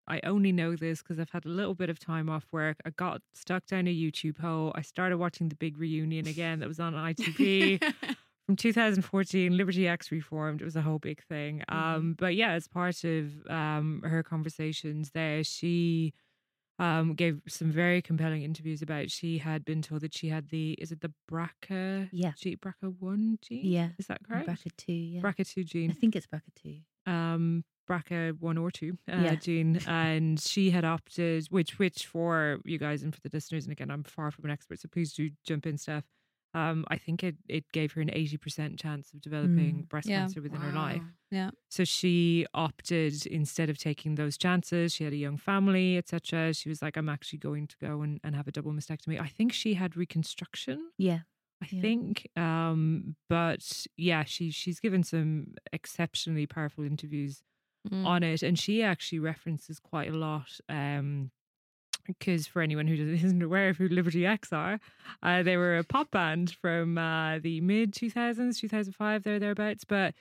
I 0.08 0.20
only 0.24 0.52
know 0.52 0.76
this 0.76 1.02
because 1.02 1.18
I've 1.18 1.30
had 1.30 1.44
a 1.44 1.48
little 1.48 1.74
bit 1.74 1.90
of 1.90 1.98
time 1.98 2.28
off 2.30 2.46
work. 2.52 2.76
I 2.84 2.90
got 2.90 3.22
stuck 3.34 3.66
down 3.66 3.86
a 3.88 3.94
YouTube 3.94 4.38
hole. 4.38 4.72
I 4.74 4.82
started 4.82 5.18
watching 5.18 5.48
the 5.48 5.56
big 5.56 5.78
reunion 5.78 6.26
again 6.26 6.60
that 6.60 6.68
was 6.68 6.78
on 6.80 6.94
ITV. 6.94 7.82
from 8.46 8.54
2014 8.54 9.56
liberty 9.56 9.88
x 9.88 10.12
reformed 10.12 10.60
it 10.62 10.64
was 10.64 10.76
a 10.76 10.80
whole 10.80 11.00
big 11.00 11.20
thing 11.24 11.64
um 11.68 12.14
but 12.16 12.36
yeah 12.36 12.52
as 12.52 12.68
part 12.68 13.02
of 13.02 13.44
um 13.50 14.00
her 14.04 14.22
conversations 14.22 15.10
there 15.14 15.42
she 15.42 16.12
um 16.78 17.14
gave 17.14 17.40
some 17.48 17.72
very 17.72 18.00
compelling 18.00 18.42
interviews 18.42 18.82
about 18.82 19.10
she 19.10 19.38
had 19.38 19.64
been 19.64 19.82
told 19.82 20.00
that 20.02 20.14
she 20.16 20.28
had 20.28 20.48
the 20.50 20.74
is 20.74 20.92
it 20.92 21.00
the 21.00 21.12
BRCA 21.28 22.08
Yeah. 22.12 22.30
G, 22.36 22.56
BRCA1 22.56 23.40
gene 23.40 23.64
Yeah. 23.66 23.88
is 23.98 24.06
that 24.06 24.20
correct 24.22 24.46
BRCA2, 24.48 25.14
yeah. 25.14 25.20
BRCA2 25.22 25.90
I 25.90 25.94
think 25.94 26.14
it's 26.14 26.28
BRCA2. 26.28 26.82
um 27.06 27.64
BRCA1 27.88 28.60
or 28.60 28.70
2 28.70 28.98
uh, 29.12 29.22
Yes. 29.22 29.44
gene 29.44 29.80
and 29.86 30.40
she 30.40 30.70
had 30.70 30.84
opted 30.84 31.46
which 31.50 31.78
which 31.78 32.06
for 32.06 32.58
you 32.64 32.78
guys 32.78 33.02
and 33.02 33.14
for 33.14 33.20
the 33.22 33.30
listeners 33.32 33.64
and 33.64 33.72
again 33.72 33.90
I'm 33.90 34.02
far 34.04 34.30
from 34.30 34.44
an 34.46 34.50
expert 34.50 34.80
so 34.80 34.88
please 34.88 35.12
do 35.12 35.30
jump 35.44 35.66
in 35.66 35.78
Steph 35.78 36.04
um, 36.54 36.86
I 36.88 36.96
think 36.96 37.22
it, 37.22 37.36
it 37.48 37.64
gave 37.72 37.92
her 37.92 38.00
an 38.00 38.08
80% 38.08 38.78
chance 38.78 39.12
of 39.12 39.20
developing 39.20 39.82
Mm. 39.82 39.88
breast 39.88 40.08
Yeah. 40.08 40.20
cancer 40.20 40.40
within 40.40 40.60
her 40.62 40.72
life. 40.72 41.02
Wow. 41.30 41.50
So 41.68 41.84
she 41.84 42.46
opted 42.54 43.26
instead 43.26 43.68
of 43.68 43.76
taking 43.76 44.14
those 44.14 44.38
chances. 44.38 44.94
She 44.94 45.04
had 45.04 45.12
a 45.12 45.16
young 45.16 45.36
family, 45.36 45.98
etc. 45.98 46.54
She 46.54 46.70
was 46.70 46.80
like, 46.80 46.96
I'm 46.96 47.10
actually 47.10 47.40
going 47.40 47.66
to 47.66 47.76
go 47.78 48.00
and, 48.00 48.20
and 48.24 48.34
have 48.34 48.48
a 48.48 48.52
double 48.52 48.72
mastectomy. 48.72 49.20
I 49.20 49.26
think 49.26 49.52
she 49.52 49.74
had 49.74 49.98
reconstruction. 49.98 50.92
Yeah. 50.96 51.20
I 51.62 51.66
Yeah. 51.70 51.82
think, 51.82 52.28
um, 52.36 53.16
but 53.28 53.86
yeah, 53.98 54.24
she 54.24 54.50
she's 54.50 54.80
given 54.80 55.02
some 55.02 55.56
exceptionally 55.74 56.46
powerful 56.46 56.84
interviews 56.84 57.42
Mm. 57.90 58.06
on 58.06 58.22
it, 58.22 58.42
and 58.42 58.58
she 58.58 58.82
actually 58.82 59.18
references 59.20 59.78
quite 59.78 60.10
a 60.12 60.16
lot. 60.16 60.58
Um, 60.68 61.30
because 62.06 62.46
for 62.46 62.62
anyone 62.62 62.86
who 62.86 62.96
doesn't- 62.96 63.14
isn't 63.24 63.42
aware 63.42 63.68
of 63.68 63.76
who 63.78 63.88
Liberty 63.88 64.24
X 64.26 64.52
are, 64.52 64.78
uh, 65.22 65.42
they 65.42 65.56
were 65.56 65.76
a 65.78 65.84
pop 65.84 66.10
band 66.12 66.50
from 66.52 66.98
uh, 66.98 67.38
the 67.40 67.60
mid 67.60 67.92
2000s, 67.92 68.58
2005, 68.60 69.22
there 69.24 69.38
thereabouts. 69.40 69.84
But 69.84 70.14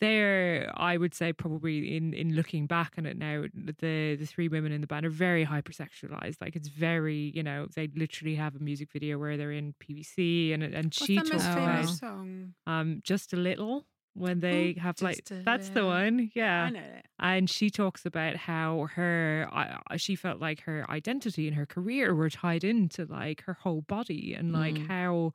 they're, 0.00 0.70
I 0.76 0.96
would 0.96 1.14
say, 1.14 1.32
probably 1.32 1.96
in 1.96 2.14
in 2.14 2.34
looking 2.34 2.66
back 2.66 2.94
on 2.96 3.06
it 3.06 3.16
now, 3.16 3.44
the 3.54 4.16
the 4.16 4.24
three 4.26 4.48
women 4.48 4.72
in 4.72 4.80
the 4.80 4.86
band 4.86 5.04
are 5.06 5.10
very 5.10 5.44
hypersexualized. 5.44 6.36
Like 6.40 6.56
it's 6.56 6.68
very, 6.68 7.32
you 7.34 7.42
know, 7.42 7.66
they 7.74 7.88
literally 7.94 8.34
have 8.36 8.54
a 8.54 8.60
music 8.60 8.90
video 8.92 9.18
where 9.18 9.36
they're 9.36 9.52
in 9.52 9.74
PVC, 9.82 10.52
and 10.54 10.62
and 10.62 10.86
What's 10.86 11.04
she 11.04 11.14
their 11.16 11.24
talks 11.24 11.44
about 11.44 11.76
famous 11.84 11.98
song? 11.98 12.54
um 12.66 13.00
just 13.02 13.32
a 13.32 13.36
little 13.36 13.84
when 14.20 14.40
they 14.40 14.74
have 14.80 15.00
like 15.02 15.22
a 15.30 15.34
that's 15.44 15.70
the 15.70 15.84
one, 15.84 16.30
yeah 16.34 16.64
I 16.64 16.70
know 16.70 16.80
it. 16.80 17.06
and 17.18 17.48
she 17.50 17.70
talks 17.70 18.06
about 18.06 18.36
how 18.36 18.88
her 18.94 19.48
I 19.52 19.96
she 19.96 20.14
felt 20.14 20.40
like 20.40 20.60
her 20.62 20.84
identity 20.90 21.46
and 21.48 21.56
her 21.56 21.66
career 21.66 22.14
were 22.14 22.30
tied 22.30 22.62
into 22.64 23.04
like 23.06 23.42
her 23.44 23.54
whole 23.54 23.80
body 23.82 24.34
and 24.34 24.52
like 24.52 24.74
Mm. 24.74 24.86
how 24.88 25.32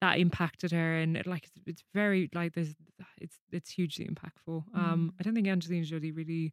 that 0.00 0.18
impacted 0.20 0.70
her 0.70 0.96
and 0.98 1.16
it, 1.16 1.26
like 1.26 1.44
it's, 1.44 1.58
it's 1.66 1.84
very 1.92 2.30
like 2.32 2.54
there's 2.54 2.74
it's 3.20 3.36
it's 3.50 3.70
hugely 3.70 4.06
impactful 4.06 4.62
um 4.74 5.12
i 5.18 5.22
don't 5.24 5.34
think 5.34 5.48
angelina 5.48 5.84
jolie 5.84 6.12
really 6.12 6.52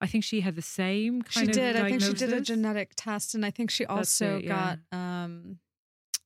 i 0.00 0.06
think 0.06 0.22
she 0.22 0.40
had 0.40 0.54
the 0.54 0.62
same 0.62 1.22
She 1.28 1.40
kind 1.40 1.48
of 1.50 1.54
did. 1.54 1.76
I 1.76 1.88
think 1.88 2.02
she 2.02 2.12
did 2.12 2.32
a 2.32 2.40
genetic 2.40 2.92
test, 2.96 3.34
and 3.34 3.44
I 3.44 3.50
think 3.50 3.70
she 3.70 3.84
also 3.86 4.36
it, 4.38 4.44
yeah. 4.44 4.76
got 4.90 4.96
um, 4.98 5.58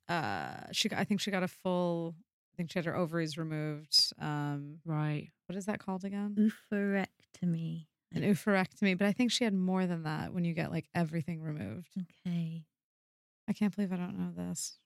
uh, 0.08 0.54
she 0.72 0.88
got, 0.88 0.98
I 0.98 1.04
think 1.04 1.20
she 1.20 1.30
got 1.30 1.42
a 1.42 1.48
full. 1.48 2.14
I 2.58 2.60
think 2.60 2.72
she 2.72 2.78
had 2.80 2.86
her 2.86 2.96
ovaries 2.96 3.38
removed. 3.38 4.12
Um, 4.20 4.78
right 4.84 5.28
what 5.46 5.56
is 5.56 5.66
that 5.66 5.78
called 5.78 6.04
again? 6.04 6.52
Oophorectomy. 6.72 7.86
An 8.12 8.22
oophorectomy. 8.22 8.98
But 8.98 9.06
I 9.06 9.12
think 9.12 9.30
she 9.30 9.44
had 9.44 9.54
more 9.54 9.86
than 9.86 10.02
that 10.02 10.32
when 10.34 10.44
you 10.44 10.54
get 10.54 10.70
like 10.70 10.86
everything 10.94 11.40
removed. 11.40 11.88
Okay. 12.26 12.64
I 13.48 13.52
can't 13.52 13.74
believe 13.74 13.92
I 13.92 13.96
don't 13.96 14.18
know 14.18 14.32
this. 14.50 14.78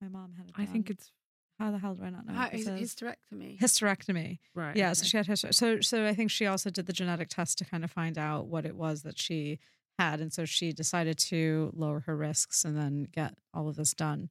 My 0.00 0.08
mom 0.08 0.32
had 0.36 0.48
it. 0.48 0.54
i 0.58 0.66
think 0.66 0.90
it's 0.90 1.12
How 1.58 1.70
the 1.70 1.78
hell 1.78 1.94
do 1.94 2.02
I 2.04 2.10
not 2.10 2.26
know? 2.26 2.32
How- 2.34 2.44
what 2.44 2.52
this 2.52 2.66
hys- 2.66 2.80
is? 2.80 2.94
hysterectomy. 2.94 3.58
Hysterectomy. 3.58 4.38
Right. 4.54 4.76
Yeah, 4.76 4.92
so 4.94 5.04
she 5.04 5.16
had 5.16 5.26
hyster- 5.26 5.54
so 5.54 5.80
so 5.80 6.06
I 6.06 6.14
think 6.14 6.30
she 6.30 6.46
also 6.46 6.70
did 6.70 6.86
the 6.86 6.92
genetic 6.92 7.28
test 7.28 7.58
to 7.58 7.64
kind 7.64 7.84
of 7.84 7.90
find 7.90 8.18
out 8.18 8.46
what 8.48 8.64
it 8.66 8.74
was 8.76 9.02
that 9.02 9.18
she 9.20 9.58
had, 9.98 10.20
and 10.20 10.32
so 10.32 10.44
she 10.44 10.72
decided 10.72 11.18
to 11.18 11.70
lower 11.76 12.00
her 12.00 12.16
risks 12.16 12.64
and 12.64 12.76
then 12.76 13.06
get 13.12 13.34
all 13.52 13.68
of 13.68 13.76
this 13.76 13.94
done, 13.94 14.28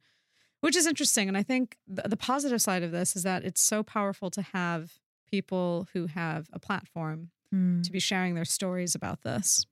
which 0.64 0.76
is 0.78 0.88
interesting. 0.88 1.28
And 1.28 1.38
I 1.38 1.43
think 1.43 1.76
the, 1.88 2.03
the 2.07 2.16
positive 2.18 2.61
side 2.61 2.84
of 2.84 2.91
this 2.91 3.16
is 3.16 3.24
that 3.24 3.43
it's 3.43 3.61
so 3.61 3.84
powerful 3.84 4.30
to 4.32 4.41
have 4.41 4.93
people 5.30 5.88
who 5.93 6.07
have 6.07 6.47
a 6.53 6.59
platform 6.59 7.32
Mm. 7.53 7.84
to 7.84 7.91
be 7.91 7.99
sharing 7.99 8.34
their 8.34 8.45
stories 8.45 8.95
about 8.95 9.22
this, 9.22 9.66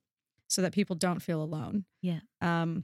so 0.47 0.61
that 0.61 0.71
people 0.71 0.95
don't 0.95 1.19
feel 1.19 1.41
alone. 1.41 1.85
Yeah. 2.03 2.19
Um, 2.39 2.83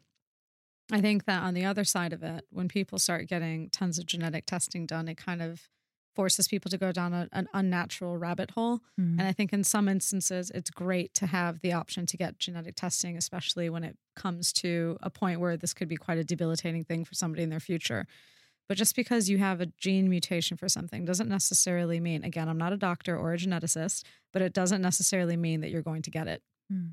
I 0.92 1.02
think 1.02 1.26
that 1.26 1.44
on 1.44 1.54
the 1.54 1.66
other 1.66 1.84
side 1.84 2.14
of 2.14 2.24
it, 2.24 2.46
when 2.50 2.68
people 2.68 2.98
start 2.98 3.28
getting 3.28 3.70
tons 3.70 4.00
of 4.00 4.08
genetic 4.08 4.48
testing 4.48 4.88
done, 4.88 5.08
it 5.08 5.16
kind 5.16 5.44
of 5.44 5.70
forces 6.18 6.48
people 6.48 6.70
to 6.72 6.78
go 6.78 6.92
down 6.92 7.14
a, 7.14 7.30
an 7.32 7.48
unnatural 7.54 8.18
rabbit 8.18 8.50
hole. 8.52 8.80
Mm. 9.00 9.20
And 9.20 9.22
I 9.22 9.34
think 9.38 9.54
in 9.54 9.64
some 9.64 9.88
instances, 9.88 10.52
it's 10.58 10.72
great 10.72 11.14
to 11.20 11.26
have 11.28 11.62
the 11.62 11.74
option 11.82 12.06
to 12.08 12.18
get 12.18 12.40
genetic 12.40 12.76
testing, 12.76 13.16
especially 13.18 13.70
when 13.70 13.84
it 13.84 13.96
comes 14.16 14.52
to 14.64 14.98
a 15.02 15.10
point 15.10 15.40
where 15.40 15.56
this 15.56 15.74
could 15.74 15.88
be 15.88 15.98
quite 15.98 16.18
a 16.18 16.24
debilitating 16.24 16.84
thing 16.84 17.06
for 17.06 17.16
somebody 17.16 17.44
in 17.44 17.50
their 17.50 17.66
future. 17.72 18.08
But 18.68 18.78
just 18.78 18.96
because 18.96 19.30
you 19.30 19.38
have 19.38 19.62
a 19.62 19.68
gene 19.86 20.10
mutation 20.10 20.58
for 20.58 20.68
something 20.68 21.06
doesn't 21.06 21.30
necessarily 21.30 22.00
mean, 22.00 22.24
again, 22.26 22.50
I'm 22.50 22.58
not 22.58 22.74
a 22.74 22.78
doctor 22.78 23.16
or 23.16 23.34
a 23.34 23.38
geneticist, 23.38 24.04
but 24.34 24.42
it 24.42 24.52
doesn't 24.54 24.82
necessarily 24.82 25.38
mean 25.38 25.62
that 25.62 25.70
you're 25.70 25.90
going 25.92 26.02
to 26.02 26.12
get 26.12 26.28
it 26.28 26.42
Mm. 26.72 26.92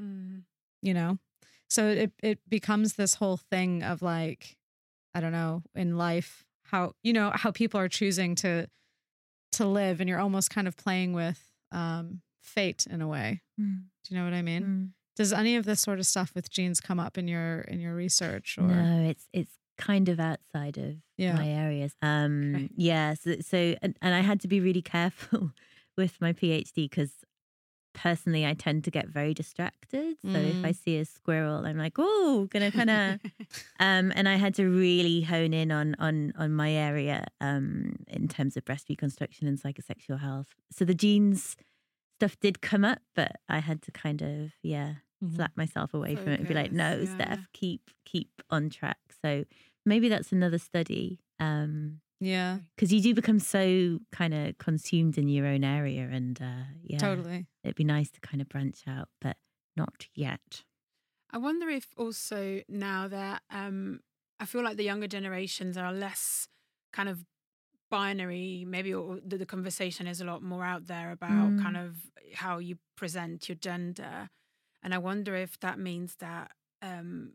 Mm. 0.00 0.42
you 0.80 0.94
know 0.94 1.18
so 1.68 1.86
it 1.86 2.12
it 2.22 2.38
becomes 2.48 2.94
this 2.94 3.14
whole 3.20 3.36
thing 3.36 3.82
of 3.82 4.00
like 4.00 4.56
i 5.14 5.20
don't 5.20 5.32
know 5.32 5.62
in 5.74 5.98
life 5.98 6.46
how 6.72 6.92
you 7.02 7.12
know 7.12 7.30
how 7.34 7.50
people 7.52 7.78
are 7.78 7.88
choosing 7.88 8.34
to 8.36 8.66
to 9.52 9.66
live 9.66 10.00
and 10.00 10.08
you're 10.08 10.18
almost 10.18 10.50
kind 10.50 10.66
of 10.66 10.76
playing 10.76 11.12
with 11.12 11.40
um 11.70 12.22
fate 12.40 12.86
in 12.90 13.00
a 13.02 13.06
way 13.08 13.42
Mm. 13.60 13.82
do 14.04 14.14
you 14.14 14.18
know 14.18 14.24
what 14.24 14.32
i 14.34 14.42
mean 14.42 14.62
Mm. 14.64 14.88
does 15.14 15.32
any 15.32 15.56
of 15.56 15.64
this 15.66 15.80
sort 15.80 15.98
of 15.98 16.06
stuff 16.06 16.32
with 16.34 16.50
genes 16.50 16.80
come 16.80 16.98
up 16.98 17.18
in 17.18 17.28
your 17.28 17.60
in 17.62 17.78
your 17.80 17.94
research 17.94 18.56
or 18.58 18.66
No, 18.66 19.04
it's 19.10 19.28
it's 19.32 19.52
kind 19.78 20.08
of 20.08 20.18
outside 20.18 20.76
of 20.78 20.96
Yeah. 21.16 21.34
my 21.34 21.48
areas. 21.48 21.94
Um, 22.02 22.54
Okay. 22.54 22.68
yeah. 22.76 23.14
So, 23.14 23.36
so 23.40 23.74
and, 23.82 23.96
and 24.02 24.14
I 24.14 24.20
had 24.20 24.40
to 24.42 24.48
be 24.48 24.60
really 24.60 24.82
careful 24.82 25.52
with 25.96 26.20
my 26.20 26.32
PhD 26.32 26.88
because 26.90 27.12
personally 27.94 28.46
I 28.46 28.54
tend 28.54 28.84
to 28.84 28.90
get 28.90 29.08
very 29.08 29.34
distracted. 29.34 30.16
So 30.32 30.38
if 30.38 30.58
I 30.64 30.72
Mm. 30.72 30.76
see 30.76 30.98
a 30.98 31.04
squirrel, 31.04 31.66
I'm 31.66 31.78
like, 31.78 31.94
oh, 31.98 32.48
gonna 32.50 32.72
kind 32.72 32.90
of. 32.90 33.20
um, 33.80 34.12
and 34.14 34.28
I 34.28 34.36
had 34.36 34.54
to 34.56 34.66
really 34.68 35.22
hone 35.22 35.52
in 35.54 35.70
on 35.72 35.94
on 35.98 36.32
on 36.38 36.52
my 36.52 36.70
area 36.72 37.26
um, 37.40 37.96
in 38.08 38.28
terms 38.28 38.56
of 38.56 38.64
breast 38.64 38.88
reconstruction 38.88 39.46
and 39.46 39.58
psychosexual 39.60 40.20
health. 40.20 40.48
So 40.70 40.84
the 40.84 40.94
genes 40.94 41.56
stuff 42.18 42.38
did 42.40 42.60
come 42.62 42.84
up, 42.84 43.00
but 43.14 43.32
I 43.48 43.58
had 43.58 43.82
to 43.82 43.92
kind 43.92 44.22
of 44.22 44.52
yeah 44.62 44.94
Mhm. 45.22 45.36
slap 45.36 45.56
myself 45.56 45.94
away 45.94 46.16
from 46.16 46.32
it 46.32 46.40
and 46.40 46.48
be 46.48 46.54
like, 46.54 46.72
no, 46.72 47.00
yeah. 47.00 47.06
Steph, 47.06 47.48
keep 47.52 47.90
keep 48.04 48.42
on 48.50 48.70
track. 48.70 48.98
So 49.22 49.44
maybe 49.86 50.08
that's 50.08 50.32
another 50.32 50.58
study. 50.58 51.20
Um 51.40 52.00
yeah 52.22 52.58
because 52.76 52.92
you 52.92 53.00
do 53.00 53.14
become 53.14 53.38
so 53.38 53.98
kind 54.12 54.34
of 54.34 54.58
consumed 54.58 55.18
in 55.18 55.28
your 55.28 55.46
own 55.46 55.64
area 55.64 56.08
and 56.10 56.40
uh 56.42 56.64
yeah 56.82 56.98
totally 56.98 57.46
it'd 57.64 57.76
be 57.76 57.84
nice 57.84 58.10
to 58.10 58.20
kind 58.20 58.40
of 58.40 58.48
branch 58.48 58.82
out 58.86 59.08
but 59.20 59.36
not 59.76 60.08
yet 60.14 60.64
I 61.30 61.38
wonder 61.38 61.68
if 61.68 61.94
also 61.96 62.62
now 62.68 63.08
that 63.08 63.42
um, 63.50 64.00
I 64.38 64.44
feel 64.44 64.62
like 64.62 64.76
the 64.76 64.84
younger 64.84 65.06
generations 65.08 65.76
are 65.76 65.92
less 65.92 66.48
kind 66.92 67.08
of 67.08 67.24
binary. 67.90 68.64
Maybe 68.66 68.94
or 68.94 69.20
the, 69.24 69.38
the 69.38 69.46
conversation 69.46 70.06
is 70.06 70.20
a 70.20 70.24
lot 70.26 70.42
more 70.42 70.64
out 70.64 70.86
there 70.86 71.12
about 71.12 71.52
Mm. 71.52 71.62
kind 71.62 71.76
of 71.76 72.10
how 72.34 72.58
you 72.58 72.78
present 72.96 73.48
your 73.48 73.56
gender, 73.56 74.30
and 74.82 74.94
I 74.94 74.98
wonder 74.98 75.36
if 75.36 75.58
that 75.60 75.78
means 75.78 76.16
that 76.16 76.52
um, 76.82 77.34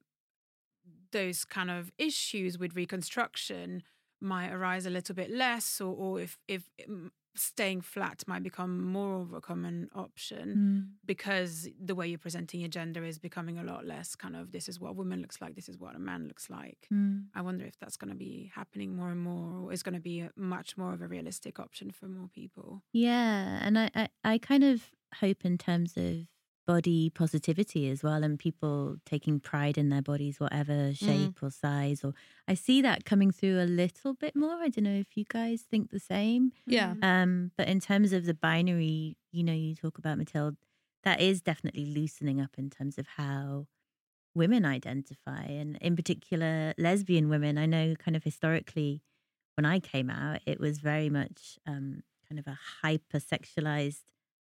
those 1.11 1.45
kind 1.45 1.71
of 1.71 1.91
issues 1.97 2.57
with 2.57 2.75
reconstruction 2.75 3.83
might 4.19 4.51
arise 4.51 4.85
a 4.85 4.89
little 4.89 5.15
bit 5.15 5.29
less, 5.31 5.81
or, 5.81 5.95
or 5.95 6.19
if 6.19 6.37
if 6.47 6.69
mm, 6.89 7.09
staying 7.35 7.81
flat 7.81 8.23
might 8.27 8.43
become 8.43 8.83
more 8.83 9.21
of 9.21 9.31
a 9.31 9.39
common 9.39 9.87
option 9.93 10.89
because 11.05 11.69
the 11.79 11.93
way 11.93 12.07
you're 12.07 12.17
presenting 12.17 12.59
your 12.61 12.69
gender 12.69 13.03
is 13.03 13.19
becoming 13.19 13.59
a 13.59 13.63
lot 13.63 13.85
less 13.85 14.15
kind 14.15 14.35
of 14.35 14.51
this 14.51 14.67
is 14.67 14.79
what 14.79 14.89
a 14.89 14.93
woman 14.93 15.21
looks 15.21 15.39
like, 15.39 15.55
this 15.55 15.69
is 15.69 15.77
what 15.77 15.95
a 15.95 15.99
man 15.99 16.27
looks 16.27 16.49
like. 16.49 16.87
Mm. 16.91 17.25
I 17.35 17.41
wonder 17.41 17.65
if 17.65 17.77
that's 17.79 17.97
going 17.97 18.09
to 18.09 18.17
be 18.17 18.51
happening 18.55 18.95
more 18.95 19.09
and 19.09 19.21
more, 19.21 19.65
or 19.65 19.73
is 19.73 19.83
going 19.83 19.93
to 19.93 20.01
be 20.01 20.21
a, 20.21 20.31
much 20.35 20.77
more 20.77 20.93
of 20.93 21.01
a 21.01 21.07
realistic 21.07 21.59
option 21.59 21.91
for 21.91 22.07
more 22.07 22.27
people. 22.33 22.81
yeah 22.91 23.59
and 23.61 23.77
I, 23.77 23.89
I 23.95 24.09
i 24.23 24.37
kind 24.37 24.63
of 24.63 24.81
hope 25.15 25.45
in 25.45 25.57
terms 25.57 25.95
of 25.97 26.25
body 26.67 27.09
positivity 27.09 27.89
as 27.89 28.03
well 28.03 28.23
and 28.23 28.37
people 28.37 28.97
taking 29.05 29.39
pride 29.39 29.77
in 29.77 29.87
their 29.89 30.01
bodies 30.01 30.39
whatever 30.39 30.93
shape 30.93 31.41
or 31.41 31.49
size 31.49 32.03
or 32.03 32.13
i 32.47 32.53
see 32.53 32.81
that 32.81 33.05
coming 33.05 33.31
through 33.31 33.57
a 33.59 33.65
little 33.65 34.13
bit 34.13 34.35
more. 34.35 34.55
I 34.61 34.67
don't 34.67 34.83
know 34.83 34.99
if 34.99 35.15
you 35.15 35.25
guys 35.27 35.61
think 35.61 35.89
the 35.89 35.99
same 35.99 36.51
yeah. 36.65 36.93
Um, 37.01 37.51
but 37.57 37.67
in 37.67 37.79
terms 37.79 38.11
of 38.13 38.25
the 38.25 38.33
binary, 38.33 39.15
you 39.31 39.43
know, 39.43 39.53
you 39.53 39.75
talk 39.75 39.97
about 39.97 40.17
Matilda, 40.17 40.57
that 41.03 41.21
is 41.21 41.41
definitely 41.41 41.85
loosening 41.85 42.41
up 42.41 42.51
in 42.57 42.69
terms 42.69 42.97
of 42.97 43.07
how 43.15 43.67
women 44.35 44.65
identify, 44.65 45.43
and 45.43 45.77
in 45.77 45.95
particular, 45.95 46.73
lesbian 46.77 47.29
women. 47.29 47.57
I 47.57 47.65
know, 47.65 47.95
kind 47.95 48.15
of 48.15 48.23
historically, 48.23 49.01
when 49.55 49.65
I 49.65 49.79
came 49.79 50.09
out, 50.09 50.39
it 50.45 50.59
was 50.59 50.79
very 50.79 51.09
much 51.09 51.57
um, 51.65 52.03
kind 52.27 52.39
of 52.39 52.47
a 52.47 52.59
hypersexualized 52.83 54.03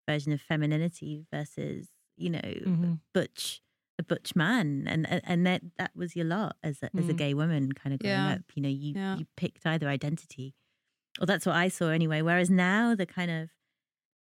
version 0.07 0.31
of 0.31 0.41
femininity 0.41 1.25
versus, 1.33 1.89
you 2.17 2.29
know, 2.29 2.39
Mhm. 2.41 2.99
butch 3.13 3.61
a 3.99 4.03
butch 4.03 4.35
man, 4.35 4.87
and 4.87 5.05
and- 5.07 5.45
that 5.45 5.61
that 5.77 5.95
was 5.95 6.15
your 6.15 6.25
lot 6.25 6.57
as 6.63 6.81
a 6.81 6.89
as 6.97 7.07
a 7.09 7.13
Mm. 7.13 7.17
gay 7.17 7.33
woman, 7.33 7.71
kind 7.73 7.93
of 7.93 7.99
growing 7.99 8.15
Yeah. 8.15 8.33
up. 8.33 8.41
You 8.55 8.61
know, 8.63 8.69
you 8.69 8.93
Yeah. 8.95 9.17
you 9.17 9.27
picked 9.37 9.65
either 9.65 9.87
identity 9.87 10.55
well 11.19 11.25
that's 11.27 11.45
what 11.45 11.57
i 11.57 11.67
saw 11.67 11.89
anyway 11.89 12.21
whereas 12.21 12.49
now 12.49 12.95
the 12.95 13.05
kind 13.05 13.29
of 13.29 13.49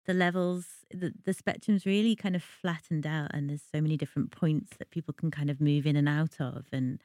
the 0.07 0.13
levels 0.13 0.85
the, 0.93 1.15
the 1.25 1.33
spectrum's 1.33 1.87
really 1.87 2.17
kind 2.17 2.35
of 2.35 2.43
flattened 2.43 3.07
out 3.07 3.31
and 3.33 3.49
there's 3.49 3.63
so 3.63 3.81
many 3.81 3.97
different 3.97 4.33
points 4.33 4.77
that 4.77 4.91
people 4.91 5.15
can 5.15 5.31
kind 5.31 5.51
of 5.51 5.61
move 5.61 5.87
in 5.87 5.95
and 5.95 6.09
out 6.09 6.41
of 6.41 6.67
and 6.73 7.01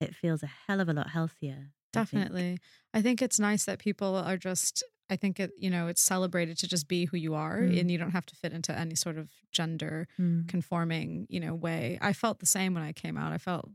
it 0.00 0.14
feels 0.14 0.44
a 0.44 0.46
hell 0.46 0.78
of 0.80 0.88
a 0.88 0.92
lot 0.92 1.10
healthier 1.10 1.72
I 1.96 2.04
think. 2.04 2.10
Definitely. 2.24 2.58
I 2.92 3.02
think 3.02 3.20
it's 3.22 3.40
nice 3.40 3.64
that 3.64 3.80
people 3.80 4.14
are 4.14 4.36
just 4.36 4.84
I 5.14 5.16
think 5.22 5.34
it 5.44 5.50
you 5.64 5.70
know 5.74 5.84
it's 5.92 6.04
celebrated 6.14 6.54
to 6.58 6.66
just 6.74 6.86
be 6.94 7.00
who 7.10 7.16
you 7.26 7.32
are 7.46 7.58
Mm. 7.60 7.78
and 7.80 7.90
you 7.92 7.98
don't 8.02 8.10
have 8.18 8.26
to 8.30 8.34
fit 8.42 8.52
into 8.58 8.72
any 8.84 8.96
sort 9.04 9.16
of 9.22 9.26
gender 9.58 9.94
Mm. 10.18 10.48
conforming, 10.54 11.08
you 11.34 11.40
know, 11.44 11.54
way. 11.66 11.98
I 12.08 12.12
felt 12.22 12.36
the 12.40 12.46
same 12.56 12.70
when 12.74 12.82
I 12.90 12.92
came 12.92 13.16
out. 13.22 13.32
I 13.32 13.38
felt 13.38 13.66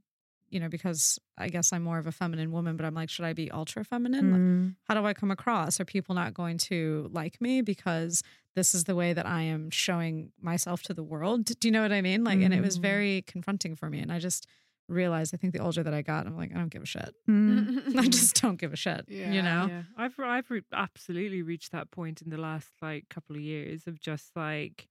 you 0.53 0.59
know 0.61 0.69
because 0.77 1.01
I 1.37 1.47
guess 1.53 1.67
I'm 1.73 1.83
more 1.89 1.99
of 2.03 2.07
a 2.07 2.11
feminine 2.21 2.51
woman, 2.57 2.73
but 2.77 2.85
I'm 2.87 2.95
like 3.01 3.09
should 3.13 3.25
I 3.31 3.33
be 3.33 3.47
ultra 3.61 3.83
feminine? 3.93 4.27
Like, 4.35 4.41
Mm. 4.41 4.75
how 4.87 4.93
do 4.95 5.05
I 5.11 5.13
come 5.13 5.31
across? 5.37 5.79
Are 5.79 5.85
people 5.85 6.15
not 6.21 6.33
going 6.33 6.57
to 6.69 7.07
like 7.21 7.35
me 7.45 7.53
because 7.73 8.13
this 8.57 8.73
is 8.75 8.83
the 8.85 8.95
way 9.01 9.09
that 9.13 9.27
I 9.39 9.43
am 9.55 9.69
showing 9.69 10.15
myself 10.51 10.81
to 10.87 10.93
the 10.99 11.03
world? 11.13 11.45
Do 11.59 11.67
you 11.67 11.71
know 11.75 11.83
what 11.85 11.91
I 11.99 12.01
mean? 12.09 12.21
Like 12.29 12.41
and 12.45 12.53
it 12.59 12.61
was 12.69 12.77
Mm. 12.79 12.81
very 12.91 13.13
confronting 13.33 13.73
for 13.79 13.87
me 13.93 13.99
and 13.99 14.11
I 14.11 14.19
just 14.29 14.41
realized 14.89 15.33
I 15.33 15.37
think 15.37 15.53
the 15.53 15.59
older 15.59 15.83
that 15.83 15.93
I 15.93 16.01
got, 16.01 16.25
I'm 16.25 16.37
like 16.37 16.51
I 16.53 16.57
don't 16.57 16.69
give 16.69 16.83
a 16.83 16.85
shit. 16.85 17.13
Mm. 17.29 17.95
I 17.97 18.07
just 18.07 18.41
don't 18.41 18.59
give 18.59 18.73
a 18.73 18.75
shit. 18.75 19.05
Yeah. 19.07 19.31
You 19.31 19.41
know? 19.41 19.67
Yeah, 19.69 19.83
I've 19.97 20.19
I've 20.19 20.49
re- 20.49 20.61
absolutely 20.73 21.41
reached 21.41 21.71
that 21.71 21.91
point 21.91 22.21
in 22.21 22.29
the 22.29 22.37
last 22.37 22.69
like 22.81 23.09
couple 23.09 23.35
of 23.35 23.41
years 23.41 23.87
of 23.87 23.99
just 23.99 24.35
like, 24.35 24.87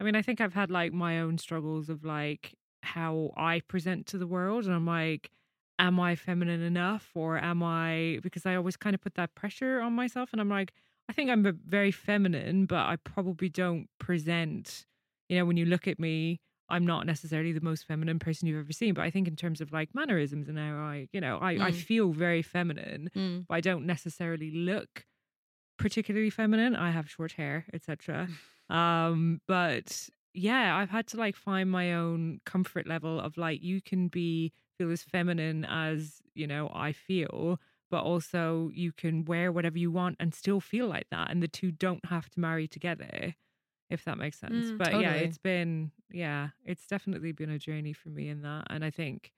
I 0.00 0.04
mean, 0.04 0.16
I 0.16 0.22
think 0.22 0.40
I've 0.40 0.54
had 0.54 0.70
like 0.70 0.92
my 0.92 1.20
own 1.20 1.38
struggles 1.38 1.88
of 1.88 2.04
like 2.04 2.54
how 2.82 3.32
I 3.36 3.60
present 3.60 4.06
to 4.08 4.18
the 4.18 4.26
world, 4.26 4.64
and 4.64 4.74
I'm 4.74 4.86
like, 4.86 5.30
am 5.78 6.00
I 6.00 6.16
feminine 6.16 6.62
enough, 6.62 7.10
or 7.14 7.38
am 7.38 7.62
I? 7.62 8.18
Because 8.22 8.46
I 8.46 8.56
always 8.56 8.76
kind 8.76 8.94
of 8.94 9.00
put 9.00 9.14
that 9.14 9.34
pressure 9.34 9.80
on 9.80 9.92
myself, 9.92 10.30
and 10.32 10.40
I'm 10.40 10.48
like, 10.48 10.72
I 11.08 11.12
think 11.12 11.30
I'm 11.30 11.58
very 11.66 11.90
feminine, 11.90 12.66
but 12.66 12.86
I 12.86 12.96
probably 12.96 13.48
don't 13.48 13.88
present. 13.98 14.86
You 15.28 15.38
know, 15.38 15.44
when 15.44 15.56
you 15.56 15.64
look 15.64 15.86
at 15.86 15.98
me, 16.00 16.40
I'm 16.70 16.86
not 16.86 17.06
necessarily 17.06 17.52
the 17.52 17.60
most 17.60 17.86
feminine 17.86 18.18
person 18.18 18.46
you've 18.48 18.60
ever 18.60 18.72
seen, 18.72 18.94
but 18.94 19.02
I 19.02 19.10
think 19.10 19.28
in 19.28 19.36
terms 19.36 19.60
of 19.60 19.72
like 19.72 19.94
mannerisms 19.94 20.48
and 20.48 20.58
how 20.58 20.74
I, 20.76 21.08
you 21.12 21.20
know, 21.20 21.38
I, 21.38 21.52
I 21.52 21.70
Mm. 21.72 21.74
feel 21.74 22.12
very 22.12 22.42
feminine 22.42 23.10
Mm. 23.14 23.46
but 23.48 23.54
I 23.54 23.60
don't 23.60 23.86
necessarily 23.86 24.50
look 24.52 25.04
particularly 25.78 26.30
feminine. 26.30 26.76
I 26.76 26.90
have 26.90 27.08
short 27.10 27.32
hair, 27.32 27.66
etc. 27.72 28.28
Um, 28.70 29.40
but 29.48 30.08
yeah, 30.32 30.76
I've 30.76 30.90
had 30.90 31.08
to 31.08 31.16
like 31.16 31.34
find 31.34 31.68
my 31.68 31.92
own 31.92 32.40
comfort 32.46 32.86
level 32.86 33.18
of 33.18 33.36
like 33.36 33.60
you 33.64 33.80
can 33.82 34.06
be 34.06 34.52
feel 34.78 34.92
as 34.92 35.02
feminine 35.02 35.64
as 35.64 36.22
you 36.34 36.46
know 36.46 36.70
I 36.72 36.92
feel, 36.92 37.58
but 37.90 38.04
also 38.04 38.70
you 38.72 38.92
can 38.92 39.24
wear 39.24 39.50
whatever 39.50 39.76
you 39.76 39.90
want 39.90 40.18
and 40.20 40.32
still 40.32 40.60
feel 40.60 40.86
like 40.86 41.08
that, 41.10 41.32
and 41.32 41.42
the 41.42 41.48
two 41.48 41.72
don't 41.72 42.04
have 42.06 42.30
to 42.30 42.38
marry 42.40 42.68
together. 42.68 43.34
If 43.90 44.04
that 44.04 44.18
makes 44.18 44.38
sense. 44.38 44.70
Mm, 44.70 44.78
but 44.78 45.00
yeah, 45.00 45.14
it's 45.14 45.38
been 45.38 45.90
yeah, 46.12 46.48
it's 46.64 46.86
definitely 46.86 47.32
been 47.32 47.50
a 47.50 47.58
journey 47.58 47.92
for 47.92 48.08
me 48.08 48.28
in 48.28 48.42
that. 48.42 48.66
And 48.70 48.84
I 48.84 48.90
think 48.90 49.32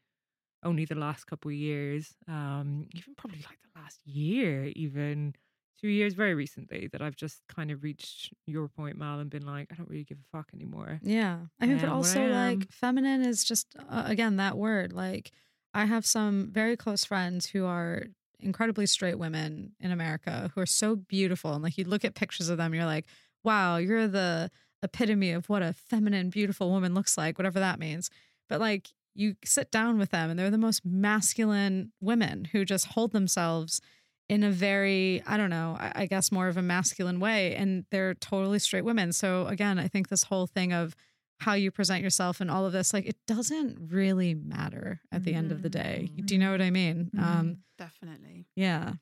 only 0.63 0.85
the 0.85 0.95
last 0.95 1.27
couple 1.27 1.51
of 1.51 1.57
years, 1.57 2.15
um, 2.29 2.87
even 2.95 3.15
probably 3.17 3.39
like 3.49 3.59
the 3.63 3.81
last 3.81 4.01
year, 4.07 4.71
even 4.77 5.35
two 5.81 5.89
years, 5.89 6.15
very 6.15 6.35
recently, 6.35 6.89
that 6.93 7.03
I've 7.03 7.17
just 7.17 7.43
kind 7.49 7.71
of 7.71 7.83
reached 7.83 8.33
your 8.47 8.69
point, 8.69 8.97
Mal, 8.97 9.19
and 9.19 9.31
been 9.31 9.47
like, 9.47 9.69
I 9.73 9.75
don't 9.75 9.89
really 9.89 10.05
give 10.05 10.19
a 10.19 10.37
fuck 10.37 10.51
anymore. 10.55 11.01
Yeah. 11.03 11.39
I 11.61 11.67
mean, 11.67 11.79
I 11.79 11.81
but 11.81 11.89
am 11.89 11.99
what 11.99 12.17
I 12.17 12.21
also 12.21 12.27
like 12.29 12.71
feminine 12.71 13.23
is 13.23 13.43
just 13.45 13.75
uh, 13.89 14.05
again 14.07 14.37
that 14.37 14.57
word. 14.57 14.93
Like 14.93 15.33
I 15.75 15.87
have 15.87 16.07
some 16.07 16.51
very 16.53 16.77
close 16.77 17.05
friends 17.05 17.47
who 17.47 17.65
are 17.65 18.05
incredibly 18.39 18.87
straight 18.87 19.19
women 19.19 19.73
in 19.81 19.93
America 19.93 20.51
who 20.55 20.61
are 20.61 20.67
so 20.67 20.97
beautiful 20.97 21.55
and 21.55 21.63
like 21.63 21.79
you 21.79 21.85
look 21.85 22.05
at 22.05 22.15
pictures 22.17 22.49
of 22.49 22.59
them 22.59 22.75
you're 22.75 22.85
like, 22.85 23.07
"Wow, 23.45 23.77
you're 23.77 24.09
the 24.09 24.51
epitome 24.83 25.33
of 25.33 25.49
what 25.49 25.63
a 25.63 25.73
feminine 25.73 26.31
beautiful 26.31 26.71
woman 26.71 26.95
looks 26.95 27.17
like, 27.17 27.39
whatever 27.39 27.61
that 27.61 27.79
means." 27.79 28.11
But 28.49 28.61
like 28.61 28.91
you 29.15 29.37
sit 29.45 29.71
down 29.71 29.99
with 29.99 30.11
them 30.11 30.31
and 30.31 30.39
they're 30.39 30.51
the 30.51 30.59
most 30.59 30.85
masculine 30.85 31.93
women 32.01 32.47
who 32.47 32.65
just 32.65 32.87
hold 32.87 33.13
themselves 33.13 33.81
in 34.29 34.43
a 34.43 34.51
very, 34.51 35.23
I 35.27 35.37
don't 35.37 35.51
know, 35.51 35.77
I, 35.79 36.07
guess 36.07 36.33
more 36.33 36.49
of 36.49 36.57
a 36.57 36.63
masculine 36.63 37.21
way. 37.21 37.55
And 37.55 37.85
they're 37.91 38.15
totally 38.15 38.59
straight 38.59 38.85
women. 38.85 39.13
So 39.13 39.47
again, 39.47 39.79
I 39.79 39.89
think 39.89 40.09
this 40.09 40.25
whole 40.25 40.47
thing 40.47 40.73
of 40.73 40.97
how 41.41 41.55
you 41.55 41.71
present 41.71 42.03
yourself 42.03 42.41
and 42.41 42.51
all 42.51 42.65
of 42.65 42.73
this, 42.73 42.95
like 42.95 43.05
it 43.05 43.17
doesn't 43.27 43.91
really 43.91 44.33
matter 44.33 45.01
at 45.11 45.25
the 45.25 45.35
end 45.35 45.53
of 45.53 45.63
the 45.63 45.69
mm-hmm. 45.69 46.07
day. 46.07 46.23
Do 46.25 46.35
you 46.35 46.39
know 46.39 46.47
mm-hmm. 46.47 46.53
what 46.53 46.63
I 46.63 46.71
mean? 46.71 47.11
Um, 47.19 47.25
mm-hmm. 47.25 47.53
Definitely. 47.79 48.47
yeah. 48.57 48.93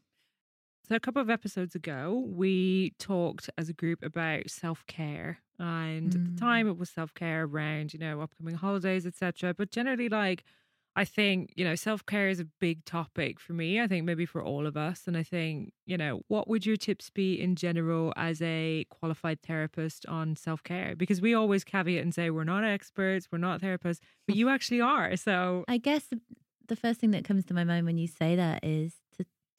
So, 0.91 0.97
a 0.97 1.01
couple 1.01 1.23
of 1.23 1.31
episodes 1.31 1.77
ago, 1.77 2.25
we 2.27 2.95
talked 2.99 3.49
as 3.57 3.69
a 3.69 3.73
group 3.73 4.03
about 4.03 4.51
self 4.51 4.85
care. 4.89 5.39
And 5.61 6.13
at 6.17 6.23
Mm. 6.23 6.25
the 6.25 6.33
time, 6.33 6.67
it 6.67 6.79
was 6.79 6.91
self 6.91 7.15
care 7.15 7.45
around, 7.45 7.93
you 7.95 8.01
know, 8.01 8.21
upcoming 8.21 8.57
holidays, 8.57 9.07
etc. 9.07 9.55
But 9.55 9.71
generally, 9.71 10.09
like, 10.09 10.43
I 10.97 11.05
think, 11.05 11.53
you 11.57 11.65
know, 11.65 11.77
self 11.77 12.05
care 12.07 12.29
is 12.29 12.41
a 12.41 12.45
big 12.45 12.85
topic 12.87 13.39
for 13.39 13.53
me. 13.53 13.81
I 13.81 13.87
think 13.87 14.05
maybe 14.05 14.27
for 14.27 14.43
all 14.43 14.67
of 14.67 14.77
us. 14.77 15.07
And 15.07 15.17
I 15.17 15.23
think, 15.23 15.73
you 15.87 15.97
know, 15.97 16.23
what 16.27 16.49
would 16.49 16.67
your 16.67 16.77
tips 16.77 17.09
be 17.09 17.41
in 17.41 17.55
general 17.55 18.13
as 18.17 18.43
a 18.43 18.85
qualified 18.91 19.43
therapist 19.43 20.07
on 20.07 20.35
self 20.35 20.61
care? 20.65 20.97
Because 20.97 21.21
we 21.21 21.35
always 21.35 21.63
caveat 21.63 22.03
and 22.03 22.13
say 22.13 22.31
we're 22.31 22.43
not 22.43 22.65
experts, 22.65 23.29
we're 23.31 23.39
not 23.39 23.61
therapists, 23.61 24.01
but 24.27 24.35
you 24.41 24.49
actually 24.49 24.81
are. 24.81 25.17
So, 25.17 25.67
I 25.69 25.79
guess 25.79 26.09
the 26.67 26.77
first 26.77 27.01
thing 27.01 27.11
that 27.13 27.25
comes 27.25 27.45
to 27.47 27.55
my 27.55 27.65
mind 27.65 27.87
when 27.87 27.99
you 27.99 28.07
say 28.07 28.37
that 28.37 28.65
is 28.65 28.95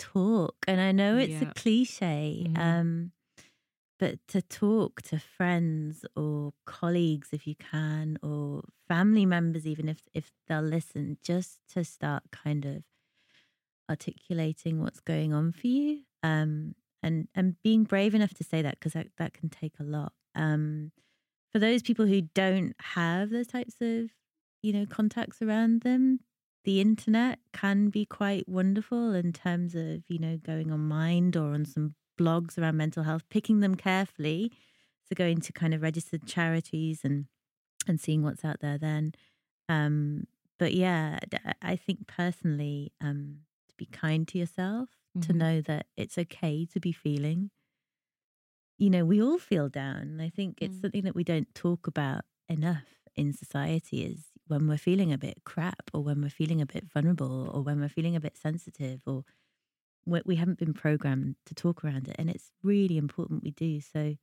talk. 0.02 0.56
And 0.68 0.82
I 0.82 0.92
know 0.92 1.18
it's 1.18 1.42
Yeah. 1.42 1.50
a 1.50 1.54
cliche, 1.54 2.46
Mhm. 2.48 2.58
um, 2.58 3.12
but 4.00 4.20
to 4.30 4.42
talk 4.42 5.02
to 5.04 5.20
friends 5.20 6.06
or 6.16 6.54
colleagues 6.66 7.30
if 7.34 7.46
you 7.46 7.56
can, 7.56 8.18
or 8.24 8.64
family 8.88 9.26
members, 9.26 9.66
even 9.68 9.88
if, 9.88 10.08
if 10.14 10.34
they'll 10.48 10.62
listen, 10.62 11.18
just 11.24 11.60
to 11.74 11.84
start 11.84 12.24
kind 12.32 12.66
of 12.66 12.84
articulating 13.90 14.82
what's 14.82 15.00
going 15.00 15.34
on 15.34 15.52
for 15.52 15.68
you. 15.68 16.04
Um, 16.24 16.76
and, 17.04 17.28
and 17.36 17.56
being 17.64 17.84
brave 17.84 18.14
enough 18.16 18.34
to 18.36 18.44
say 18.44 18.62
that 18.62 18.76
because 18.80 18.94
that, 18.94 19.08
that 19.18 19.34
can 19.34 19.50
take 19.50 19.74
a 19.80 19.84
lot. 19.84 20.14
Um, 20.36 20.92
for 21.52 21.60
those 21.60 21.82
people 21.82 22.06
who 22.06 22.22
don't 22.34 22.74
have 22.80 23.30
those 23.30 23.48
types 23.48 23.76
of 23.82 24.10
you 24.64 24.72
know 24.72 24.86
contacts 24.86 25.42
around 25.42 25.82
them 25.82 26.20
the 26.64 26.80
internet 26.82 27.40
can 27.54 27.90
be 27.90 28.06
quite 28.06 28.48
wonderful 28.48 29.14
in 29.14 29.34
terms 29.34 29.76
of 29.76 30.04
you 30.10 30.20
know 30.20 30.38
going 30.38 30.72
on 30.72 30.80
mind 30.88 31.36
or 31.36 31.54
on 31.54 31.66
some 31.66 31.96
blogs 32.20 32.58
around 32.58 32.78
mental 32.78 33.04
health 33.04 33.28
picking 33.30 33.60
them 33.62 33.76
carefully 33.76 34.52
so 35.06 35.16
going 35.16 35.40
to 35.42 35.54
kind 35.54 35.74
of 35.74 35.82
registered 35.82 36.26
charities 36.26 37.02
and 37.04 37.26
and 37.88 38.00
seeing 38.00 38.24
what's 38.24 38.46
out 38.46 38.60
there 38.62 38.78
then 38.78 39.14
um 39.70 40.26
but 40.60 40.74
yeah 40.74 41.20
I 41.62 41.76
think 41.76 42.08
personally 42.08 42.94
um 43.02 43.42
to 43.70 43.76
be 43.78 43.86
kind 43.88 44.28
to 44.30 44.38
yourself 44.40 44.90
to 45.22 45.34
Mhm. 45.34 45.38
know 45.38 45.62
that 45.62 45.88
it's 45.98 46.18
okay 46.18 46.66
to 46.68 46.80
be 46.80 46.92
feeling 46.92 47.52
you 48.78 48.90
know 48.90 49.06
we 49.06 49.22
all 49.22 49.38
feel 49.38 49.70
down 49.70 50.20
i 50.22 50.30
think 50.30 50.58
it's 50.62 50.78
Mm. 50.78 50.82
something 50.82 51.04
that 51.04 51.16
we 51.16 51.24
don't 51.24 51.54
talk 51.56 51.88
about 51.88 52.24
enough 52.50 52.88
in 53.16 53.34
society 53.34 54.04
is 54.06 54.31
when 54.52 54.68
we're 54.68 54.78
feeling 54.78 55.14
a 55.14 55.18
bit 55.18 55.38
crap 55.46 55.90
or 55.94 56.04
when 56.04 56.22
we're 56.22 56.30
feeling 56.30 56.62
a 56.62 56.66
bit 56.66 56.84
vulnerable 56.94 57.50
or 57.50 57.62
when 57.62 57.80
we're 57.80 57.90
feeling 57.90 58.16
a 58.16 58.20
bit 58.20 58.38
sensitive 58.38 59.02
or 59.06 59.24
we 60.06 60.22
we 60.26 60.36
haven't 60.36 60.60
been 60.60 60.74
programmed 60.74 61.36
to 61.46 61.56
talk 61.56 61.84
around 61.84 62.08
it 62.08 62.16
and 62.20 62.30
it's 62.30 62.52
really 62.62 62.98
important 62.98 63.44
we 63.44 63.52
do 63.52 63.80
so 63.80 64.16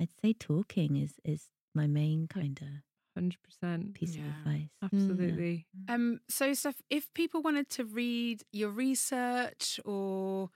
i'd 0.00 0.08
say 0.22 0.32
talking 0.32 0.96
is 0.96 1.14
is 1.24 1.48
my 1.74 1.86
main 1.86 2.26
kind 2.26 2.58
of 2.62 3.22
100%. 3.62 3.94
piece 3.94 4.14
of 4.14 4.22
advice 4.22 4.68
Absolutely. 4.80 5.66
Um, 5.88 6.20
so, 6.28 6.54
Steph, 6.54 6.80
if 6.88 7.12
people 7.14 7.42
wanted 7.42 7.68
to 7.70 7.84
read 7.84 8.44
your 8.52 8.70
research 8.70 9.80
or, 9.84 10.50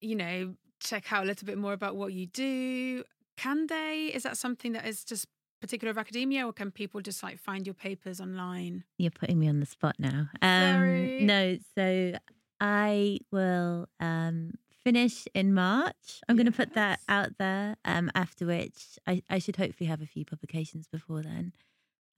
you 0.00 0.16
know, 0.16 0.54
check 0.80 1.12
out 1.12 1.22
a 1.22 1.26
little 1.26 1.46
bit 1.46 1.58
more 1.58 1.72
about 1.72 1.94
what 1.94 2.12
you 2.12 2.26
do, 2.26 3.04
can 3.36 3.68
they? 3.68 4.10
Is 4.12 4.24
that 4.24 4.36
something 4.36 4.72
that 4.72 4.84
is 4.84 5.04
just 5.04 5.28
particular 5.62 5.90
of 5.90 5.96
academia, 5.96 6.46
or 6.46 6.52
can 6.52 6.70
people 6.70 7.00
just 7.00 7.22
like 7.22 7.38
find 7.38 7.66
your 7.66 7.74
papers 7.74 8.20
online? 8.20 8.84
You're 8.98 9.10
putting 9.10 9.38
me 9.38 9.48
on 9.48 9.60
the 9.60 9.66
spot 9.66 9.96
now. 9.98 10.28
Um, 10.42 10.72
Sorry. 10.74 11.20
No, 11.22 11.56
so 11.74 12.12
I 12.60 13.18
will 13.30 13.88
um, 13.98 14.52
finish 14.84 15.24
in 15.34 15.54
March. 15.54 16.20
I'm 16.28 16.36
going 16.36 16.46
to 16.46 16.52
put 16.52 16.74
that 16.74 17.00
out 17.08 17.38
there. 17.38 17.76
Um, 17.84 18.10
after 18.14 18.44
which, 18.44 18.98
I, 19.06 19.22
I 19.30 19.38
should 19.38 19.56
hopefully 19.56 19.88
have 19.88 20.02
a 20.02 20.06
few 20.06 20.24
publications 20.24 20.86
before 20.86 21.22
then. 21.22 21.52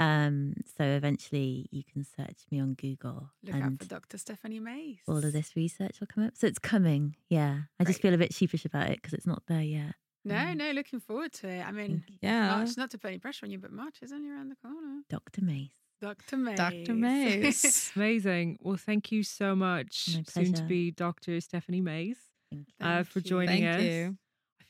Um, 0.01 0.55
so 0.77 0.83
eventually, 0.83 1.69
you 1.71 1.85
can 1.85 2.05
search 2.05 2.39
me 2.51 2.61
on 2.61 2.75
Google, 2.75 3.31
Look 3.45 3.55
out 3.55 3.79
for 3.79 3.85
Dr. 3.85 4.19
Stephanie 4.19 4.59
Mace. 4.59 4.99
all 5.07 5.19
of 5.19 5.33
this 5.33 5.55
research 5.55 6.01
will 6.01 6.09
come 6.09 6.27
up. 6.27 6.33
So 6.37 6.49
it's 6.49 6.59
coming. 6.59 7.15
Yeah, 7.29 7.61
I 7.79 7.85
just 7.85 8.03
feel 8.03 8.13
a 8.13 8.19
bit 8.19 8.35
sheepish 8.35 8.65
about 8.65 8.91
it 8.91 8.97
because 9.01 9.13
it's 9.13 9.27
not 9.27 9.45
there 9.47 9.63
yet. 9.63 9.95
No, 10.25 10.37
Um, 10.37 10.57
no, 10.59 10.71
looking 10.71 11.01
forward 11.01 11.33
to 11.35 11.49
it. 11.49 11.61
I 11.63 11.71
mean, 11.71 12.03
Yeah. 12.23 12.57
March, 12.57 12.77
not 12.77 12.91
to 12.93 12.99
put 12.99 13.09
any 13.09 13.19
pressure 13.19 13.45
on 13.47 13.51
you, 13.53 13.59
but 13.59 13.71
March 13.73 13.97
is 14.03 14.13
only 14.13 14.31
around 14.31 14.49
the 14.49 14.57
corner. 14.57 15.03
Dr. 15.11 15.43
Mace. 15.45 15.71
Dr. 16.01 16.37
Mace. 16.37 16.57
Dr. 16.57 16.95
Mace. 16.95 17.93
Amazing. 17.97 18.59
Well, 18.61 18.77
thank 18.77 19.13
you 19.13 19.23
so 19.23 19.55
much, 19.55 20.11
My 20.17 20.23
soon 20.45 20.53
to 20.55 20.63
be 20.65 20.91
Dr. 20.91 21.41
Stephanie 21.41 21.81
Mace, 21.81 22.19
Thank 22.51 22.69
you. 22.69 22.87
uh, 22.87 22.95
Thank 22.97 23.07
for 23.09 23.19
you. 23.21 23.23
joining 23.25 23.63
Thank 23.65 23.79
us. 23.79 23.83
you. 23.85 24.19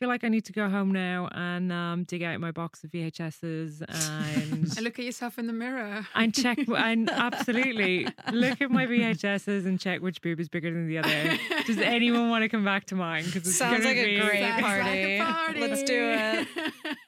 I 0.04 0.06
feel 0.06 0.10
like 0.10 0.24
I 0.24 0.28
need 0.28 0.44
to 0.44 0.52
go 0.52 0.68
home 0.68 0.92
now 0.92 1.30
and 1.32 1.72
um, 1.72 2.04
dig 2.04 2.22
out 2.22 2.38
my 2.38 2.50
box 2.50 2.84
of 2.84 2.90
VHSs 2.90 3.80
and 3.88 4.52
And 4.66 4.80
look 4.82 4.98
at 4.98 5.04
yourself 5.06 5.38
in 5.38 5.46
the 5.46 5.54
mirror. 5.54 6.06
and 6.14 6.34
check 6.34 6.58
and 6.68 7.08
absolutely 7.10 8.06
look 8.30 8.60
at 8.60 8.70
my 8.70 8.84
VHSs 8.84 9.64
and 9.64 9.80
check 9.80 10.02
which 10.02 10.20
boob 10.20 10.40
is 10.40 10.50
bigger 10.50 10.70
than 10.70 10.88
the 10.88 10.98
other. 10.98 11.38
Does 11.66 11.78
anyone 11.78 12.28
want 12.28 12.42
to 12.42 12.50
come 12.50 12.66
back 12.66 12.84
to 12.88 12.94
mine? 12.96 13.24
Because 13.24 13.48
it's 13.48 13.56
Sounds 13.56 13.78
gonna 13.82 13.96
like 13.96 13.96
a 13.96 14.20
great 14.20 14.40
Sounds 14.40 14.62
like 14.62 14.94
a 14.94 15.20
party. 15.20 15.60
Let's 15.60 15.82
do 15.84 16.46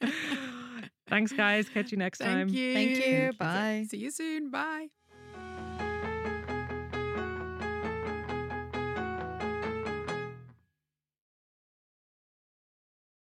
it. 0.01 0.15
Thanks, 1.07 1.33
guys. 1.33 1.69
Catch 1.69 1.93
you 1.93 1.99
next 1.99 2.21
time. 2.21 2.49
Thank 2.49 2.59
you. 2.59 2.73
Thank 2.73 3.07
you. 3.07 3.33
Bye. 3.39 3.87
See 3.91 3.99
you 3.99 4.11
soon. 4.11 4.51
Bye. 4.51 4.87